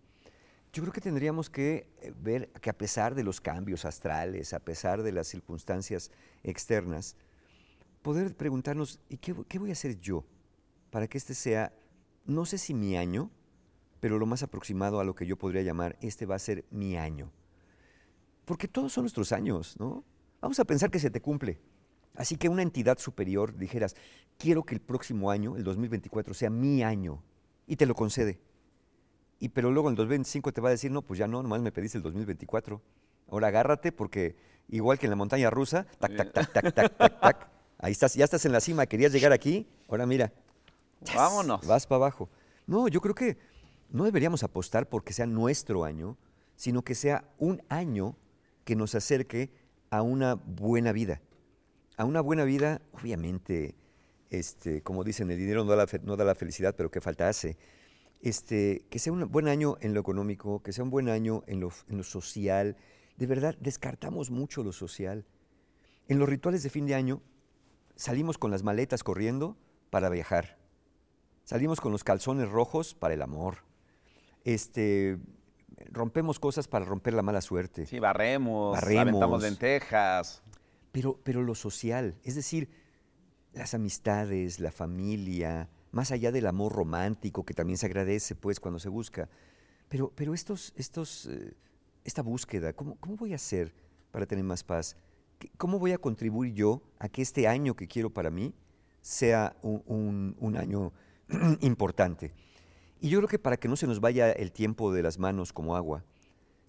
Yo 0.73 0.81
creo 0.81 0.91
que 0.91 1.01
tendríamos 1.01 1.51
que 1.51 1.87
eh, 2.01 2.11
ver 2.19 2.49
que 2.49 2.71
a 2.71 2.77
pesar 2.77 3.13
de 3.13 3.23
los 3.23 3.39
cambios 3.39 3.85
astrales, 3.85 4.53
a 4.53 4.59
pesar 4.59 5.03
de 5.03 5.11
las 5.11 5.27
circunstancias 5.27 6.11
externas, 6.43 7.15
poder 8.01 8.35
preguntarnos, 8.35 8.99
¿y 9.07 9.17
qué, 9.17 9.35
qué 9.47 9.59
voy 9.59 9.69
a 9.69 9.73
hacer 9.73 9.99
yo 9.99 10.25
para 10.89 11.07
que 11.07 11.19
este 11.19 11.35
sea, 11.35 11.73
no 12.25 12.45
sé 12.45 12.57
si 12.57 12.73
mi 12.73 12.97
año, 12.97 13.29
pero 13.99 14.17
lo 14.17 14.25
más 14.25 14.43
aproximado 14.43 14.99
a 14.99 15.03
lo 15.03 15.15
que 15.15 15.25
yo 15.25 15.38
podría 15.38 15.62
llamar, 15.62 15.97
este 16.01 16.25
va 16.25 16.35
a 16.35 16.39
ser 16.39 16.65
mi 16.71 16.97
año. 16.97 17.31
Porque 18.45 18.67
todos 18.67 18.93
son 18.93 19.03
nuestros 19.03 19.31
años, 19.31 19.75
¿no? 19.79 20.03
Vamos 20.41 20.59
a 20.59 20.65
pensar 20.65 20.89
que 20.89 20.99
se 20.99 21.09
te 21.09 21.21
cumple. 21.21 21.59
Así 22.15 22.35
que 22.35 22.49
una 22.49 22.62
entidad 22.62 22.97
superior 22.97 23.55
dijeras, 23.55 23.95
quiero 24.38 24.63
que 24.63 24.73
el 24.73 24.81
próximo 24.81 25.31
año, 25.31 25.55
el 25.55 25.63
2024, 25.63 26.33
sea 26.33 26.49
mi 26.49 26.83
año, 26.83 27.21
y 27.67 27.75
te 27.75 27.85
lo 27.85 27.93
concede. 27.93 28.39
Y 29.39 29.49
pero 29.49 29.71
luego 29.71 29.89
en 29.89 29.93
el 29.93 29.97
2025 29.97 30.51
te 30.51 30.62
va 30.62 30.69
a 30.69 30.71
decir, 30.71 30.91
no, 30.91 31.01
pues 31.01 31.19
ya 31.19 31.27
no, 31.27 31.41
nomás 31.41 31.62
me 31.62 31.71
pediste 31.71 31.97
el 31.97 32.03
2024. 32.03 32.81
Ahora 33.29 33.47
agárrate 33.47 33.91
porque 33.91 34.35
igual 34.67 34.97
que 34.97 35.05
en 35.05 35.12
la 35.12 35.15
montaña 35.15 35.49
rusa, 35.49 35.85
tac, 35.99 36.15
tac, 36.15 36.33
tac, 36.33 36.51
tac, 36.51 36.73
tac, 36.73 36.97
tac, 36.97 37.19
tac, 37.19 37.49
ahí 37.77 37.91
estás, 37.91 38.15
ya 38.15 38.25
estás 38.25 38.45
en 38.45 38.51
la 38.51 38.59
cima, 38.59 38.85
querías 38.85 39.12
llegar 39.12 39.31
aquí, 39.31 39.67
ahora 39.88 40.05
mira. 40.05 40.33
Vámonos. 41.15 41.65
Vas 41.65 41.88
para 41.88 41.97
abajo. 41.97 42.29
No, 42.65 42.87
yo 42.87 43.00
creo 43.02 43.15
que 43.15 43.37
no 43.90 44.04
deberíamos 44.04 44.44
apostar 44.44 44.87
porque 44.87 45.13
sea 45.13 45.25
nuestro 45.25 45.83
año, 45.83 46.17
sino 46.56 46.83
que 46.83 46.96
sea 46.96 47.25
un 47.37 47.62
año 47.69 48.17
que 48.63 48.75
nos 48.75 48.96
acerque 48.96 49.52
a 49.90 50.02
una 50.02 50.35
buena 50.35 50.92
vida. 50.92 51.21
A 51.98 52.06
una 52.06 52.21
buena 52.21 52.44
vida, 52.44 52.81
obviamente, 52.92 53.75
este, 54.29 54.81
como 54.83 55.04
dicen, 55.04 55.31
el 55.31 55.37
dinero 55.37 55.63
no 55.63 55.71
da, 55.71 56.23
la, 56.25 56.35
felicidad, 56.35 56.75
pero 56.75 56.92
¿qué 56.92 57.02
falta 57.02 57.27
hace? 57.27 57.58
Este, 58.21 58.85
que 58.90 59.00
sea 59.00 59.12
un 59.12 59.29
buen 59.31 59.48
año 59.48 59.77
en 59.81 59.94
lo 59.94 60.02
económico, 60.02 60.62
que 60.62 60.71
sea 60.71 60.83
un 60.83 60.92
buen 60.92 61.10
año 61.10 61.44
en 61.48 61.60
lo 61.60 62.04
social. 62.04 62.77
De 63.17 63.25
verdad, 63.25 63.56
descartamos 63.60 64.29
mucho 64.29 64.63
lo 64.63 64.71
social. 64.71 65.25
En 66.08 66.19
los 66.19 66.29
rituales 66.29 66.63
de 66.63 66.69
fin 66.69 66.85
de 66.85 66.96
año 66.96 67.21
salimos 67.96 68.37
con 68.37 68.52
las 68.52 68.63
maletas 68.63 69.04
corriendo 69.04 69.58
para 69.90 70.10
viajar. 70.10 70.58
Salimos 71.44 71.81
con 71.81 71.92
los 71.92 72.04
calzones 72.04 72.50
rojos 72.50 72.94
para 72.94 73.15
el 73.15 73.21
amor 73.21 73.68
este, 74.44 75.17
rompemos 75.92 76.40
cosas 76.40 76.67
para 76.67 76.85
romper 76.85 77.13
la 77.13 77.21
mala 77.21 77.42
suerte. 77.42 77.85
Sí, 77.85 78.00
barremos, 78.00 78.73
barremos. 78.73 79.02
aventamos 79.02 79.42
lentejas. 79.44 80.42
Pero, 80.92 81.19
pero 81.23 81.44
lo 81.44 81.56
social, 81.56 82.15
es 82.23 82.35
decir, 82.35 82.69
las 83.54 83.73
amistades, 83.73 84.60
la 84.60 84.71
familia, 84.71 85.69
más 85.92 86.12
allá 86.12 86.31
del 86.31 86.48
amor 86.48 86.73
romántico 86.73 87.46
que 87.46 87.54
también 87.54 87.77
se 87.77 87.85
agradece 87.85 88.35
pues 88.35 88.60
cuando 88.60 88.79
se 88.79 88.90
busca. 88.90 89.29
Pero, 89.87 90.12
pero 90.15 90.33
estos, 90.33 90.73
estos 90.75 91.27
eh, 91.27 91.54
esta 92.04 92.21
búsqueda, 92.21 92.73
¿cómo, 92.73 92.96
cómo 93.00 93.15
voy 93.17 93.33
a 93.33 93.35
hacer 93.37 93.73
para 94.12 94.25
tener 94.25 94.44
más 94.44 94.63
paz? 94.63 94.96
¿Qué- 95.37 95.52
¿Cómo 95.58 95.79
voy 95.79 95.92
a 95.94 95.98
contribuir 95.98 96.54
yo 96.54 96.81
a 97.00 97.08
que 97.10 97.21
este 97.21 97.48
año 97.48 97.75
que 97.75 97.87
quiero 97.87 98.10
para 98.12 98.29
mí 98.31 98.54
sea 99.02 99.56
un, 99.62 99.83
un- 99.85 100.35
un 100.40 100.58
año 100.58 100.92
importante? 101.62 102.33
Y 103.02 103.10
yo 103.10 103.19
creo 103.19 103.29
que 103.29 103.39
para 103.39 103.58
que 103.58 103.67
no 103.67 103.75
se 103.75 103.87
nos 103.87 104.02
vaya 104.02 104.31
el 104.31 104.52
tiempo 104.52 104.91
de 104.91 105.04
las 105.04 105.19
manos 105.19 105.54
como 105.54 105.75
agua, 105.75 106.04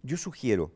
yo 0.03 0.17
sugiero 0.17 0.71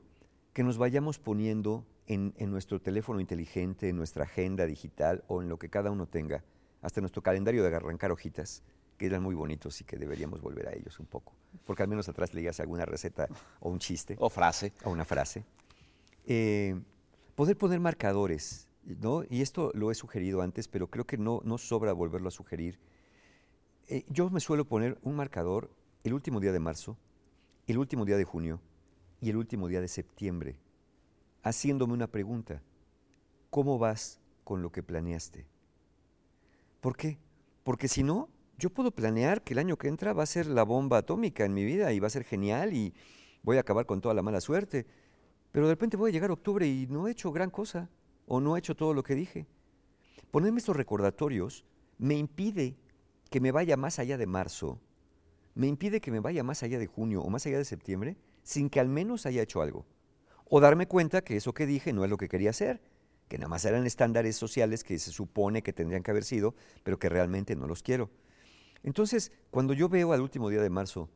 que 0.52 0.64
nos 0.64 0.78
vayamos 0.78 1.18
poniendo 1.18 1.86
en, 2.06 2.34
en 2.36 2.50
nuestro 2.50 2.80
teléfono 2.80 3.20
inteligente, 3.20 3.88
en 3.88 3.96
nuestra 3.96 4.24
agenda 4.24 4.66
digital 4.66 5.24
o 5.28 5.42
en 5.42 5.48
lo 5.48 5.58
que 5.58 5.68
cada 5.68 5.90
uno 5.90 6.06
tenga, 6.06 6.44
hasta 6.82 7.00
nuestro 7.00 7.22
calendario 7.22 7.62
de 7.62 7.74
arrancar 7.74 8.10
hojitas, 8.10 8.62
que 8.98 9.06
eran 9.06 9.22
muy 9.22 9.34
bonitos 9.34 9.80
y 9.80 9.84
que 9.84 9.96
deberíamos 9.96 10.40
volver 10.40 10.68
a 10.68 10.72
ellos 10.72 11.00
un 11.00 11.06
poco, 11.06 11.32
porque 11.64 11.82
al 11.82 11.88
menos 11.88 12.08
atrás 12.08 12.34
leías 12.34 12.60
alguna 12.60 12.84
receta 12.84 13.28
o 13.60 13.70
un 13.70 13.78
chiste 13.78 14.16
O 14.18 14.28
frase. 14.28 14.72
o 14.84 14.90
una 14.90 15.04
frase. 15.04 15.44
Eh, 16.26 16.80
poder 17.34 17.56
poner 17.56 17.80
marcadores, 17.80 18.68
¿no? 18.84 19.24
Y 19.28 19.42
esto 19.42 19.70
lo 19.74 19.90
he 19.90 19.94
sugerido 19.94 20.42
antes, 20.42 20.68
pero 20.68 20.88
creo 20.88 21.06
que 21.06 21.18
no, 21.18 21.40
no 21.44 21.58
sobra 21.58 21.92
volverlo 21.92 22.28
a 22.28 22.32
sugerir. 22.32 22.78
Eh, 23.88 24.04
yo 24.08 24.30
me 24.30 24.40
suelo 24.40 24.64
poner 24.64 24.98
un 25.02 25.14
marcador 25.14 25.70
el 26.04 26.14
último 26.14 26.40
día 26.40 26.52
de 26.52 26.58
marzo, 26.58 26.96
el 27.66 27.76
último 27.76 28.06
día 28.06 28.16
de 28.16 28.24
junio 28.24 28.60
y 29.20 29.28
el 29.28 29.36
último 29.36 29.68
día 29.68 29.80
de 29.82 29.88
septiembre, 29.88 30.58
haciéndome 31.42 31.92
una 31.92 32.06
pregunta. 32.06 32.62
¿Cómo 33.50 33.78
vas 33.78 34.20
con 34.42 34.62
lo 34.62 34.72
que 34.72 34.82
planeaste? 34.82 35.46
¿Por 36.80 36.96
qué? 36.96 37.18
Porque 37.62 37.88
si 37.88 38.02
no, 38.02 38.30
yo 38.58 38.70
puedo 38.70 38.90
planear 38.90 39.42
que 39.42 39.52
el 39.52 39.58
año 39.58 39.76
que 39.76 39.88
entra 39.88 40.14
va 40.14 40.22
a 40.22 40.26
ser 40.26 40.46
la 40.46 40.62
bomba 40.62 40.98
atómica 40.98 41.44
en 41.44 41.52
mi 41.52 41.64
vida 41.64 41.92
y 41.92 42.00
va 42.00 42.06
a 42.06 42.10
ser 42.10 42.24
genial 42.24 42.72
y 42.72 42.94
voy 43.42 43.58
a 43.58 43.60
acabar 43.60 43.84
con 43.84 44.00
toda 44.00 44.14
la 44.14 44.22
mala 44.22 44.40
suerte. 44.40 44.86
Pero 45.52 45.66
de 45.66 45.74
repente 45.74 45.96
voy 45.98 46.10
a 46.10 46.12
llegar 46.12 46.30
a 46.30 46.34
octubre 46.34 46.66
y 46.66 46.86
no 46.88 47.06
he 47.06 47.10
hecho 47.10 47.32
gran 47.32 47.50
cosa 47.50 47.90
o 48.26 48.40
no 48.40 48.56
he 48.56 48.58
hecho 48.58 48.74
todo 48.74 48.94
lo 48.94 49.02
que 49.02 49.14
dije. 49.14 49.46
Ponerme 50.30 50.58
estos 50.58 50.76
recordatorios 50.76 51.64
me 51.98 52.16
impide 52.16 52.76
que 53.34 53.40
me 53.40 53.50
vaya 53.50 53.76
más 53.76 53.98
allá 53.98 54.16
de 54.16 54.28
marzo, 54.28 54.78
me 55.56 55.66
impide 55.66 56.00
que 56.00 56.12
me 56.12 56.20
vaya 56.20 56.44
más 56.44 56.62
allá 56.62 56.78
de 56.78 56.86
junio 56.86 57.20
o 57.20 57.30
más 57.30 57.44
allá 57.44 57.58
de 57.58 57.64
septiembre 57.64 58.16
sin 58.44 58.70
que 58.70 58.78
al 58.78 58.86
menos 58.86 59.26
haya 59.26 59.42
hecho 59.42 59.60
algo. 59.60 59.84
O 60.44 60.60
darme 60.60 60.86
cuenta 60.86 61.24
que 61.24 61.34
eso 61.34 61.52
que 61.52 61.66
dije 61.66 61.92
no 61.92 62.04
es 62.04 62.10
lo 62.10 62.16
que 62.16 62.28
quería 62.28 62.50
hacer, 62.50 62.80
que 63.26 63.36
nada 63.36 63.48
más 63.48 63.64
eran 63.64 63.86
estándares 63.86 64.36
sociales 64.36 64.84
que 64.84 65.00
se 65.00 65.10
supone 65.10 65.64
que 65.64 65.72
tendrían 65.72 66.04
que 66.04 66.12
haber 66.12 66.22
sido, 66.22 66.54
pero 66.84 67.00
que 67.00 67.08
realmente 67.08 67.56
no 67.56 67.66
los 67.66 67.82
quiero. 67.82 68.08
Entonces, 68.84 69.32
cuando 69.50 69.74
yo 69.74 69.88
veo 69.88 70.12
al 70.12 70.20
último 70.20 70.48
día 70.48 70.62
de 70.62 70.70
marzo, 70.70 71.08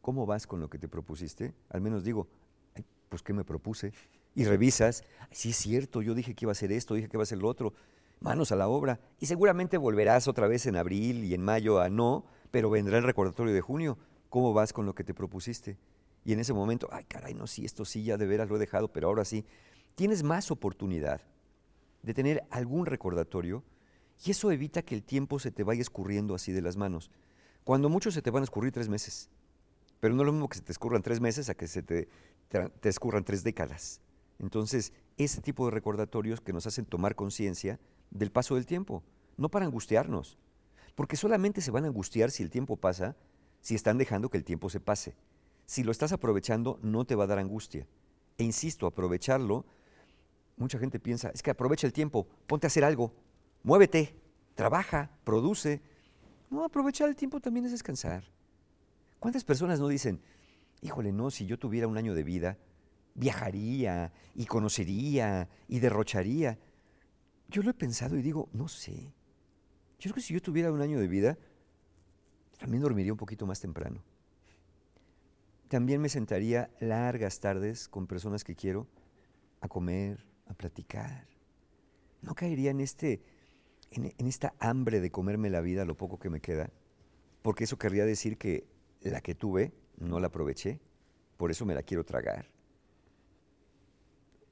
¿cómo 0.00 0.24
vas 0.24 0.46
con 0.46 0.60
lo 0.60 0.70
que 0.70 0.78
te 0.78 0.88
propusiste? 0.88 1.52
Al 1.68 1.82
menos 1.82 2.04
digo, 2.04 2.26
"Ay, 2.74 2.86
pues 3.10 3.22
¿qué 3.22 3.34
me 3.34 3.44
propuse? 3.44 3.92
Y 4.34 4.44
revisas, 4.46 5.04
"Ay, 5.20 5.28
sí 5.32 5.50
es 5.50 5.56
cierto, 5.56 6.00
yo 6.00 6.14
dije 6.14 6.34
que 6.34 6.46
iba 6.46 6.52
a 6.52 6.56
hacer 6.56 6.72
esto, 6.72 6.94
dije 6.94 7.06
que 7.06 7.18
iba 7.18 7.22
a 7.22 7.24
hacer 7.24 7.36
lo 7.36 7.48
otro, 7.48 7.74
manos 8.20 8.52
a 8.52 8.56
la 8.56 8.68
obra. 8.68 9.00
Y 9.18 9.26
seguramente 9.26 9.78
volverás 9.78 10.28
otra 10.28 10.48
vez 10.48 10.66
en 10.66 10.76
abril 10.76 11.24
y 11.24 11.34
en 11.34 11.42
mayo 11.42 11.80
a 11.80 11.88
no, 11.88 12.24
pero 12.50 12.70
vendrá 12.70 12.98
el 12.98 13.04
recordatorio 13.04 13.52
de 13.52 13.60
junio. 13.60 13.98
¿Cómo 14.28 14.52
vas 14.52 14.72
con 14.72 14.86
lo 14.86 14.94
que 14.94 15.04
te 15.04 15.14
propusiste? 15.14 15.78
Y 16.24 16.32
en 16.32 16.40
ese 16.40 16.52
momento, 16.52 16.88
ay 16.90 17.04
caray, 17.04 17.34
no, 17.34 17.46
sí, 17.46 17.64
esto 17.64 17.84
sí, 17.84 18.02
ya 18.02 18.16
de 18.16 18.26
veras 18.26 18.48
lo 18.48 18.56
he 18.56 18.58
dejado, 18.58 18.88
pero 18.88 19.08
ahora 19.08 19.24
sí. 19.24 19.44
Tienes 19.94 20.22
más 20.22 20.50
oportunidad 20.50 21.20
de 22.02 22.14
tener 22.14 22.44
algún 22.50 22.86
recordatorio 22.86 23.64
y 24.24 24.30
eso 24.30 24.50
evita 24.50 24.82
que 24.82 24.94
el 24.94 25.02
tiempo 25.02 25.38
se 25.38 25.50
te 25.50 25.62
vaya 25.62 25.80
escurriendo 25.80 26.34
así 26.34 26.52
de 26.52 26.62
las 26.62 26.76
manos. 26.76 27.10
Cuando 27.64 27.88
mucho 27.88 28.10
se 28.10 28.22
te 28.22 28.30
van 28.30 28.42
a 28.42 28.44
escurrir 28.44 28.72
tres 28.72 28.88
meses, 28.88 29.30
pero 30.00 30.14
no 30.14 30.22
es 30.22 30.26
lo 30.26 30.32
mismo 30.32 30.48
que 30.48 30.58
se 30.58 30.64
te 30.64 30.72
escurran 30.72 31.02
tres 31.02 31.20
meses 31.20 31.48
a 31.48 31.54
que 31.54 31.66
se 31.66 31.82
te, 31.82 32.08
te 32.48 32.88
escurran 32.88 33.24
tres 33.24 33.42
décadas. 33.42 34.00
Entonces, 34.38 34.92
ese 35.16 35.40
tipo 35.40 35.64
de 35.64 35.72
recordatorios 35.72 36.40
que 36.40 36.52
nos 36.52 36.66
hacen 36.66 36.84
tomar 36.84 37.14
conciencia 37.14 37.80
del 38.10 38.30
paso 38.30 38.54
del 38.54 38.66
tiempo, 38.66 39.02
no 39.36 39.48
para 39.48 39.66
angustiarnos, 39.66 40.38
porque 40.94 41.16
solamente 41.16 41.60
se 41.60 41.70
van 41.70 41.84
a 41.84 41.88
angustiar 41.88 42.30
si 42.30 42.42
el 42.42 42.50
tiempo 42.50 42.76
pasa, 42.76 43.16
si 43.60 43.74
están 43.74 43.98
dejando 43.98 44.30
que 44.30 44.38
el 44.38 44.44
tiempo 44.44 44.70
se 44.70 44.80
pase. 44.80 45.16
Si 45.66 45.82
lo 45.82 45.90
estás 45.90 46.12
aprovechando, 46.12 46.78
no 46.82 47.04
te 47.04 47.14
va 47.14 47.24
a 47.24 47.26
dar 47.26 47.38
angustia. 47.38 47.86
E 48.38 48.44
insisto, 48.44 48.86
aprovecharlo, 48.86 49.66
mucha 50.56 50.78
gente 50.78 50.98
piensa, 50.98 51.30
es 51.30 51.42
que 51.42 51.50
aprovecha 51.50 51.86
el 51.86 51.92
tiempo, 51.92 52.26
ponte 52.46 52.66
a 52.66 52.68
hacer 52.68 52.84
algo, 52.84 53.12
muévete, 53.62 54.16
trabaja, 54.54 55.10
produce. 55.24 55.82
No, 56.50 56.64
aprovechar 56.64 57.08
el 57.08 57.16
tiempo 57.16 57.40
también 57.40 57.66
es 57.66 57.72
descansar. 57.72 58.24
¿Cuántas 59.18 59.44
personas 59.44 59.80
no 59.80 59.88
dicen, 59.88 60.20
híjole, 60.80 61.12
no, 61.12 61.30
si 61.30 61.46
yo 61.46 61.58
tuviera 61.58 61.88
un 61.88 61.98
año 61.98 62.14
de 62.14 62.22
vida, 62.22 62.58
viajaría 63.14 64.12
y 64.34 64.46
conocería 64.46 65.48
y 65.68 65.80
derrocharía? 65.80 66.58
Yo 67.48 67.62
lo 67.62 67.70
he 67.70 67.74
pensado 67.74 68.16
y 68.16 68.22
digo, 68.22 68.48
no 68.52 68.68
sé. 68.68 69.12
Yo 69.98 70.10
creo 70.10 70.14
que 70.14 70.20
si 70.20 70.34
yo 70.34 70.42
tuviera 70.42 70.72
un 70.72 70.80
año 70.80 70.98
de 70.98 71.08
vida, 71.08 71.38
también 72.58 72.82
dormiría 72.82 73.12
un 73.12 73.18
poquito 73.18 73.46
más 73.46 73.60
temprano. 73.60 74.02
También 75.68 76.00
me 76.00 76.08
sentaría 76.08 76.70
largas 76.80 77.40
tardes 77.40 77.88
con 77.88 78.06
personas 78.06 78.44
que 78.44 78.54
quiero 78.54 78.86
a 79.60 79.68
comer, 79.68 80.24
a 80.46 80.54
platicar. 80.54 81.26
No 82.22 82.34
caería 82.34 82.70
en, 82.70 82.80
este, 82.80 83.22
en, 83.90 84.26
esta 84.26 84.54
hambre 84.60 85.00
de 85.00 85.10
comerme 85.10 85.50
la 85.50 85.60
vida 85.60 85.84
lo 85.84 85.96
poco 85.96 86.18
que 86.18 86.30
me 86.30 86.40
queda, 86.40 86.70
porque 87.42 87.64
eso 87.64 87.78
querría 87.78 88.04
decir 88.04 88.38
que 88.38 88.66
la 89.00 89.20
que 89.20 89.34
tuve 89.34 89.72
no 89.98 90.20
la 90.20 90.28
aproveché, 90.28 90.80
por 91.36 91.50
eso 91.50 91.64
me 91.64 91.74
la 91.74 91.82
quiero 91.82 92.04
tragar. 92.04 92.48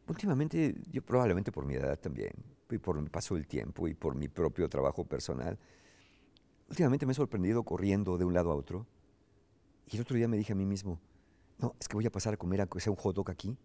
Últimamente, 0.06 0.74
yo 0.90 1.02
probablemente 1.02 1.52
por 1.52 1.64
mi 1.64 1.74
edad 1.74 1.98
también, 1.98 2.32
y 2.74 2.78
por 2.78 2.98
el 2.98 3.10
paso 3.10 3.34
del 3.34 3.46
tiempo 3.46 3.88
y 3.88 3.94
por 3.94 4.14
mi 4.14 4.28
propio 4.28 4.68
trabajo 4.68 5.04
personal, 5.04 5.58
últimamente 6.68 7.06
me 7.06 7.12
he 7.12 7.14
sorprendido 7.14 7.62
corriendo 7.62 8.18
de 8.18 8.24
un 8.24 8.34
lado 8.34 8.52
a 8.52 8.54
otro. 8.54 8.86
Y 9.90 9.96
el 9.96 10.02
otro 10.02 10.16
día 10.16 10.28
me 10.28 10.36
dije 10.36 10.52
a 10.52 10.56
mí 10.56 10.66
mismo, 10.66 11.00
no, 11.58 11.74
es 11.78 11.88
que 11.88 11.96
voy 11.96 12.06
a 12.06 12.10
pasar 12.10 12.34
a 12.34 12.36
comer 12.36 12.60
aunque 12.60 12.80
sea 12.80 12.90
un 12.90 12.96
hot 12.96 13.14
dog 13.14 13.30
aquí, 13.30 13.56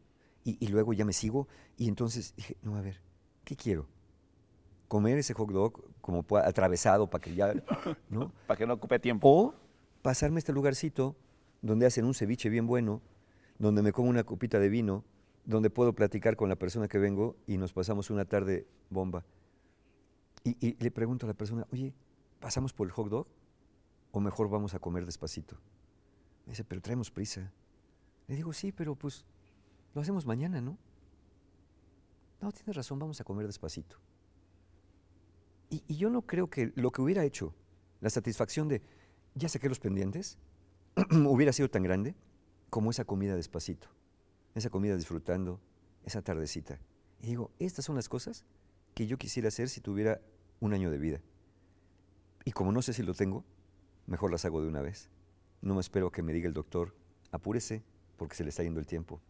y, 0.43 0.57
y 0.63 0.67
luego 0.67 0.93
ya 0.93 1.05
me 1.05 1.13
sigo. 1.13 1.47
Y 1.77 1.87
entonces 1.87 2.33
dije, 2.35 2.57
no, 2.61 2.75
a 2.75 2.81
ver, 2.81 3.01
¿qué 3.43 3.55
quiero? 3.55 3.87
Comer 4.87 5.17
ese 5.17 5.33
hot 5.33 5.49
dog 5.51 5.83
como 6.01 6.25
atravesado 6.37 7.09
para 7.09 7.21
que 7.21 7.35
ya, 7.35 7.53
¿no? 8.09 8.31
Para 8.47 8.57
que 8.57 8.65
no 8.65 8.73
ocupe 8.73 8.99
tiempo. 8.99 9.29
O 9.29 9.55
pasarme 10.01 10.37
a 10.37 10.39
este 10.39 10.53
lugarcito 10.53 11.15
donde 11.61 11.85
hacen 11.85 12.05
un 12.05 12.13
ceviche 12.13 12.49
bien 12.49 12.67
bueno, 12.67 13.01
donde 13.57 13.81
me 13.81 13.91
como 13.91 14.09
una 14.09 14.23
copita 14.23 14.59
de 14.59 14.69
vino, 14.69 15.03
donde 15.49 15.71
puedo 15.71 15.93
platicar 15.93 16.35
con 16.35 16.47
la 16.47 16.55
persona 16.55 16.87
que 16.87 16.99
vengo 16.99 17.35
y 17.47 17.57
nos 17.57 17.73
pasamos 17.73 18.11
una 18.11 18.23
tarde 18.23 18.67
bomba. 18.91 19.25
Y, 20.43 20.75
le 20.81 20.91
pregunto 20.91 21.25
a 21.25 21.27
la 21.27 21.33
persona, 21.33 21.65
oye, 21.71 21.91
¿pasamos 22.39 22.71
por 22.71 22.85
el 22.85 22.91
hot 22.91 23.09
dog? 23.09 23.27
¿O 24.11 24.19
mejor 24.19 24.47
vamos 24.47 24.75
a 24.75 24.79
comer 24.79 25.07
despacito? 25.07 25.55
Me 26.45 26.51
dice, 26.51 26.63
pero 26.63 26.81
traemos 26.81 27.09
prisa. 27.09 27.51
Le 28.27 28.35
digo, 28.35 28.53
sí, 28.53 28.71
pero 28.71 28.95
pues 28.95 29.25
lo 29.95 30.01
hacemos 30.01 30.25
mañana, 30.27 30.61
¿no? 30.61 30.77
No, 32.41 32.51
tienes 32.51 32.75
razón, 32.75 32.99
vamos 32.99 33.19
a 33.19 33.23
comer 33.23 33.47
despacito. 33.47 33.97
Y, 35.71 35.83
y 35.87 35.97
yo 35.97 36.11
no 36.11 36.21
creo 36.21 36.47
que 36.47 36.71
lo 36.75 36.91
que 36.91 37.01
hubiera 37.01 37.25
hecho, 37.25 37.55
la 38.01 38.11
satisfacción 38.11 38.67
de, 38.67 38.83
ya 39.33 39.49
saqué 39.49 39.67
los 39.67 39.79
pendientes, 39.79 40.37
hubiera 41.27 41.53
sido 41.53 41.69
tan 41.69 41.81
grande 41.81 42.15
como 42.69 42.91
esa 42.91 43.03
comida 43.03 43.35
despacito, 43.35 43.89
esa 44.55 44.69
comida 44.69 44.95
disfrutando, 44.95 45.59
esa 46.05 46.21
tardecita. 46.21 46.79
Y 47.21 47.27
digo, 47.27 47.51
estas 47.59 47.85
son 47.85 47.95
las 47.95 48.09
cosas 48.09 48.45
que 48.93 49.07
yo 49.07 49.17
quisiera 49.17 49.47
hacer 49.49 49.69
si 49.69 49.81
tuviera 49.81 50.21
un 50.59 50.73
año 50.73 50.91
de 50.91 50.97
vida. 50.97 51.21
Y 52.45 52.51
como 52.51 52.71
no 52.71 52.81
sé 52.81 52.93
si 52.93 53.03
lo 53.03 53.13
tengo, 53.13 53.43
mejor 54.07 54.31
las 54.31 54.45
hago 54.45 54.61
de 54.61 54.67
una 54.67 54.81
vez. 54.81 55.09
No 55.61 55.75
me 55.75 55.81
espero 55.81 56.11
que 56.11 56.21
me 56.23 56.33
diga 56.33 56.47
el 56.47 56.53
doctor, 56.53 56.95
apúrese 57.31 57.83
porque 58.17 58.35
se 58.35 58.43
le 58.43 58.49
está 58.49 58.63
yendo 58.63 58.79
el 58.79 58.85
tiempo, 58.85 59.21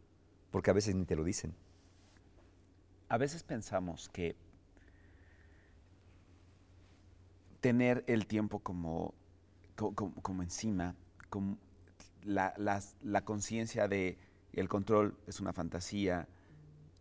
porque 0.51 0.69
a 0.71 0.73
veces 0.73 0.95
ni 0.95 1.05
te 1.05 1.15
lo 1.15 1.23
dicen. 1.23 1.53
A 3.09 3.17
veces 3.17 3.43
pensamos 3.43 4.09
que 4.09 4.35
tener 7.61 8.03
el 8.07 8.25
tiempo 8.25 8.59
como, 8.59 9.13
co- 9.75 9.93
co- 9.93 10.13
como, 10.21 10.43
encima, 10.43 10.95
como 11.29 11.57
la, 12.23 12.53
las- 12.57 12.95
la 13.01 13.25
conciencia 13.25 13.87
de 13.87 14.17
el 14.53 14.69
control 14.69 15.17
es 15.27 15.39
una 15.39 15.53
fantasía, 15.53 16.27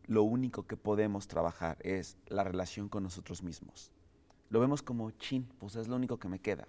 lo 0.06 0.22
único 0.22 0.66
que 0.66 0.76
podemos 0.76 1.28
trabajar 1.28 1.76
es 1.80 2.16
la 2.28 2.44
relación 2.44 2.88
con 2.88 3.02
nosotros 3.02 3.42
mismos. 3.42 3.92
Lo 4.50 4.60
vemos 4.60 4.82
como 4.82 5.10
chin, 5.12 5.46
pues 5.58 5.76
es 5.76 5.88
lo 5.88 5.96
único 5.96 6.18
que 6.18 6.28
me 6.28 6.38
queda. 6.38 6.66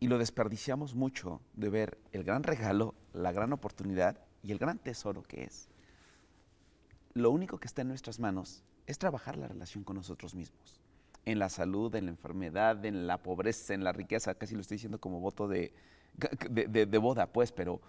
Y 0.00 0.08
lo 0.08 0.18
desperdiciamos 0.18 0.94
mucho 0.94 1.40
de 1.54 1.68
ver 1.68 1.98
el 2.12 2.24
gran 2.24 2.42
regalo, 2.42 2.94
la 3.12 3.32
gran 3.32 3.52
oportunidad 3.52 4.18
y 4.42 4.52
el 4.52 4.58
gran 4.58 4.78
tesoro 4.78 5.22
que 5.22 5.44
es 5.44 5.68
lo 7.14 7.30
único 7.30 7.58
que 7.58 7.66
está 7.66 7.82
en 7.82 7.88
nuestras 7.88 8.18
manos 8.18 8.64
es 8.86 8.98
trabajar 8.98 9.36
la 9.36 9.48
relación 9.48 9.84
con 9.84 9.96
nosotros 9.96 10.34
mismos. 10.34 10.80
En 11.24 11.38
la 11.38 11.48
salud, 11.48 11.94
en 11.94 12.06
la 12.06 12.10
enfermedad, 12.10 12.84
en 12.84 13.06
la 13.06 13.22
pobreza, 13.22 13.74
en 13.74 13.84
la 13.84 13.92
riqueza, 13.92 14.34
casi 14.34 14.54
lo 14.54 14.60
estoy 14.60 14.76
diciendo 14.76 14.98
como 14.98 15.20
voto 15.20 15.46
de, 15.46 15.72
de, 16.50 16.86
de- 16.86 16.98
boda, 16.98 17.32
pues, 17.32 17.52
pero, 17.52 17.80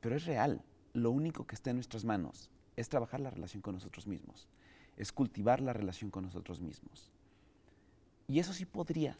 pero 0.00 0.16
es 0.16 0.26
real. 0.26 0.62
lo 0.94 1.10
único 1.10 1.46
que 1.46 1.54
está 1.54 1.70
en 1.70 1.76
nuestras 1.76 2.04
manos 2.04 2.50
es 2.76 2.88
trabajar 2.88 3.20
la 3.20 3.30
relación 3.30 3.60
con 3.62 3.74
nosotros 3.74 4.06
mismos, 4.06 4.48
es 4.96 5.12
cultivar 5.12 5.60
la 5.60 5.72
relación 5.72 6.10
con 6.10 6.24
nosotros 6.24 6.60
mismos. 6.60 7.10
Y 8.26 8.38
eso 8.38 8.52
sí 8.52 8.64
podría, 8.64 9.16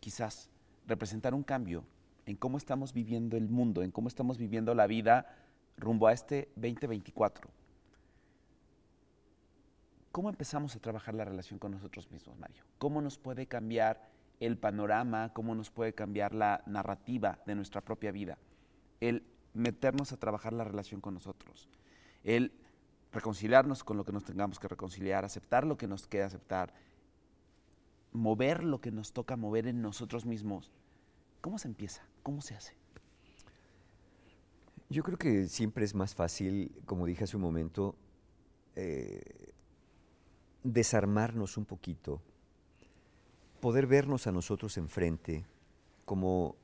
quizás, 0.00 0.50
representar 0.86 1.34
un 1.34 1.42
cambio 1.42 1.84
en 2.26 2.36
cómo 2.36 2.58
estamos 2.58 2.92
viviendo 2.92 3.36
el 3.36 3.48
mundo, 3.48 3.82
en 3.82 3.90
cómo 3.90 4.08
estamos 4.08 4.38
viviendo 4.38 4.74
la 4.74 4.86
vida 4.86 5.36
rumbo 5.76 6.06
a 6.06 6.12
este 6.12 6.48
2024. 6.56 7.48
¿Cómo 10.10 10.30
empezamos 10.30 10.74
a 10.74 10.80
trabajar 10.80 11.14
la 11.14 11.24
relación 11.24 11.58
con 11.58 11.72
nosotros 11.72 12.10
mismos, 12.10 12.38
Mario? 12.38 12.64
¿Cómo 12.78 13.02
nos 13.02 13.18
puede 13.18 13.46
cambiar 13.46 14.08
el 14.40 14.56
panorama? 14.56 15.32
¿Cómo 15.34 15.54
nos 15.54 15.70
puede 15.70 15.92
cambiar 15.92 16.34
la 16.34 16.62
narrativa 16.66 17.38
de 17.46 17.54
nuestra 17.54 17.82
propia 17.82 18.12
vida? 18.12 18.38
El 19.00 19.22
meternos 19.56 20.12
a 20.12 20.16
trabajar 20.16 20.52
la 20.52 20.64
relación 20.64 21.00
con 21.00 21.14
nosotros. 21.14 21.68
El 22.22 22.52
reconciliarnos 23.12 23.82
con 23.82 23.96
lo 23.96 24.04
que 24.04 24.12
nos 24.12 24.24
tengamos 24.24 24.58
que 24.58 24.68
reconciliar, 24.68 25.24
aceptar 25.24 25.66
lo 25.66 25.76
que 25.76 25.86
nos 25.86 26.06
queda 26.06 26.26
aceptar, 26.26 26.74
mover 28.12 28.64
lo 28.64 28.80
que 28.80 28.90
nos 28.90 29.12
toca 29.12 29.36
mover 29.36 29.66
en 29.66 29.82
nosotros 29.82 30.26
mismos. 30.26 30.72
¿Cómo 31.40 31.58
se 31.58 31.68
empieza? 31.68 32.02
¿Cómo 32.22 32.42
se 32.42 32.54
hace? 32.54 32.74
Yo 34.88 35.02
creo 35.02 35.18
que 35.18 35.48
siempre 35.48 35.84
es 35.84 35.94
más 35.94 36.14
fácil, 36.14 36.72
como 36.84 37.06
dije 37.06 37.24
hace 37.24 37.36
un 37.36 37.42
momento, 37.42 37.96
eh, 38.76 39.52
desarmarnos 40.62 41.56
un 41.56 41.64
poquito, 41.64 42.20
poder 43.60 43.86
vernos 43.86 44.26
a 44.26 44.32
nosotros 44.32 44.76
enfrente 44.76 45.44
como 46.04 46.56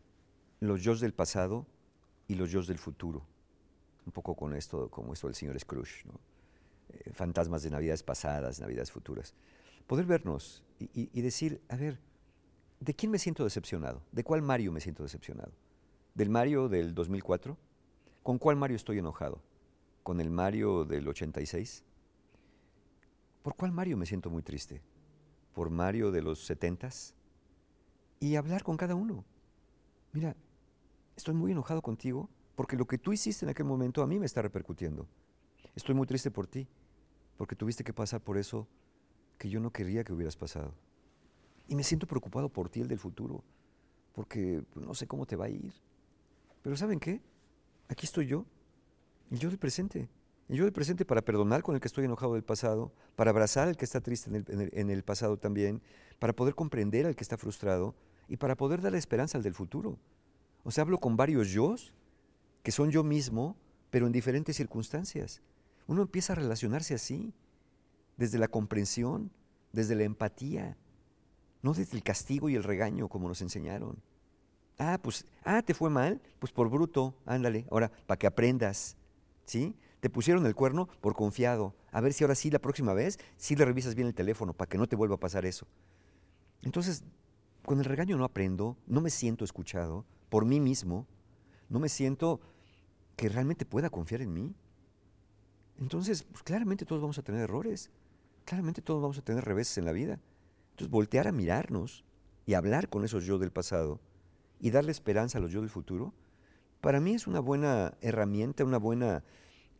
los 0.60 0.82
yo 0.82 0.94
del 0.94 1.14
pasado 1.14 1.66
y 2.32 2.34
los 2.34 2.50
yo 2.50 2.62
del 2.62 2.78
futuro. 2.78 3.22
Un 4.06 4.12
poco 4.12 4.34
con 4.34 4.54
esto, 4.54 4.90
como 4.90 5.12
esto 5.12 5.28
del 5.28 5.36
señor 5.36 5.58
Scrooge, 5.60 6.04
eh, 6.88 7.12
fantasmas 7.12 7.62
de 7.62 7.70
navidades 7.70 8.02
pasadas, 8.02 8.58
navidades 8.58 8.90
futuras. 8.90 9.34
Poder 9.86 10.06
vernos 10.06 10.64
y, 10.78 11.10
y 11.12 11.20
decir, 11.20 11.60
a 11.68 11.76
ver, 11.76 12.00
¿de 12.80 12.94
quién 12.94 13.12
me 13.12 13.18
siento 13.18 13.44
decepcionado? 13.44 14.02
¿De 14.10 14.24
cuál 14.24 14.42
Mario 14.42 14.72
me 14.72 14.80
siento 14.80 15.02
decepcionado? 15.02 15.52
¿Del 16.14 16.30
Mario 16.30 16.68
del 16.68 16.94
2004? 16.94 17.56
¿Con 18.22 18.38
cuál 18.38 18.56
Mario 18.56 18.76
estoy 18.76 18.98
enojado? 18.98 19.40
¿Con 20.02 20.20
el 20.20 20.30
Mario 20.30 20.84
del 20.84 21.06
86? 21.06 21.84
¿Por 23.42 23.54
cuál 23.56 23.72
Mario 23.72 23.96
me 23.96 24.06
siento 24.06 24.30
muy 24.30 24.42
triste? 24.42 24.80
¿Por 25.54 25.70
Mario 25.70 26.10
de 26.10 26.22
los 26.22 26.44
setentas? 26.44 27.14
Y 28.20 28.36
hablar 28.36 28.62
con 28.62 28.76
cada 28.76 28.94
uno. 28.94 29.24
Mira, 30.12 30.34
estoy 31.16 31.34
muy 31.34 31.52
enojado 31.52 31.82
contigo 31.82 32.28
porque 32.54 32.76
lo 32.76 32.86
que 32.86 32.98
tú 32.98 33.12
hiciste 33.12 33.44
en 33.44 33.50
aquel 33.50 33.66
momento 33.66 34.02
a 34.02 34.06
mí 34.06 34.18
me 34.18 34.26
está 34.26 34.42
repercutiendo. 34.42 35.06
Estoy 35.74 35.94
muy 35.94 36.06
triste 36.06 36.30
por 36.30 36.46
ti, 36.46 36.68
porque 37.36 37.56
tuviste 37.56 37.82
que 37.82 37.92
pasar 37.92 38.20
por 38.20 38.36
eso 38.36 38.68
que 39.38 39.48
yo 39.48 39.58
no 39.58 39.70
quería 39.70 40.04
que 40.04 40.12
hubieras 40.12 40.36
pasado. 40.36 40.74
Y 41.68 41.74
me 41.74 41.82
siento 41.82 42.06
preocupado 42.06 42.48
por 42.48 42.68
ti, 42.68 42.80
el 42.80 42.88
del 42.88 42.98
futuro, 42.98 43.42
porque 44.12 44.62
pues, 44.72 44.84
no 44.84 44.94
sé 44.94 45.06
cómo 45.06 45.26
te 45.26 45.36
va 45.36 45.46
a 45.46 45.48
ir. 45.48 45.72
Pero 46.62 46.76
¿saben 46.76 47.00
qué? 47.00 47.20
Aquí 47.88 48.06
estoy 48.06 48.26
yo, 48.26 48.44
el 49.30 49.38
yo 49.38 49.48
del 49.48 49.58
presente. 49.58 50.08
El 50.48 50.58
yo 50.58 50.64
del 50.64 50.72
presente 50.72 51.04
para 51.04 51.22
perdonar 51.22 51.62
con 51.62 51.74
el 51.74 51.80
que 51.80 51.88
estoy 51.88 52.04
enojado 52.04 52.34
del 52.34 52.44
pasado, 52.44 52.92
para 53.16 53.30
abrazar 53.30 53.68
al 53.68 53.76
que 53.76 53.84
está 53.84 54.00
triste 54.00 54.30
en 54.30 54.90
el, 54.90 55.02
pasado 55.02 55.38
también, 55.38 55.80
para 56.18 56.34
poder 56.34 56.54
comprender 56.54 57.06
al 57.06 57.16
que 57.16 57.24
está 57.24 57.38
frustrado 57.38 57.94
y 58.28 58.36
para 58.36 58.56
poder 58.56 58.82
dar 58.82 58.94
esperanza 58.94 59.38
al 59.38 59.44
del 59.44 59.54
futuro. 59.54 59.98
O 60.64 60.70
sea, 60.70 60.82
hablo 60.82 60.98
con 60.98 61.16
varios 61.16 61.50
yo 61.50 61.74
que 62.62 62.72
son 62.72 62.90
yo 62.90 63.02
mismo, 63.02 63.56
pero 63.90 64.06
en 64.06 64.12
diferentes 64.12 64.56
circunstancias. 64.56 65.42
Uno 65.86 66.02
empieza 66.02 66.32
a 66.32 66.36
relacionarse 66.36 66.94
así, 66.94 67.34
desde 68.16 68.38
la 68.38 68.48
comprensión, 68.48 69.32
desde 69.72 69.96
la 69.96 70.04
empatía, 70.04 70.76
no 71.62 71.74
desde 71.74 71.96
el 71.96 72.02
castigo 72.02 72.48
y 72.48 72.54
el 72.54 72.62
regaño 72.62 73.08
como 73.08 73.28
nos 73.28 73.42
enseñaron. 73.42 74.00
Ah, 74.78 74.98
pues, 75.02 75.26
ah, 75.44 75.62
te 75.62 75.74
fue 75.74 75.90
mal, 75.90 76.20
pues 76.38 76.52
por 76.52 76.70
bruto, 76.70 77.14
ándale, 77.26 77.66
ahora, 77.70 77.90
para 78.06 78.18
que 78.18 78.26
aprendas, 78.26 78.96
¿sí? 79.44 79.74
Te 80.00 80.10
pusieron 80.10 80.46
el 80.46 80.54
cuerno 80.54 80.88
por 81.00 81.14
confiado. 81.14 81.74
A 81.90 82.00
ver 82.00 82.12
si 82.12 82.24
ahora 82.24 82.34
sí, 82.34 82.50
la 82.50 82.58
próxima 82.58 82.92
vez, 82.92 83.18
sí 83.36 83.54
le 83.54 83.64
revisas 83.64 83.94
bien 83.94 84.08
el 84.08 84.14
teléfono 84.14 84.52
para 84.52 84.68
que 84.68 84.78
no 84.78 84.86
te 84.86 84.96
vuelva 84.96 85.16
a 85.16 85.20
pasar 85.20 85.44
eso. 85.46 85.66
Entonces, 86.62 87.04
con 87.64 87.78
el 87.78 87.84
regaño 87.84 88.16
no 88.16 88.24
aprendo, 88.24 88.76
no 88.86 89.00
me 89.00 89.10
siento 89.10 89.44
escuchado 89.44 90.04
por 90.32 90.46
mí 90.46 90.60
mismo, 90.60 91.06
no 91.68 91.78
me 91.78 91.90
siento 91.90 92.40
que 93.16 93.28
realmente 93.28 93.66
pueda 93.66 93.90
confiar 93.90 94.22
en 94.22 94.32
mí. 94.32 94.54
Entonces, 95.78 96.22
pues 96.22 96.42
claramente 96.42 96.86
todos 96.86 97.02
vamos 97.02 97.18
a 97.18 97.22
tener 97.22 97.42
errores, 97.42 97.90
claramente 98.46 98.80
todos 98.80 99.02
vamos 99.02 99.18
a 99.18 99.22
tener 99.22 99.44
reveses 99.44 99.76
en 99.76 99.84
la 99.84 99.92
vida. 99.92 100.18
Entonces, 100.70 100.90
voltear 100.90 101.28
a 101.28 101.32
mirarnos 101.32 102.06
y 102.46 102.54
hablar 102.54 102.88
con 102.88 103.04
esos 103.04 103.26
yo 103.26 103.36
del 103.36 103.52
pasado 103.52 104.00
y 104.58 104.70
darle 104.70 104.92
esperanza 104.92 105.36
a 105.36 105.42
los 105.42 105.52
yo 105.52 105.60
del 105.60 105.68
futuro, 105.68 106.14
para 106.80 106.98
mí 106.98 107.12
es 107.12 107.26
una 107.26 107.40
buena 107.40 107.98
herramienta, 108.00 108.64
una 108.64 108.78
buena 108.78 109.24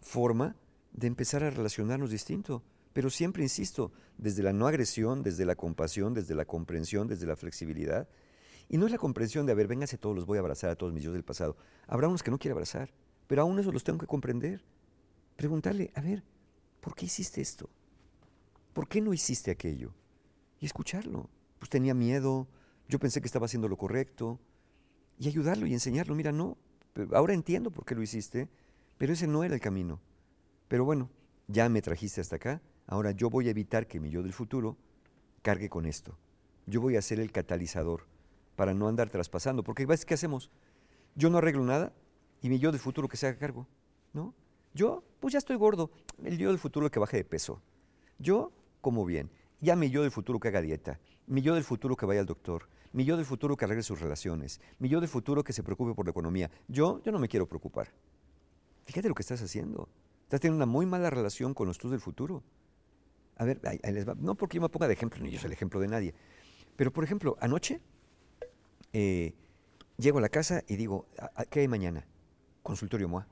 forma 0.03 0.55
de 0.93 1.07
empezar 1.07 1.45
a 1.45 1.51
relacionarnos 1.51 2.11
distinto. 2.11 2.63
Pero 2.93 3.09
siempre, 3.09 3.43
insisto, 3.43 3.91
desde 4.19 4.43
la 4.43 4.53
no 4.53 4.67
agresión, 4.67 5.23
desde 5.23 5.47
la 5.47 5.57
compasión, 5.57 6.13
desde 6.13 6.35
la 6.35 6.45
comprensión, 6.45 7.09
desde 7.09 7.27
la 7.27 7.37
flexibilidad. 7.37 8.07
Y 8.73 8.79
no 8.79 8.87
es 8.87 8.93
la 8.93 8.97
comprensión 8.97 9.45
de, 9.45 9.53
a 9.53 9.55
ver, 9.55 9.69
véngase 9.69 9.99
todos, 9.99 10.17
los 10.17 10.25
voy 10.25 10.39
a 10.39 10.41
abrazar 10.41 10.71
a 10.71 10.77
todos 10.77 10.95
mis 10.95 11.05
yo 11.05 11.13
del 11.13 11.23
pasado. 11.23 11.59
Habrá 11.87 12.09
unos 12.09 12.23
que 12.23 12.31
no 12.31 12.39
quiere 12.39 12.53
abrazar, 12.53 12.91
pero 13.27 13.43
aún 13.43 13.59
eso 13.59 13.71
los 13.71 13.85
tengo 13.85 13.99
que 13.99 14.07
comprender. 14.07 14.65
Preguntarle, 15.37 15.93
a 15.95 16.01
ver, 16.01 16.25
¿por 16.81 16.95
qué 16.95 17.05
hiciste 17.05 17.43
esto? 17.43 17.69
¿Por 18.73 18.89
qué 18.89 19.03
no 19.03 19.13
hiciste 19.13 19.51
aquello? 19.51 19.93
Y 20.59 20.65
escucharlo. 20.65 21.29
Pues 21.59 21.69
tenía 21.69 21.93
miedo, 21.93 22.49
yo 22.89 22.99
pensé 22.99 23.21
que 23.21 23.27
estaba 23.27 23.45
haciendo 23.45 23.69
lo 23.69 23.77
correcto. 23.77 24.41
Y 25.19 25.29
ayudarlo 25.29 25.67
y 25.67 25.75
enseñarlo, 25.75 26.15
mira, 26.15 26.33
no, 26.33 26.57
ahora 27.13 27.35
entiendo 27.35 27.71
por 27.71 27.85
qué 27.85 27.95
lo 27.95 28.03
hiciste, 28.03 28.49
pero 28.97 29.13
ese 29.13 29.27
no 29.27 29.45
era 29.45 29.55
el 29.55 29.61
camino. 29.61 30.01
Pero 30.69 30.87
bueno, 30.87 31.11
ya 31.47 31.69
me 31.69 31.83
trajiste 31.83 32.23
hasta 32.23 32.37
acá, 32.37 32.63
ahora 32.87 33.11
yo 33.11 33.29
voy 33.29 33.49
a 33.49 33.51
evitar 33.51 33.87
que 33.87 34.01
mi 34.01 34.09
yo 34.09 34.23
del 34.23 34.33
futuro 34.33 34.79
cargue 35.43 35.69
con 35.69 35.85
esto. 35.85 36.17
Yo 36.65 36.81
voy 36.81 36.97
a 36.97 37.03
ser 37.03 37.21
el 37.21 37.33
catalizador 37.33 38.11
para 38.57 38.75
no 38.75 38.89
andar 38.89 39.11
traspasando, 39.11 39.63
porque 39.63 39.87
¿ves 39.87 40.05
qué 40.05 40.15
hacemos? 40.15 40.51
Yo 41.15 41.31
no 41.31 41.39
arreglo 41.39 41.65
nada 41.65 41.93
y 42.41 42.49
mi 42.49 42.59
yo 42.59 42.73
del 42.73 42.81
futuro 42.81 43.09
que 43.09 43.17
se 43.17 43.27
haga 43.27 43.39
cargo, 43.39 43.67
¿no? 44.13 44.35
Yo, 44.75 45.05
pues 45.21 45.33
ya 45.33 45.39
estoy 45.39 45.57
gordo, 45.57 45.91
el 46.25 46.39
yo 46.39 46.49
del 46.49 46.59
futuro 46.59 46.91
que 46.91 46.99
baje 46.99 47.17
de 47.17 47.25
peso. 47.25 47.61
Yo 48.19 48.53
como 48.81 49.05
bien, 49.05 49.31
ya 49.61 49.77
mi 49.77 49.91
yo 49.91 50.03
del 50.03 50.11
futuro 50.11 50.41
que 50.41 50.49
haga 50.49 50.61
dieta, 50.61 50.99
mi 51.27 51.41
yo 51.41 51.55
del 51.55 51.65
futuro 51.65 51.97
que 51.97 52.07
vaya 52.07 52.21
al 52.21 52.27
doctor, 52.27 52.69
mi 52.93 53.05
yo 53.05 53.17
del 53.17 53.25
futuro 53.25 53.57
que 53.57 53.65
arregle 53.65 53.83
sus 53.83 54.01
relaciones, 54.01 54.61
mi 54.79 54.89
yo 54.89 55.01
del 55.01 55.09
futuro 55.09 55.45
que 55.45 55.53
se 55.53 55.63
preocupe 55.63 55.95
por 55.95 56.05
la 56.05 56.11
economía. 56.11 56.51
Yo, 56.69 57.01
yo 57.03 57.13
no 57.13 57.19
me 57.19 57.29
quiero 57.29 57.47
preocupar. 57.47 57.89
Fíjate 58.85 59.09
lo 59.09 59.15
que 59.15 59.23
estás 59.23 59.41
haciendo. 59.41 59.89
Estás 60.25 60.41
teniendo 60.41 60.65
una 60.65 60.71
muy 60.71 60.85
mala 60.85 61.11
relación 61.11 61.55
con 61.55 61.69
los 61.69 61.79
tú 61.79 61.89
del 61.89 62.01
futuro. 62.01 62.43
A 63.37 63.45
ver, 63.45 63.61
ahí, 63.65 63.79
les 63.93 64.07
va. 64.07 64.15
no 64.19 64.35
porque 64.35 64.57
yo 64.57 64.63
me 64.63 64.69
ponga 64.69 64.89
de 64.89 64.95
ejemplo, 64.95 65.23
ni 65.23 65.31
yo 65.31 65.39
soy 65.39 65.49
el 65.49 65.53
ejemplo 65.53 65.81
de 65.81 65.89
nadie. 65.89 66.15
Pero, 66.77 66.93
por 66.93 67.05
ejemplo, 67.05 67.37
anoche 67.41 67.81
eh, 68.93 69.35
llego 69.97 70.19
a 70.19 70.21
la 70.21 70.29
casa 70.29 70.63
y 70.69 70.77
digo, 70.77 71.07
¿qué 71.51 71.61
hay 71.61 71.69
mañana? 71.69 72.07
Consultorio 72.63 73.09
MOA, 73.09 73.27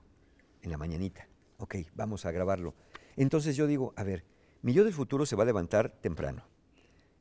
en 0.63 0.71
la 0.71 0.79
mañanita. 0.79 1.29
Ok, 1.59 1.77
vamos 1.95 2.25
a 2.27 2.31
grabarlo. 2.31 2.75
Entonces 3.17 3.57
yo 3.57 3.67
digo, 3.67 3.93
a 3.97 4.05
ver, 4.05 4.25
mi 4.63 4.73
yo 4.73 4.85
del 4.85 4.93
futuro 4.93 5.27
se 5.27 5.37
va 5.37 5.43
a 5.43 5.47
levantar 5.47 5.91
temprano. 6.01 6.45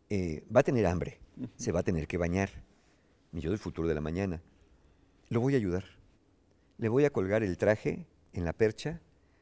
Eh, 0.09 0.43
va 0.53 0.61
a 0.61 0.63
tener 0.63 0.85
hambre, 0.87 1.19
se 1.55 1.71
va 1.71 1.81
a 1.81 1.83
tener 1.83 2.07
que 2.07 2.17
bañar. 2.17 2.49
Mi 3.31 3.41
yo 3.41 3.49
del 3.49 3.59
futuro 3.59 3.87
de 3.87 3.95
la 3.95 4.01
mañana. 4.01 4.41
Lo 5.29 5.39
voy 5.39 5.53
a 5.53 5.57
ayudar. 5.57 5.83
Le 6.77 6.89
voy 6.89 7.05
a 7.05 7.11
colgar 7.11 7.43
el 7.43 7.57
traje 7.57 8.07
en 8.33 8.45
la 8.45 8.53
percha, 8.53 9.01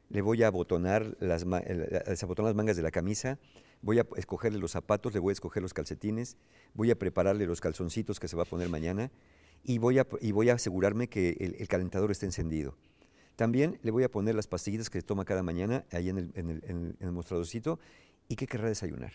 le 0.10 0.22
voy 0.22 0.44
a 0.44 0.48
abotonar 0.48 1.16
las, 1.20 1.46
las 1.46 2.56
mangas 2.56 2.76
de 2.76 2.82
la 2.82 2.92
camisa, 2.92 3.38
voy 3.82 4.00
a 4.00 4.08
escogerle 4.16 4.60
los 4.60 4.72
zapatos, 4.72 5.14
le 5.14 5.20
voy 5.20 5.32
a 5.32 5.34
escoger 5.34 5.62
los 5.62 5.74
calcetines, 5.74 6.38
voy 6.74 6.92
a 6.92 6.98
prepararle 6.98 7.46
los 7.46 7.62
calzoncitos 7.62 8.20
que 8.20 8.28
se 8.28 8.36
va 8.36 8.44
a 8.44 8.46
poner 8.46 8.70
mañana 8.70 9.12
y 9.64 9.78
voy 9.78 10.00
a, 10.00 10.08
y 10.22 10.32
voy 10.32 10.50
a 10.50 10.54
asegurarme 10.54 11.08
que 11.08 11.56
el, 11.58 11.68
calentador 11.68 12.12
esté 12.12 12.26
encendido. 12.26 12.76
También 13.36 13.80
le 13.84 13.92
voy 13.92 14.04
a 14.04 14.10
poner 14.10 14.36
las 14.36 14.48
pastillitas 14.48 14.90
que 14.90 15.02
toma 15.02 15.26
cada 15.26 15.44
mañana 15.44 15.86
ahí 15.92 16.10
en 16.10 16.18
el, 16.18 16.32
en 16.36 16.50
el, 16.50 16.64
en 16.68 16.96
el 17.00 17.12
mostradorcito. 17.12 17.80
¿Y 18.28 18.36
qué 18.36 18.48
querrá 18.48 18.68
desayunar? 18.68 19.14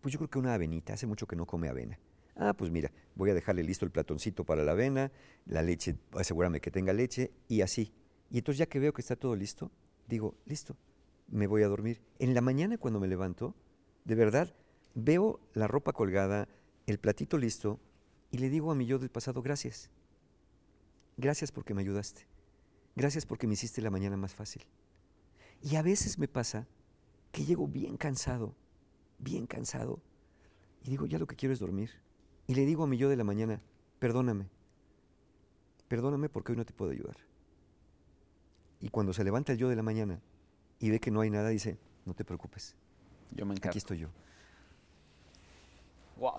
Pues 0.00 0.12
yo 0.12 0.18
creo 0.18 0.28
que 0.28 0.38
una 0.38 0.54
avenita, 0.54 0.92
hace 0.92 1.06
mucho 1.06 1.26
que 1.26 1.36
no 1.36 1.46
come 1.46 1.68
avena. 1.68 1.98
Ah, 2.36 2.52
pues 2.52 2.70
mira, 2.70 2.90
voy 3.14 3.30
a 3.30 3.34
dejarle 3.34 3.62
listo 3.62 3.84
el 3.84 3.92
platoncito 3.92 4.44
para 4.44 4.64
la 4.64 4.72
avena, 4.72 5.12
la 5.46 5.62
leche, 5.62 5.96
asegurarme 6.12 6.60
que 6.60 6.70
tenga 6.70 6.92
leche 6.92 7.30
y 7.48 7.60
así. 7.60 7.92
Y 8.30 8.38
entonces 8.38 8.58
ya 8.58 8.66
que 8.66 8.80
veo 8.80 8.92
que 8.92 9.00
está 9.00 9.14
todo 9.14 9.36
listo, 9.36 9.70
digo, 10.08 10.34
listo, 10.44 10.76
me 11.28 11.46
voy 11.46 11.62
a 11.62 11.68
dormir. 11.68 12.02
En 12.18 12.34
la 12.34 12.40
mañana 12.40 12.76
cuando 12.76 12.98
me 12.98 13.06
levanto, 13.06 13.54
de 14.04 14.14
verdad, 14.14 14.54
veo 14.94 15.40
la 15.54 15.66
ropa 15.66 15.92
colgada, 15.92 16.48
el 16.86 16.98
platito 16.98 17.38
listo, 17.38 17.80
y 18.30 18.38
le 18.38 18.50
digo 18.50 18.70
a 18.70 18.74
mi 18.74 18.86
yo 18.86 18.98
del 18.98 19.10
pasado, 19.10 19.42
gracias. 19.42 19.90
Gracias 21.16 21.52
porque 21.52 21.74
me 21.74 21.82
ayudaste. 21.82 22.26
Gracias 22.96 23.26
porque 23.26 23.46
me 23.46 23.54
hiciste 23.54 23.80
la 23.80 23.90
mañana 23.90 24.16
más 24.16 24.34
fácil. 24.34 24.62
Y 25.62 25.76
a 25.76 25.82
veces 25.82 26.18
me 26.18 26.28
pasa 26.28 26.66
que 27.32 27.44
llego 27.44 27.66
bien 27.66 27.96
cansado, 27.96 28.54
bien 29.18 29.46
cansado, 29.46 30.00
y 30.82 30.90
digo, 30.90 31.06
ya 31.06 31.18
lo 31.18 31.26
que 31.26 31.36
quiero 31.36 31.52
es 31.52 31.60
dormir. 31.60 31.90
Y 32.46 32.54
le 32.54 32.66
digo 32.66 32.84
a 32.84 32.86
mi 32.86 32.98
yo 32.98 33.08
de 33.08 33.16
la 33.16 33.24
mañana, 33.24 33.62
perdóname, 33.98 34.50
perdóname 35.88 36.28
porque 36.28 36.52
hoy 36.52 36.58
no 36.58 36.66
te 36.66 36.74
puedo 36.74 36.90
ayudar. 36.90 37.16
Y 38.80 38.90
cuando 38.90 39.14
se 39.14 39.24
levanta 39.24 39.52
el 39.52 39.58
yo 39.58 39.70
de 39.70 39.76
la 39.76 39.82
mañana 39.82 40.20
y 40.78 40.90
ve 40.90 41.00
que 41.00 41.10
no 41.10 41.22
hay 41.22 41.30
nada, 41.30 41.48
dice, 41.48 41.78
no 42.04 42.12
te 42.12 42.24
preocupes, 42.24 42.76
Yo 43.32 43.46
me 43.46 43.54
encargo. 43.54 43.70
aquí 43.70 43.78
estoy 43.78 43.98
yo. 43.98 44.08
Wow. 46.16 46.32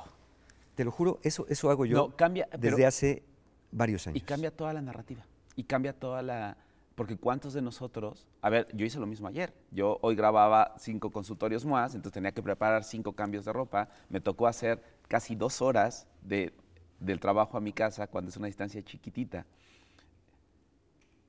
Te 0.76 0.84
lo 0.84 0.92
juro, 0.92 1.20
eso, 1.24 1.46
eso 1.50 1.70
hago 1.70 1.86
yo 1.86 1.98
No, 1.98 2.16
cambia, 2.16 2.48
pero- 2.52 2.62
desde 2.62 2.86
hace 2.86 3.24
varios 3.72 4.06
años. 4.08 4.18
Y 4.18 4.22
cambia 4.22 4.52
toda 4.52 4.74
la 4.74 4.82
narrativa. 4.82 5.24
Y 5.56 5.64
cambia 5.64 5.94
toda 5.94 6.22
la... 6.22 6.58
Porque 6.96 7.18
cuántos 7.18 7.54
de 7.54 7.62
nosotros... 7.62 8.26
A 8.42 8.50
ver, 8.50 8.68
yo 8.74 8.86
hice 8.86 9.00
lo 9.00 9.06
mismo 9.06 9.28
ayer. 9.28 9.54
Yo 9.72 10.00
hoy 10.02 10.16
grababa 10.16 10.76
cinco 10.78 11.12
consultorios 11.12 11.66
más, 11.66 11.94
entonces 11.94 12.14
tenía 12.14 12.32
que 12.32 12.42
preparar 12.42 12.84
cinco 12.86 13.14
cambios 13.14 13.44
de 13.46 13.52
ropa. 13.54 13.90
Me 14.10 14.22
tocó 14.22 14.48
hacer 14.48 14.82
casi 15.10 15.36
dos 15.36 15.62
horas 15.62 16.08
de, 16.22 16.54
del 17.00 17.20
trabajo 17.20 17.58
a 17.58 17.62
mi 17.62 17.74
casa 17.74 18.08
cuando 18.08 18.30
es 18.30 18.38
una 18.38 18.48
distancia 18.48 18.82
chiquitita. 18.82 19.46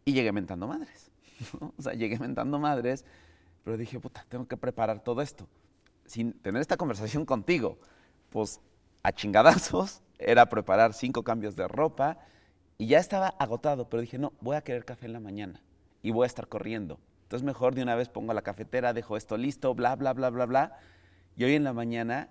Y 0.05 0.13
llegué 0.13 0.31
mentando 0.31 0.69
madres. 0.69 1.11
¿no? 1.61 1.73
O 1.77 1.83
sea, 1.83 1.95
llegué 1.95 2.17
mentando 2.19 2.59
madres, 2.61 3.05
pero 3.67 3.77
dije, 3.77 3.99
puta, 3.99 4.25
tengo 4.29 4.47
que 4.47 4.57
preparar 4.57 5.03
todo 5.03 5.21
esto. 5.21 5.49
Sin 6.05 6.35
tener 6.35 6.63
esta 6.63 6.77
conversación 6.77 7.27
contigo, 7.27 7.81
pues 8.31 8.61
a 9.03 9.11
chingadazos 9.11 10.03
era 10.21 10.49
preparar 10.49 10.95
cinco 10.95 11.25
cambios 11.25 11.57
de 11.57 11.67
ropa 11.67 12.17
y 12.79 12.87
ya 12.87 13.01
estaba 13.01 13.27
agotado, 13.27 13.89
pero 13.89 14.03
dije, 14.03 14.19
no, 14.19 14.33
voy 14.41 14.55
a 14.55 14.61
querer 14.61 14.85
café 14.85 15.07
en 15.07 15.15
la 15.15 15.19
mañana 15.19 15.65
y 16.01 16.13
voy 16.13 16.23
a 16.23 16.27
estar 16.29 16.47
corriendo. 16.47 17.01
Entonces 17.25 17.45
mejor 17.45 17.75
de 17.75 17.83
una 17.83 17.97
vez 17.97 18.09
pongo 18.09 18.33
la 18.35 18.43
cafetera, 18.43 18.93
dejo 18.93 19.17
esto 19.17 19.37
listo, 19.37 19.75
bla, 19.75 19.97
bla, 19.97 20.13
bla, 20.13 20.31
bla, 20.31 20.47
bla. 20.47 20.79
Y 21.35 21.43
hoy 21.43 21.57
en 21.57 21.65
la 21.65 21.73
mañana, 21.73 22.29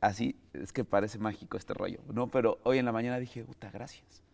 así, 0.00 0.34
es 0.52 0.72
que 0.72 0.84
parece 0.84 1.20
mágico 1.20 1.56
este 1.56 1.74
rollo, 1.74 2.00
¿no? 2.12 2.26
Pero 2.26 2.58
hoy 2.64 2.78
en 2.78 2.86
la 2.86 2.92
mañana 2.92 3.20
dije, 3.20 3.44
puta, 3.44 3.70
gracias. 3.70 4.24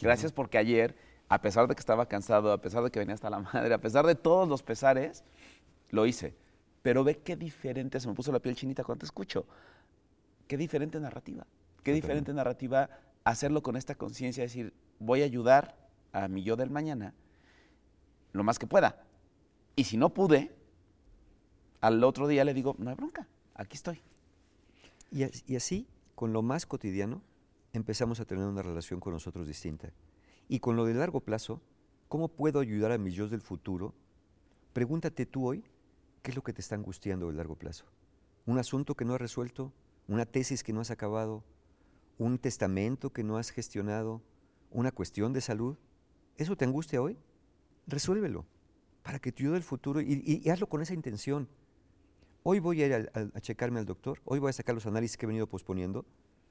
Gracias 0.00 0.32
porque 0.32 0.56
ayer, 0.56 0.96
a 1.28 1.42
pesar 1.42 1.68
de 1.68 1.74
que 1.74 1.80
estaba 1.80 2.06
cansado, 2.06 2.52
a 2.52 2.62
pesar 2.62 2.82
de 2.84 2.90
que 2.90 3.00
venía 3.00 3.14
hasta 3.14 3.28
la 3.28 3.40
madre, 3.52 3.74
a 3.74 3.82
pesar 3.82 4.06
de 4.06 4.14
todos 4.14 4.48
los 4.48 4.62
pesares, 4.62 5.24
lo 5.94 6.06
hice. 6.06 6.34
Pero 6.82 7.04
ve 7.04 7.18
qué 7.18 7.36
diferente, 7.36 7.98
se 8.00 8.08
me 8.08 8.14
puso 8.14 8.32
la 8.32 8.40
piel 8.40 8.56
chinita 8.56 8.84
cuando 8.84 9.00
te 9.00 9.06
escucho. 9.06 9.46
Qué 10.46 10.56
diferente 10.56 11.00
narrativa. 11.00 11.46
Qué 11.82 11.92
diferente 11.92 12.32
narrativa 12.34 12.90
hacerlo 13.24 13.62
con 13.62 13.76
esta 13.76 13.94
conciencia, 13.94 14.42
decir, 14.42 14.74
voy 14.98 15.22
a 15.22 15.24
ayudar 15.24 15.76
a 16.12 16.28
mi 16.28 16.42
yo 16.42 16.56
del 16.56 16.70
mañana 16.70 17.14
lo 18.32 18.44
más 18.44 18.58
que 18.58 18.66
pueda. 18.66 19.02
Y 19.76 19.84
si 19.84 19.96
no 19.96 20.12
pude, 20.12 20.54
al 21.80 22.02
otro 22.04 22.28
día 22.28 22.44
le 22.44 22.52
digo, 22.52 22.74
no 22.78 22.90
hay 22.90 22.96
bronca, 22.96 23.26
aquí 23.54 23.76
estoy. 23.76 24.00
Y, 25.10 25.24
y 25.46 25.56
así, 25.56 25.86
con 26.14 26.32
lo 26.32 26.42
más 26.42 26.66
cotidiano, 26.66 27.22
empezamos 27.72 28.20
a 28.20 28.24
tener 28.24 28.44
una 28.44 28.62
relación 28.62 29.00
con 29.00 29.12
nosotros 29.12 29.46
distinta. 29.46 29.90
Y 30.48 30.60
con 30.60 30.76
lo 30.76 30.84
de 30.84 30.94
largo 30.94 31.20
plazo, 31.20 31.62
¿cómo 32.08 32.28
puedo 32.28 32.60
ayudar 32.60 32.92
a 32.92 32.98
mis 32.98 33.14
yo 33.14 33.28
del 33.28 33.40
futuro? 33.40 33.94
Pregúntate 34.72 35.26
tú 35.26 35.46
hoy, 35.46 35.64
¿qué 36.24 36.30
es 36.30 36.36
lo 36.36 36.42
que 36.42 36.54
te 36.54 36.62
está 36.62 36.74
angustiando 36.74 37.28
de 37.28 37.34
largo 37.34 37.54
plazo? 37.54 37.84
¿Un 38.46 38.58
asunto 38.58 38.94
que 38.96 39.04
no 39.04 39.12
has 39.14 39.20
resuelto? 39.20 39.72
¿Una 40.08 40.24
tesis 40.24 40.64
que 40.64 40.72
no 40.72 40.80
has 40.80 40.90
acabado? 40.90 41.44
¿Un 42.16 42.38
testamento 42.38 43.12
que 43.12 43.22
no 43.22 43.36
has 43.36 43.50
gestionado? 43.50 44.22
¿Una 44.70 44.90
cuestión 44.90 45.34
de 45.34 45.42
salud? 45.42 45.76
¿Eso 46.38 46.56
te 46.56 46.64
angustia 46.64 47.02
hoy? 47.02 47.18
Resuélvelo 47.86 48.46
para 49.02 49.18
que 49.18 49.32
tu 49.32 49.42
yo 49.42 49.52
del 49.52 49.62
futuro, 49.62 50.00
y, 50.00 50.48
hazlo 50.48 50.66
con 50.66 50.80
esa 50.80 50.94
intención. 50.94 51.46
Hoy 52.42 52.58
voy 52.58 52.82
a 52.82 52.86
ir 52.86 52.94
al- 52.94 53.32
a 53.34 53.40
checarme 53.42 53.78
al 53.78 53.84
doctor, 53.84 54.18
hoy 54.24 54.38
voy 54.38 54.48
a 54.48 54.54
sacar 54.54 54.74
los 54.74 54.86
análisis 54.86 55.18
que 55.18 55.26
he 55.26 55.28
venido 55.28 55.46
posponiendo, 55.46 56.06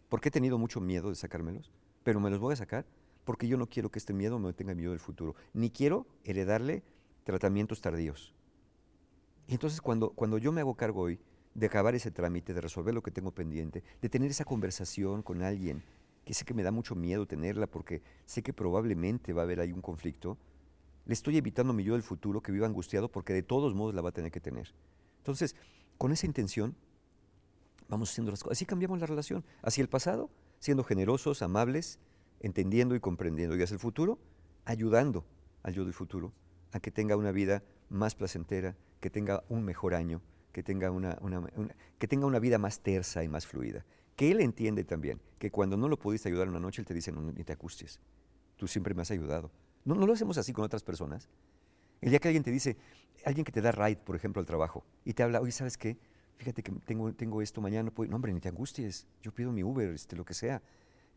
porque 0.08 0.30
he 0.30 0.32
tenido 0.32 0.60
mucho 0.60 0.80
miedo 0.80 1.10
de 1.10 1.16
sacármelos, 1.16 1.72
pero 2.04 2.20
me 2.20 2.30
los 2.30 2.40
voy 2.40 2.54
a 2.54 2.58
sacar 2.58 2.86
porque 3.26 3.48
yo 3.48 3.58
no 3.58 3.68
quiero 3.68 3.90
que 3.90 3.98
este 3.98 4.14
miedo 4.14 4.38
me 4.38 4.50
detenga 4.50 4.76
mi 4.76 4.84
yo 4.84 4.92
del 4.92 5.00
futuro, 5.00 5.34
ni 5.54 5.72
quiero 5.72 6.06
heredarle 6.26 6.84
tratamientos 7.24 7.82
tardíos. 7.82 8.36
Entonces 9.54 9.82
cuando, 9.82 10.12
cuando 10.12 10.38
yo 10.38 10.52
me 10.52 10.62
hago 10.62 10.76
cargo 10.76 11.02
hoy 11.02 11.20
de 11.54 11.68
acabar 11.68 11.96
ese 11.96 12.12
trámite, 12.12 12.54
de 12.54 12.62
resolver 12.62 12.94
lo 12.94 13.04
que 13.04 13.12
tengo 13.12 13.32
pendiente, 13.32 13.84
de 14.02 14.10
tener 14.10 14.32
esa 14.32 14.46
conversación 14.46 15.22
con 15.22 15.44
alguien, 15.44 15.84
que 16.26 16.34
sé 16.34 16.46
que 16.46 16.54
me 16.54 16.64
da 16.64 16.72
mucho 16.72 16.96
miedo 16.96 17.28
tenerla 17.28 17.68
porque 17.68 18.02
sé 18.26 18.42
que 18.42 18.54
probablemente 18.54 19.34
va 19.34 19.42
a 19.42 19.46
haber 19.46 19.60
ahí 19.60 19.72
un 19.72 19.82
conflicto, 19.82 20.38
le 21.06 21.14
estoy 21.14 21.38
evitando 21.38 21.74
a 21.74 21.76
mi 21.76 21.84
yo 21.84 21.94
del 21.94 22.04
futuro 22.04 22.42
que 22.42 22.52
viva 22.52 22.66
angustiado 22.66 23.12
porque 23.12 23.34
de 23.34 23.44
todos 23.44 23.74
modos 23.76 23.94
la 23.94 24.02
va 24.02 24.10
a 24.10 24.14
tener 24.14 24.32
que 24.32 24.40
tener. 24.40 24.74
Entonces, 25.18 25.56
con 25.98 26.12
esa 26.12 26.26
intención, 26.26 26.76
vamos 27.90 28.10
haciendo 28.10 28.32
las 28.32 28.42
cosas. 28.42 28.58
Así 28.58 28.66
cambiamos 28.66 29.00
la 29.00 29.06
relación 29.06 29.44
hacia 29.62 29.82
el 29.82 29.90
pasado, 29.90 30.30
siendo 30.60 30.84
generosos, 30.84 31.42
amables, 31.42 32.00
entendiendo 32.40 32.96
y 32.96 33.00
comprendiendo. 33.02 33.56
Y 33.58 33.62
hacia 33.62 33.76
el 33.76 33.80
futuro, 33.80 34.18
ayudando 34.66 35.26
al 35.62 35.74
yo 35.74 35.84
del 35.84 35.94
futuro 35.94 36.32
a 36.72 36.80
que 36.80 36.90
tenga 36.90 37.16
una 37.16 37.32
vida 37.32 37.64
más 37.94 38.16
placentera, 38.16 38.76
que 39.00 39.10
tenga 39.10 39.44
un 39.50 39.64
mejor 39.64 39.94
año, 39.94 40.22
que 40.52 40.64
tenga 40.64 40.92
una, 40.92 41.18
que 41.98 42.08
tenga 42.08 42.26
una 42.26 42.40
vida 42.40 42.58
más 42.58 42.80
tersa 42.80 43.24
y 43.24 43.28
más 43.28 43.46
fluida. 43.46 43.86
Que 44.16 44.32
él 44.32 44.42
entiende 44.42 44.84
también 44.84 45.20
que 45.40 45.50
cuando 45.50 45.78
no 45.78 45.88
lo 45.88 45.98
pudiste 45.98 46.30
ayudar 46.30 46.48
una 46.48 46.60
noche, 46.60 46.82
él 46.82 46.86
te 46.86 46.94
dice, 46.94 47.12
no, 47.12 47.22
ni 47.22 47.44
te 47.44 47.54
angusties, 47.54 48.00
tú 48.58 48.68
siempre 48.68 48.94
me 48.94 49.02
has 49.02 49.12
ayudado. 49.12 49.52
No, 49.86 49.96
no 49.96 50.06
lo 50.06 50.14
hacemos 50.14 50.38
así 50.38 50.54
con 50.54 50.64
otras 50.64 50.84
personas. 50.84 51.28
El 52.02 52.10
día 52.10 52.20
que 52.20 52.28
alguien 52.28 52.44
te 52.44 52.52
dice, 52.52 52.78
alguien 53.26 53.46
que 53.46 53.52
te 53.52 53.62
da 53.62 53.72
ride, 53.72 53.96
por 53.98 54.16
ejemplo, 54.16 54.40
al 54.40 54.46
trabajo, 54.46 54.84
y 55.06 55.14
te 55.14 55.24
habla, 55.24 55.42
oye, 55.42 55.52
¿sabes 55.52 55.78
qué? 55.78 55.98
Fíjate 56.36 56.62
que 56.64 56.72
tengo, 56.86 57.14
tengo 57.14 57.42
esto 57.42 57.62
mañana, 57.62 57.84
no 57.84 57.92
puedo-". 57.92 58.10
no, 58.10 58.16
hombre, 58.18 58.34
ni 58.34 58.40
te 58.40 58.50
angusties, 58.50 59.08
yo 59.22 59.32
pido 59.34 59.52
mi 59.52 59.64
Uber, 59.64 59.90
este, 59.94 60.16
lo 60.16 60.26
que 60.26 60.34
sea, 60.34 60.62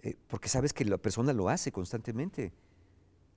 Eh, 0.03 0.15
porque 0.29 0.49
sabes 0.49 0.73
que 0.75 0.85
la 0.85 0.99
persona 0.99 1.33
lo 1.33 1.49
hace 1.49 1.73
constantemente. 1.73 2.53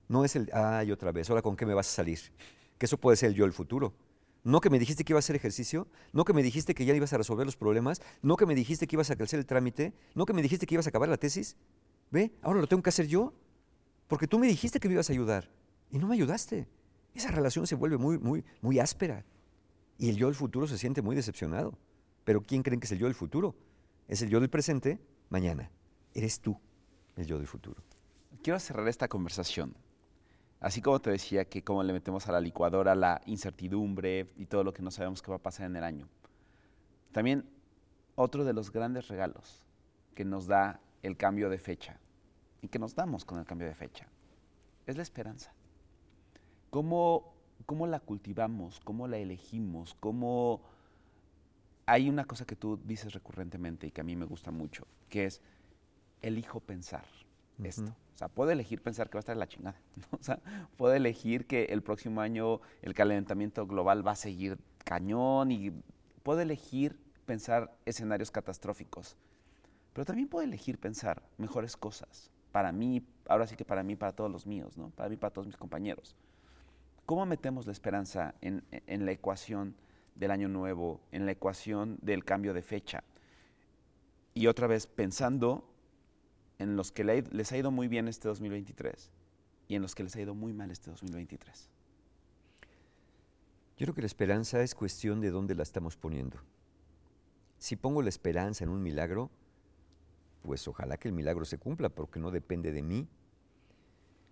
No 0.08 0.24
es 0.24 0.36
el, 0.36 0.50
ay, 0.52 0.92
otra 0.92 1.10
vez, 1.10 1.28
ahora 1.30 1.42
con 1.42 1.56
qué 1.56 1.64
me 1.66 1.74
vas 1.74 1.88
a 1.88 1.92
salir. 1.92 2.20
Que 2.80 2.86
eso 2.86 2.96
puede 2.96 3.18
ser 3.18 3.34
yo 3.34 3.44
el 3.44 3.52
futuro. 3.52 3.92
No 4.42 4.62
que 4.62 4.70
me 4.70 4.78
dijiste 4.78 5.04
que 5.04 5.12
iba 5.12 5.18
a 5.18 5.20
hacer 5.20 5.36
ejercicio, 5.36 5.86
no 6.14 6.24
que 6.24 6.32
me 6.32 6.42
dijiste 6.42 6.74
que 6.74 6.86
ya 6.86 6.94
ibas 6.94 7.12
a 7.12 7.18
resolver 7.18 7.44
los 7.44 7.58
problemas, 7.58 8.00
no 8.22 8.38
que 8.38 8.46
me 8.46 8.54
dijiste 8.54 8.86
que 8.86 8.96
ibas 8.96 9.10
a 9.10 9.12
hacer 9.12 9.38
el 9.38 9.44
trámite, 9.44 9.92
no 10.14 10.24
que 10.24 10.32
me 10.32 10.40
dijiste 10.40 10.64
que 10.66 10.76
ibas 10.76 10.86
a 10.86 10.88
acabar 10.88 11.10
la 11.10 11.18
tesis. 11.18 11.58
Ve, 12.10 12.32
ahora 12.40 12.58
lo 12.58 12.66
tengo 12.66 12.82
que 12.82 12.88
hacer 12.88 13.06
yo, 13.06 13.34
porque 14.08 14.26
tú 14.26 14.38
me 14.38 14.46
dijiste 14.46 14.80
que 14.80 14.88
me 14.88 14.94
ibas 14.94 15.10
a 15.10 15.12
ayudar 15.12 15.50
y 15.90 15.98
no 15.98 16.06
me 16.08 16.14
ayudaste. 16.14 16.68
Esa 17.14 17.30
relación 17.30 17.66
se 17.66 17.74
vuelve 17.74 17.98
muy, 17.98 18.18
muy, 18.18 18.42
muy 18.62 18.78
áspera. 18.78 19.26
Y 19.98 20.08
el 20.08 20.16
yo 20.16 20.28
del 20.28 20.34
futuro 20.34 20.66
se 20.66 20.78
siente 20.78 21.02
muy 21.02 21.14
decepcionado. 21.14 21.76
Pero 22.24 22.40
¿quién 22.40 22.62
creen 22.62 22.80
que 22.80 22.86
es 22.86 22.92
el 22.92 22.98
yo 22.98 23.06
del 23.06 23.14
futuro? 23.14 23.54
Es 24.08 24.22
el 24.22 24.30
yo 24.30 24.40
del 24.40 24.48
presente 24.48 24.98
mañana. 25.28 25.70
Eres 26.14 26.40
tú 26.40 26.58
el 27.16 27.26
yo 27.26 27.36
del 27.36 27.46
futuro. 27.46 27.82
Quiero 28.42 28.58
cerrar 28.58 28.88
esta 28.88 29.06
conversación. 29.06 29.76
Así 30.60 30.82
como 30.82 31.00
te 31.00 31.10
decía 31.10 31.46
que 31.46 31.64
como 31.64 31.82
le 31.82 31.94
metemos 31.94 32.28
a 32.28 32.32
la 32.32 32.40
licuadora 32.40 32.94
la 32.94 33.22
incertidumbre 33.24 34.30
y 34.36 34.44
todo 34.44 34.62
lo 34.62 34.74
que 34.74 34.82
no 34.82 34.90
sabemos 34.90 35.22
qué 35.22 35.30
va 35.30 35.38
a 35.38 35.42
pasar 35.42 35.66
en 35.66 35.76
el 35.76 35.84
año. 35.84 36.06
También 37.12 37.48
otro 38.14 38.44
de 38.44 38.52
los 38.52 38.70
grandes 38.70 39.08
regalos 39.08 39.66
que 40.14 40.26
nos 40.26 40.46
da 40.46 40.80
el 41.02 41.16
cambio 41.16 41.48
de 41.48 41.58
fecha 41.58 41.98
y 42.60 42.68
que 42.68 42.78
nos 42.78 42.94
damos 42.94 43.24
con 43.24 43.38
el 43.38 43.46
cambio 43.46 43.68
de 43.68 43.74
fecha 43.74 44.06
es 44.86 44.98
la 44.98 45.02
esperanza. 45.02 45.54
¿Cómo, 46.68 47.32
cómo 47.64 47.86
la 47.86 48.00
cultivamos? 48.00 48.80
¿Cómo 48.80 49.08
la 49.08 49.16
elegimos? 49.16 49.94
¿Cómo... 49.98 50.60
Hay 51.86 52.10
una 52.10 52.26
cosa 52.26 52.44
que 52.44 52.54
tú 52.54 52.78
dices 52.84 53.14
recurrentemente 53.14 53.86
y 53.86 53.90
que 53.90 54.02
a 54.02 54.04
mí 54.04 54.14
me 54.14 54.26
gusta 54.26 54.50
mucho, 54.50 54.86
que 55.08 55.24
es 55.24 55.40
elijo 56.20 56.60
pensar 56.60 57.06
esto. 57.66 57.82
Ujú. 57.82 57.92
O 58.14 58.18
sea, 58.18 58.28
puedo 58.28 58.50
elegir 58.50 58.82
pensar 58.82 59.08
que 59.08 59.16
va 59.16 59.20
a 59.20 59.20
estar 59.20 59.36
la 59.36 59.48
chingada. 59.48 59.80
¿no? 59.96 60.18
O 60.18 60.22
sea, 60.22 60.40
puedo 60.76 60.94
elegir 60.94 61.46
que 61.46 61.64
el 61.64 61.82
próximo 61.82 62.20
año 62.20 62.60
el 62.82 62.94
calentamiento 62.94 63.66
global 63.66 64.06
va 64.06 64.12
a 64.12 64.16
seguir 64.16 64.58
cañón 64.84 65.50
y 65.50 65.72
puedo 66.22 66.40
elegir 66.40 66.98
pensar 67.26 67.72
escenarios 67.86 68.30
catastróficos. 68.30 69.16
Pero 69.92 70.04
también 70.04 70.28
puedo 70.28 70.44
elegir 70.44 70.78
pensar 70.78 71.22
mejores 71.38 71.76
cosas. 71.76 72.30
Para 72.52 72.72
mí, 72.72 73.06
ahora 73.28 73.46
sí 73.46 73.56
que 73.56 73.64
para 73.64 73.82
mí, 73.82 73.96
para 73.96 74.12
todos 74.12 74.30
los 74.30 74.46
míos, 74.46 74.76
¿no? 74.76 74.90
Para 74.90 75.08
mí, 75.08 75.16
para 75.16 75.32
todos 75.32 75.46
mis 75.46 75.56
compañeros. 75.56 76.16
¿Cómo 77.06 77.24
metemos 77.26 77.66
la 77.66 77.72
esperanza 77.72 78.34
en, 78.40 78.64
en 78.70 79.06
la 79.06 79.12
ecuación 79.12 79.74
del 80.14 80.30
año 80.30 80.48
nuevo, 80.48 81.00
en 81.12 81.26
la 81.26 81.32
ecuación 81.32 81.98
del 82.02 82.24
cambio 82.24 82.52
de 82.52 82.62
fecha? 82.62 83.02
Y 84.34 84.46
otra 84.46 84.66
vez 84.66 84.86
pensando 84.86 85.69
en 86.60 86.76
los 86.76 86.92
que 86.92 87.04
les 87.04 87.52
ha 87.52 87.56
ido 87.56 87.70
muy 87.70 87.88
bien 87.88 88.06
este 88.06 88.28
2023 88.28 89.10
y 89.66 89.76
en 89.76 89.82
los 89.82 89.94
que 89.94 90.04
les 90.04 90.14
ha 90.14 90.20
ido 90.20 90.34
muy 90.34 90.52
mal 90.52 90.70
este 90.70 90.90
2023. 90.90 91.70
Yo 93.78 93.86
creo 93.86 93.94
que 93.94 94.02
la 94.02 94.06
esperanza 94.06 94.62
es 94.62 94.74
cuestión 94.74 95.22
de 95.22 95.30
dónde 95.30 95.54
la 95.54 95.62
estamos 95.62 95.96
poniendo. 95.96 96.36
Si 97.56 97.76
pongo 97.76 98.02
la 98.02 98.10
esperanza 98.10 98.62
en 98.64 98.70
un 98.70 98.82
milagro, 98.82 99.30
pues 100.42 100.68
ojalá 100.68 100.98
que 100.98 101.08
el 101.08 101.14
milagro 101.14 101.46
se 101.46 101.56
cumpla, 101.56 101.88
porque 101.88 102.20
no 102.20 102.30
depende 102.30 102.72
de 102.72 102.82
mí. 102.82 103.08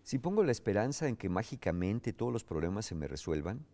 Si 0.02 0.18
pongo 0.18 0.42
la 0.44 0.52
esperanza 0.52 1.08
en 1.08 1.16
que 1.16 1.30
mágicamente 1.30 2.12
todos 2.12 2.32
los 2.32 2.44
problemas 2.44 2.84
se 2.84 2.94
me 2.94 3.08
resuelvan, 3.08 3.64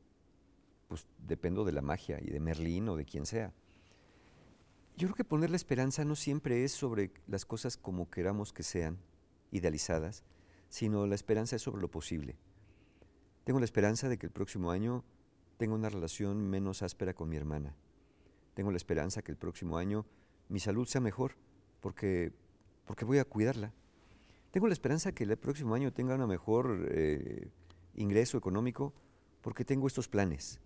pues 0.86 1.08
dependo 1.18 1.64
de 1.64 1.72
la 1.72 1.82
magia 1.82 2.20
y 2.22 2.30
de 2.30 2.38
Merlín 2.38 2.88
o 2.88 2.96
de 2.96 3.04
quien 3.04 3.26
sea. 3.26 3.52
Yo 4.96 5.08
creo 5.08 5.16
que 5.16 5.24
poner 5.24 5.50
la 5.50 5.56
esperanza 5.56 6.04
no 6.04 6.14
siempre 6.14 6.62
es 6.62 6.70
sobre 6.70 7.10
las 7.26 7.44
cosas 7.44 7.76
como 7.76 8.10
queramos 8.10 8.52
que 8.52 8.62
sean, 8.62 8.98
idealizadas, 9.50 10.22
sino 10.68 11.06
la 11.08 11.16
esperanza 11.16 11.56
es 11.56 11.62
sobre 11.62 11.82
lo 11.82 11.90
posible. 11.90 12.36
Tengo 13.42 13.58
la 13.58 13.64
esperanza 13.64 14.08
de 14.08 14.18
que 14.18 14.26
el 14.26 14.32
próximo 14.32 14.70
año 14.70 15.04
tenga 15.56 15.74
una 15.74 15.88
relación 15.88 16.48
menos 16.48 16.82
áspera 16.82 17.12
con 17.12 17.28
mi 17.28 17.36
hermana. 17.36 17.74
Tengo 18.54 18.70
la 18.70 18.76
esperanza 18.76 19.22
que 19.22 19.32
el 19.32 19.36
próximo 19.36 19.78
año 19.78 20.06
mi 20.48 20.60
salud 20.60 20.86
sea 20.86 21.00
mejor, 21.00 21.32
porque, 21.80 22.32
porque 22.86 23.04
voy 23.04 23.18
a 23.18 23.24
cuidarla. 23.24 23.72
Tengo 24.52 24.68
la 24.68 24.74
esperanza 24.74 25.10
que 25.10 25.24
el 25.24 25.36
próximo 25.36 25.74
año 25.74 25.92
tenga 25.92 26.14
un 26.14 26.28
mejor 26.28 26.86
eh, 26.92 27.48
ingreso 27.96 28.38
económico, 28.38 28.94
porque 29.40 29.64
tengo 29.64 29.88
estos 29.88 30.06
planes. 30.06 30.60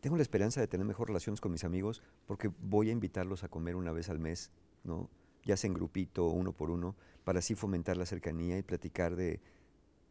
Tengo 0.00 0.16
la 0.16 0.22
esperanza 0.22 0.60
de 0.60 0.66
tener 0.66 0.86
mejor 0.86 1.08
relaciones 1.08 1.40
con 1.40 1.52
mis 1.52 1.64
amigos, 1.64 2.02
porque 2.26 2.50
voy 2.62 2.88
a 2.88 2.92
invitarlos 2.92 3.44
a 3.44 3.48
comer 3.48 3.76
una 3.76 3.92
vez 3.92 4.08
al 4.08 4.18
mes, 4.18 4.50
¿no? 4.82 5.10
ya 5.44 5.56
sea 5.56 5.68
en 5.68 5.74
grupito 5.74 6.26
uno 6.26 6.52
por 6.52 6.70
uno, 6.70 6.96
para 7.24 7.38
así 7.38 7.54
fomentar 7.54 7.96
la 7.96 8.06
cercanía 8.06 8.58
y 8.58 8.62
platicar 8.62 9.16
de... 9.16 9.40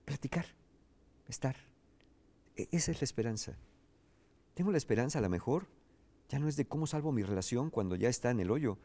platicar, 0.05 0.45
estar. 1.27 1.55
E, 2.55 2.67
esa 2.71 2.91
es 2.91 3.01
la 3.01 3.05
esperanza. 3.05 3.57
Tengo 4.53 4.71
la 4.71 4.77
esperanza, 4.77 5.19
a 5.19 5.21
lo 5.21 5.29
mejor, 5.29 5.67
ya 6.29 6.39
no 6.39 6.47
es 6.47 6.55
de 6.55 6.67
cómo 6.67 6.87
salvo 6.87 7.11
mi 7.11 7.23
relación 7.23 7.69
cuando 7.69 7.95
ya 7.95 8.09
está 8.09 8.31
en 8.31 8.39
el 8.39 8.51
hoyo. 8.51 8.77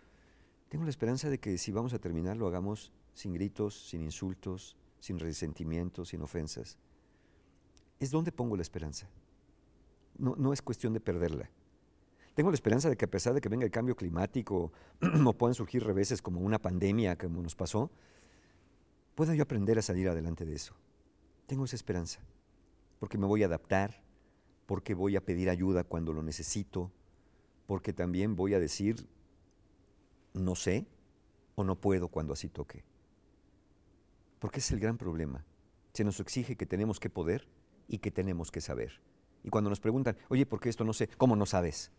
Tengo 0.68 0.84
la 0.84 0.90
esperanza 0.90 1.28
de 1.28 1.38
que 1.38 1.58
si 1.58 1.72
vamos 1.72 1.92
a 1.92 1.98
terminar 1.98 2.36
lo 2.36 2.46
hagamos 2.46 2.92
sin 3.12 3.34
gritos, 3.34 3.88
sin 3.88 4.02
insultos, 4.02 4.76
sin 5.00 5.18
resentimientos, 5.18 6.08
sin 6.08 6.22
ofensas. 6.22 6.78
Es 8.00 8.10
donde 8.10 8.32
pongo 8.32 8.56
la 8.56 8.62
esperanza. 8.62 9.08
No, 10.18 10.34
no 10.36 10.52
es 10.52 10.62
cuestión 10.62 10.92
de 10.92 11.00
perderla. 11.00 11.50
Tengo 12.34 12.50
la 12.50 12.54
esperanza 12.54 12.88
de 12.88 12.96
que 12.96 13.04
a 13.04 13.10
pesar 13.10 13.32
de 13.32 13.40
que 13.40 13.48
venga 13.48 13.64
el 13.64 13.70
cambio 13.70 13.96
climático 13.96 14.72
o 15.24 15.32
puedan 15.32 15.54
surgir 15.54 15.84
reveses 15.84 16.20
como 16.20 16.40
una 16.40 16.58
pandemia 16.58 17.16
como 17.16 17.42
nos 17.42 17.54
pasó, 17.54 17.90
pueda 19.14 19.34
yo 19.34 19.44
aprender 19.44 19.78
a 19.78 19.82
salir 19.82 20.08
adelante 20.08 20.44
de 20.44 20.54
eso. 20.54 20.74
Tengo 21.46 21.64
esa 21.64 21.76
esperanza, 21.76 22.20
porque 22.98 23.18
me 23.18 23.26
voy 23.26 23.42
a 23.42 23.46
adaptar, 23.46 24.02
porque 24.66 24.94
voy 24.94 25.14
a 25.16 25.24
pedir 25.24 25.48
ayuda 25.48 25.84
cuando 25.84 26.12
lo 26.12 26.22
necesito, 26.22 26.90
porque 27.66 27.92
también 27.92 28.34
voy 28.34 28.54
a 28.54 28.60
decir 28.60 29.06
no 30.32 30.56
sé 30.56 30.86
o 31.54 31.62
no 31.62 31.80
puedo 31.80 32.08
cuando 32.08 32.32
así 32.32 32.48
toque. 32.48 32.84
Porque 34.40 34.58
es 34.58 34.70
el 34.72 34.80
gran 34.80 34.98
problema. 34.98 35.44
Se 35.92 36.02
nos 36.02 36.18
exige 36.18 36.56
que 36.56 36.66
tenemos 36.66 36.98
que 36.98 37.08
poder 37.08 37.46
y 37.86 37.98
que 37.98 38.10
tenemos 38.10 38.50
que 38.50 38.60
saber. 38.60 39.00
Y 39.44 39.50
cuando 39.50 39.70
nos 39.70 39.78
preguntan, 39.78 40.16
oye, 40.28 40.46
¿por 40.46 40.58
qué 40.58 40.70
esto 40.70 40.84
no 40.84 40.94
sé? 40.94 41.08
¿Cómo 41.18 41.36
no 41.36 41.46
sabes? 41.46 41.92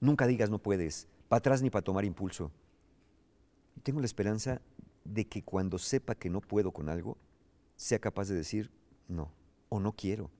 Nunca 0.00 0.26
digas 0.26 0.48
no 0.48 0.58
puedes, 0.58 1.08
para 1.28 1.38
atrás 1.38 1.62
ni 1.62 1.68
para 1.68 1.82
tomar 1.82 2.04
impulso. 2.04 2.52
Tengo 3.82 4.00
la 4.00 4.06
esperanza 4.06 4.62
de 5.04 5.26
que 5.26 5.42
cuando 5.42 5.78
sepa 5.78 6.14
que 6.14 6.30
no 6.30 6.40
puedo 6.40 6.70
con 6.70 6.88
algo, 6.88 7.18
sea 7.76 7.98
capaz 7.98 8.28
de 8.28 8.36
decir 8.36 8.70
no, 9.08 9.32
o 9.68 9.80
no 9.80 9.92
quiero, 9.92 10.30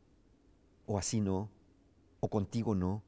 o 0.86 0.98
así 0.98 1.20
no, 1.20 1.50
o 2.20 2.28
contigo 2.28 2.74
no, 2.74 3.02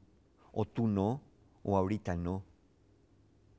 o 0.51 0.65
tú 0.65 0.87
no, 0.87 1.21
o 1.63 1.77
ahorita 1.77 2.17
no. 2.17 2.43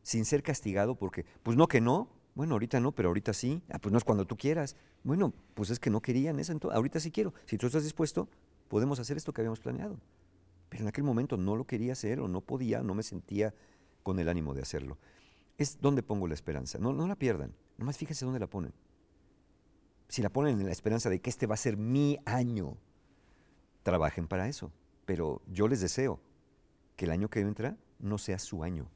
Sin 0.02 0.26
ser 0.26 0.42
castigado 0.42 0.96
porque, 0.96 1.24
pues 1.42 1.56
no 1.56 1.66
que 1.68 1.80
no, 1.80 2.10
bueno, 2.34 2.54
ahorita 2.54 2.80
no, 2.80 2.92
pero 2.92 3.08
ahorita 3.08 3.32
sí, 3.32 3.62
ah, 3.70 3.78
pues 3.78 3.92
no 3.92 3.98
es 3.98 4.04
cuando 4.04 4.26
tú 4.26 4.36
quieras. 4.36 4.76
Bueno, 5.04 5.32
pues 5.54 5.70
es 5.70 5.78
que 5.78 5.90
no 5.90 6.02
querían 6.02 6.38
eso, 6.40 6.52
entonces, 6.52 6.76
ahorita 6.76 7.00
sí 7.00 7.10
quiero. 7.10 7.32
Si 7.46 7.56
tú 7.56 7.66
estás 7.66 7.84
dispuesto, 7.84 8.28
podemos 8.68 8.98
hacer 8.98 9.16
esto 9.16 9.32
que 9.32 9.40
habíamos 9.40 9.60
planeado. 9.60 9.98
Pero 10.68 10.82
en 10.82 10.88
aquel 10.88 11.04
momento 11.04 11.36
no 11.36 11.56
lo 11.56 11.66
quería 11.66 11.92
hacer 11.92 12.20
o 12.20 12.28
no 12.28 12.40
podía, 12.40 12.82
no 12.82 12.94
me 12.94 13.02
sentía 13.02 13.54
con 14.02 14.18
el 14.18 14.28
ánimo 14.28 14.54
de 14.54 14.62
hacerlo. 14.62 14.98
Es 15.56 15.80
donde 15.80 16.02
pongo 16.02 16.26
la 16.26 16.34
esperanza. 16.34 16.78
No, 16.78 16.92
no 16.92 17.06
la 17.06 17.16
pierdan. 17.16 17.54
Nomás 17.78 17.96
fíjense 17.96 18.24
dónde 18.24 18.40
la 18.40 18.48
ponen. 18.48 18.72
Si 20.08 20.22
la 20.22 20.30
ponen 20.30 20.60
en 20.60 20.66
la 20.66 20.72
esperanza 20.72 21.10
de 21.10 21.20
que 21.20 21.30
este 21.30 21.46
va 21.46 21.54
a 21.54 21.58
ser 21.58 21.76
mi 21.76 22.18
año, 22.24 22.76
trabajen 23.82 24.26
para 24.26 24.48
eso. 24.48 24.72
Pero 25.06 25.42
yo 25.46 25.68
les 25.68 25.80
deseo 25.80 26.20
que 26.96 27.04
el 27.04 27.10
año 27.10 27.28
que 27.28 27.40
entra 27.40 27.76
no 27.98 28.18
sea 28.18 28.38
su 28.38 28.62
año, 28.62 28.88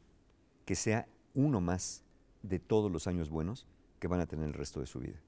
que 0.64 0.74
sea 0.74 1.08
uno 1.34 1.60
más 1.60 2.02
de 2.42 2.58
todos 2.58 2.90
los 2.90 3.06
años 3.06 3.30
buenos 3.30 3.66
que 3.98 4.08
van 4.08 4.20
a 4.20 4.26
tener 4.26 4.46
el 4.46 4.54
resto 4.54 4.80
de 4.80 4.86
su 4.86 5.00
vida. 5.00 5.20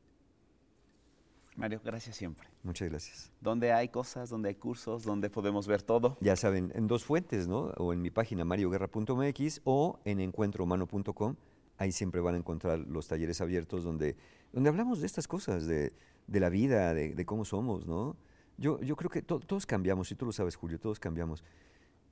Mario, 1.57 1.81
gracias 1.85 2.17
siempre. 2.17 2.49
Muchas 2.63 2.89
gracias. 2.89 3.33
¿Dónde 3.41 3.73
hay 3.73 3.89
cosas, 3.89 4.31
dónde 4.31 4.49
hay 4.49 4.55
cursos, 4.55 5.03
dónde 5.03 5.31
podemos 5.31 5.67
ver 5.67 5.83
todo? 5.83 6.17
Ya 6.21 6.37
saben, 6.37 6.73
en 6.75 6.87
dos 6.87 7.05
fuentes, 7.05 7.49
¿no? 7.49 7.73
O 7.77 7.93
en 7.93 8.01
mi 8.01 8.11
página 8.11 8.45
marioguerra.mx 8.45 9.61
o 9.65 9.99
en 10.05 10.21
encuentrohumano.com. 10.21 11.37
Ahí 11.77 11.93
siempre 11.93 12.21
van 12.21 12.35
a 12.35 12.39
encontrar 12.39 12.79
los 12.79 13.09
talleres 13.09 13.41
abiertos 13.41 13.85
donde, 13.85 14.17
donde 14.53 14.69
hablamos 14.69 15.01
de 15.01 15.07
estas 15.07 15.27
cosas, 15.27 15.67
de, 15.67 15.93
la 16.29 16.49
vida, 16.51 16.95
de, 16.95 17.27
cómo 17.27 17.45
somos, 17.45 17.87
¿no? 17.87 18.17
Yo, 18.59 18.81
yo 18.81 18.95
creo 18.97 19.11
que 19.11 19.23
todos 19.23 19.65
cambiamos, 19.65 20.13
y 20.13 20.15
tú 20.15 20.27
lo 20.27 20.33
sabes, 20.33 20.55
Julio, 20.57 20.79
todos 20.79 21.01
cambiamos. 21.01 21.43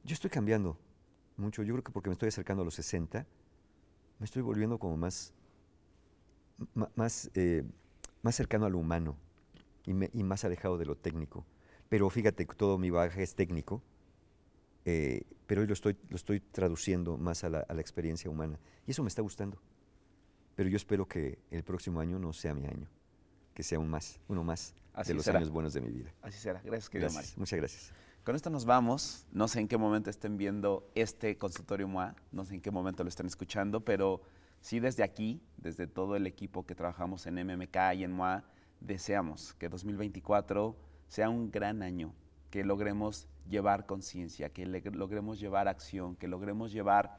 Yo 0.05 0.15
estoy 0.15 0.31
cambiando 0.31 0.79
mucho. 1.37 1.63
Yo 1.63 1.75
creo 1.75 1.85
que 1.85 1.93
porque 1.93 2.09
me 2.09 2.15
estoy 2.15 2.29
acercando 2.29 2.63
a 2.63 2.65
los 2.65 2.75
60, 2.75 3.27
me 4.19 4.25
estoy 4.25 4.43
volviendo 4.43 4.79
como 4.79 4.97
más, 4.97 5.35
más, 6.97 7.31
eh, 7.35 7.63
más 8.23 8.35
cercano 8.35 8.65
a 8.65 8.71
lo 8.71 8.79
humano 8.79 9.17
y, 9.89 10.23
más 10.23 10.45
alejado 10.45 10.79
de 10.79 10.87
lo 10.87 10.97
técnico. 10.97 11.47
Pero 11.89 12.09
fíjate, 12.11 12.45
todo 12.45 12.79
mi 12.79 12.91
bagaje 12.91 13.23
es 13.23 13.35
técnico, 13.35 13.83
eh, 14.85 15.23
pero 15.47 15.63
hoy 15.63 15.67
lo 15.67 15.73
estoy, 15.73 15.97
lo 16.09 16.17
estoy 16.17 16.41
traduciendo 16.41 17.17
más 17.17 17.45
a 17.45 17.49
la, 17.49 17.81
experiencia 17.81 18.31
humana. 18.31 18.59
Y 18.87 18.91
eso 18.91 19.03
me 19.03 19.09
está 19.09 19.23
gustando. 19.23 19.61
Pero 20.55 20.69
yo 20.69 20.77
espero 20.77 21.07
que 21.07 21.39
el 21.51 21.63
próximo 21.63 22.01
año 22.01 22.19
no 22.19 22.33
sea 22.33 22.53
mi 22.53 22.67
año, 22.67 22.89
que 23.55 23.63
sea 23.63 23.79
un 23.79 23.89
más, 23.89 24.21
uno 24.29 24.43
más 24.43 24.75
de 25.07 25.15
los 25.15 25.27
años 25.29 25.51
buenos 25.51 25.73
de 25.73 25.81
mi 25.81 25.91
vida. 25.91 26.13
Así 26.21 26.39
será. 26.39 26.61
Gracias, 26.63 26.91
querido 26.91 27.11
Mario. 27.13 27.31
Muchas 27.37 27.59
gracias. 27.59 27.93
Con 28.25 28.37
esto 28.37 28.51
nos 28.51 28.67
vamos. 28.67 29.25
No 29.33 29.49
sé 29.49 29.61
en 29.61 29.69
qué 29.69 29.79
momento 29.79 30.11
estén 30.11 30.37
viendo 30.37 30.91
este 30.95 31.39
consultorio 31.39 31.89
MOA, 31.89 32.15
no 32.33 32.45
sé 32.45 32.57
en 32.57 32.61
qué 32.61 32.71
momento 32.71 33.05
lo 33.05 33.09
están 33.09 33.27
escuchando, 33.27 33.81
pero 33.85 34.21
sí 34.61 34.81
desde 34.81 35.03
aquí, 35.03 35.41
desde 35.57 35.87
todo 35.87 36.17
el 36.17 36.27
equipo 36.27 36.67
que 36.67 36.75
trabajamos 36.75 37.27
en 37.27 37.37
MMK 37.37 37.77
y 37.95 38.05
en 38.05 38.13
MOA, 38.13 38.45
deseamos 38.81 39.55
que 39.55 39.69
2024 39.69 40.77
sea 41.09 41.31
un 41.31 41.51
gran 41.51 41.83
año, 41.83 42.13
que 42.51 42.65
logremos 42.65 43.29
llevar 43.49 43.87
conciencia, 43.87 44.51
que 44.51 44.67
logremos 44.67 45.41
llevar 45.41 45.69
acción, 45.69 46.17
que 46.17 46.29
logremos 46.29 46.73
llevar 46.73 47.19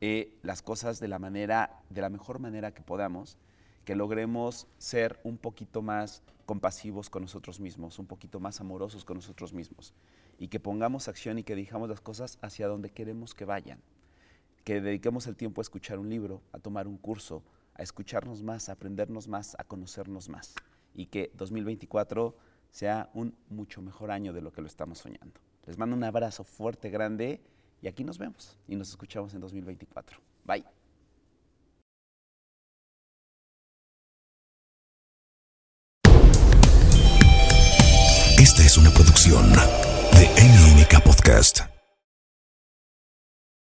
eh, 0.00 0.38
las 0.42 0.62
cosas 0.62 1.00
de 1.00 1.08
la 1.08 1.18
manera, 1.18 1.82
de 1.90 2.00
la 2.00 2.08
mejor 2.10 2.38
manera 2.38 2.72
que 2.72 2.82
podamos, 2.82 3.36
que 3.84 3.94
logremos 3.94 4.66
ser 4.78 5.20
un 5.24 5.36
poquito 5.36 5.82
más 5.82 6.22
compasivos 6.46 7.10
con 7.10 7.22
nosotros 7.22 7.60
mismos, 7.60 7.98
un 7.98 8.06
poquito 8.06 8.40
más 8.40 8.60
amorosos 8.60 9.04
con 9.04 9.16
nosotros 9.16 9.52
mismos, 9.52 9.94
y 10.38 10.48
que 10.48 10.60
pongamos 10.60 11.08
acción 11.08 11.38
y 11.38 11.44
que 11.44 11.54
dijamos 11.54 11.88
las 11.88 12.00
cosas 12.00 12.38
hacia 12.42 12.68
donde 12.68 12.90
queremos 12.90 13.34
que 13.34 13.44
vayan, 13.44 13.80
que 14.64 14.80
dediquemos 14.80 15.26
el 15.26 15.36
tiempo 15.36 15.60
a 15.60 15.62
escuchar 15.62 15.98
un 15.98 16.10
libro, 16.10 16.42
a 16.52 16.58
tomar 16.58 16.86
un 16.86 16.98
curso, 16.98 17.42
a 17.74 17.82
escucharnos 17.82 18.42
más, 18.42 18.68
a 18.68 18.72
aprendernos 18.72 19.28
más, 19.28 19.56
a 19.58 19.64
conocernos 19.64 20.28
más 20.28 20.54
y 20.94 21.06
que 21.06 21.30
2024 21.34 22.36
sea 22.70 23.10
un 23.14 23.34
mucho 23.48 23.82
mejor 23.82 24.10
año 24.10 24.32
de 24.32 24.40
lo 24.40 24.52
que 24.52 24.60
lo 24.60 24.66
estamos 24.66 24.98
soñando. 24.98 25.40
Les 25.66 25.78
mando 25.78 25.96
un 25.96 26.04
abrazo 26.04 26.44
fuerte, 26.44 26.90
grande 26.90 27.40
y 27.82 27.88
aquí 27.88 28.04
nos 28.04 28.18
vemos 28.18 28.58
y 28.68 28.76
nos 28.76 28.90
escuchamos 28.90 29.34
en 29.34 29.40
2024. 29.40 30.18
Bye. 30.44 30.64
Esta 38.38 38.64
es 38.64 38.78
una 38.78 38.90
producción 38.90 39.52
de 39.52 40.28
MMK 40.42 41.04
Podcast. 41.04 41.79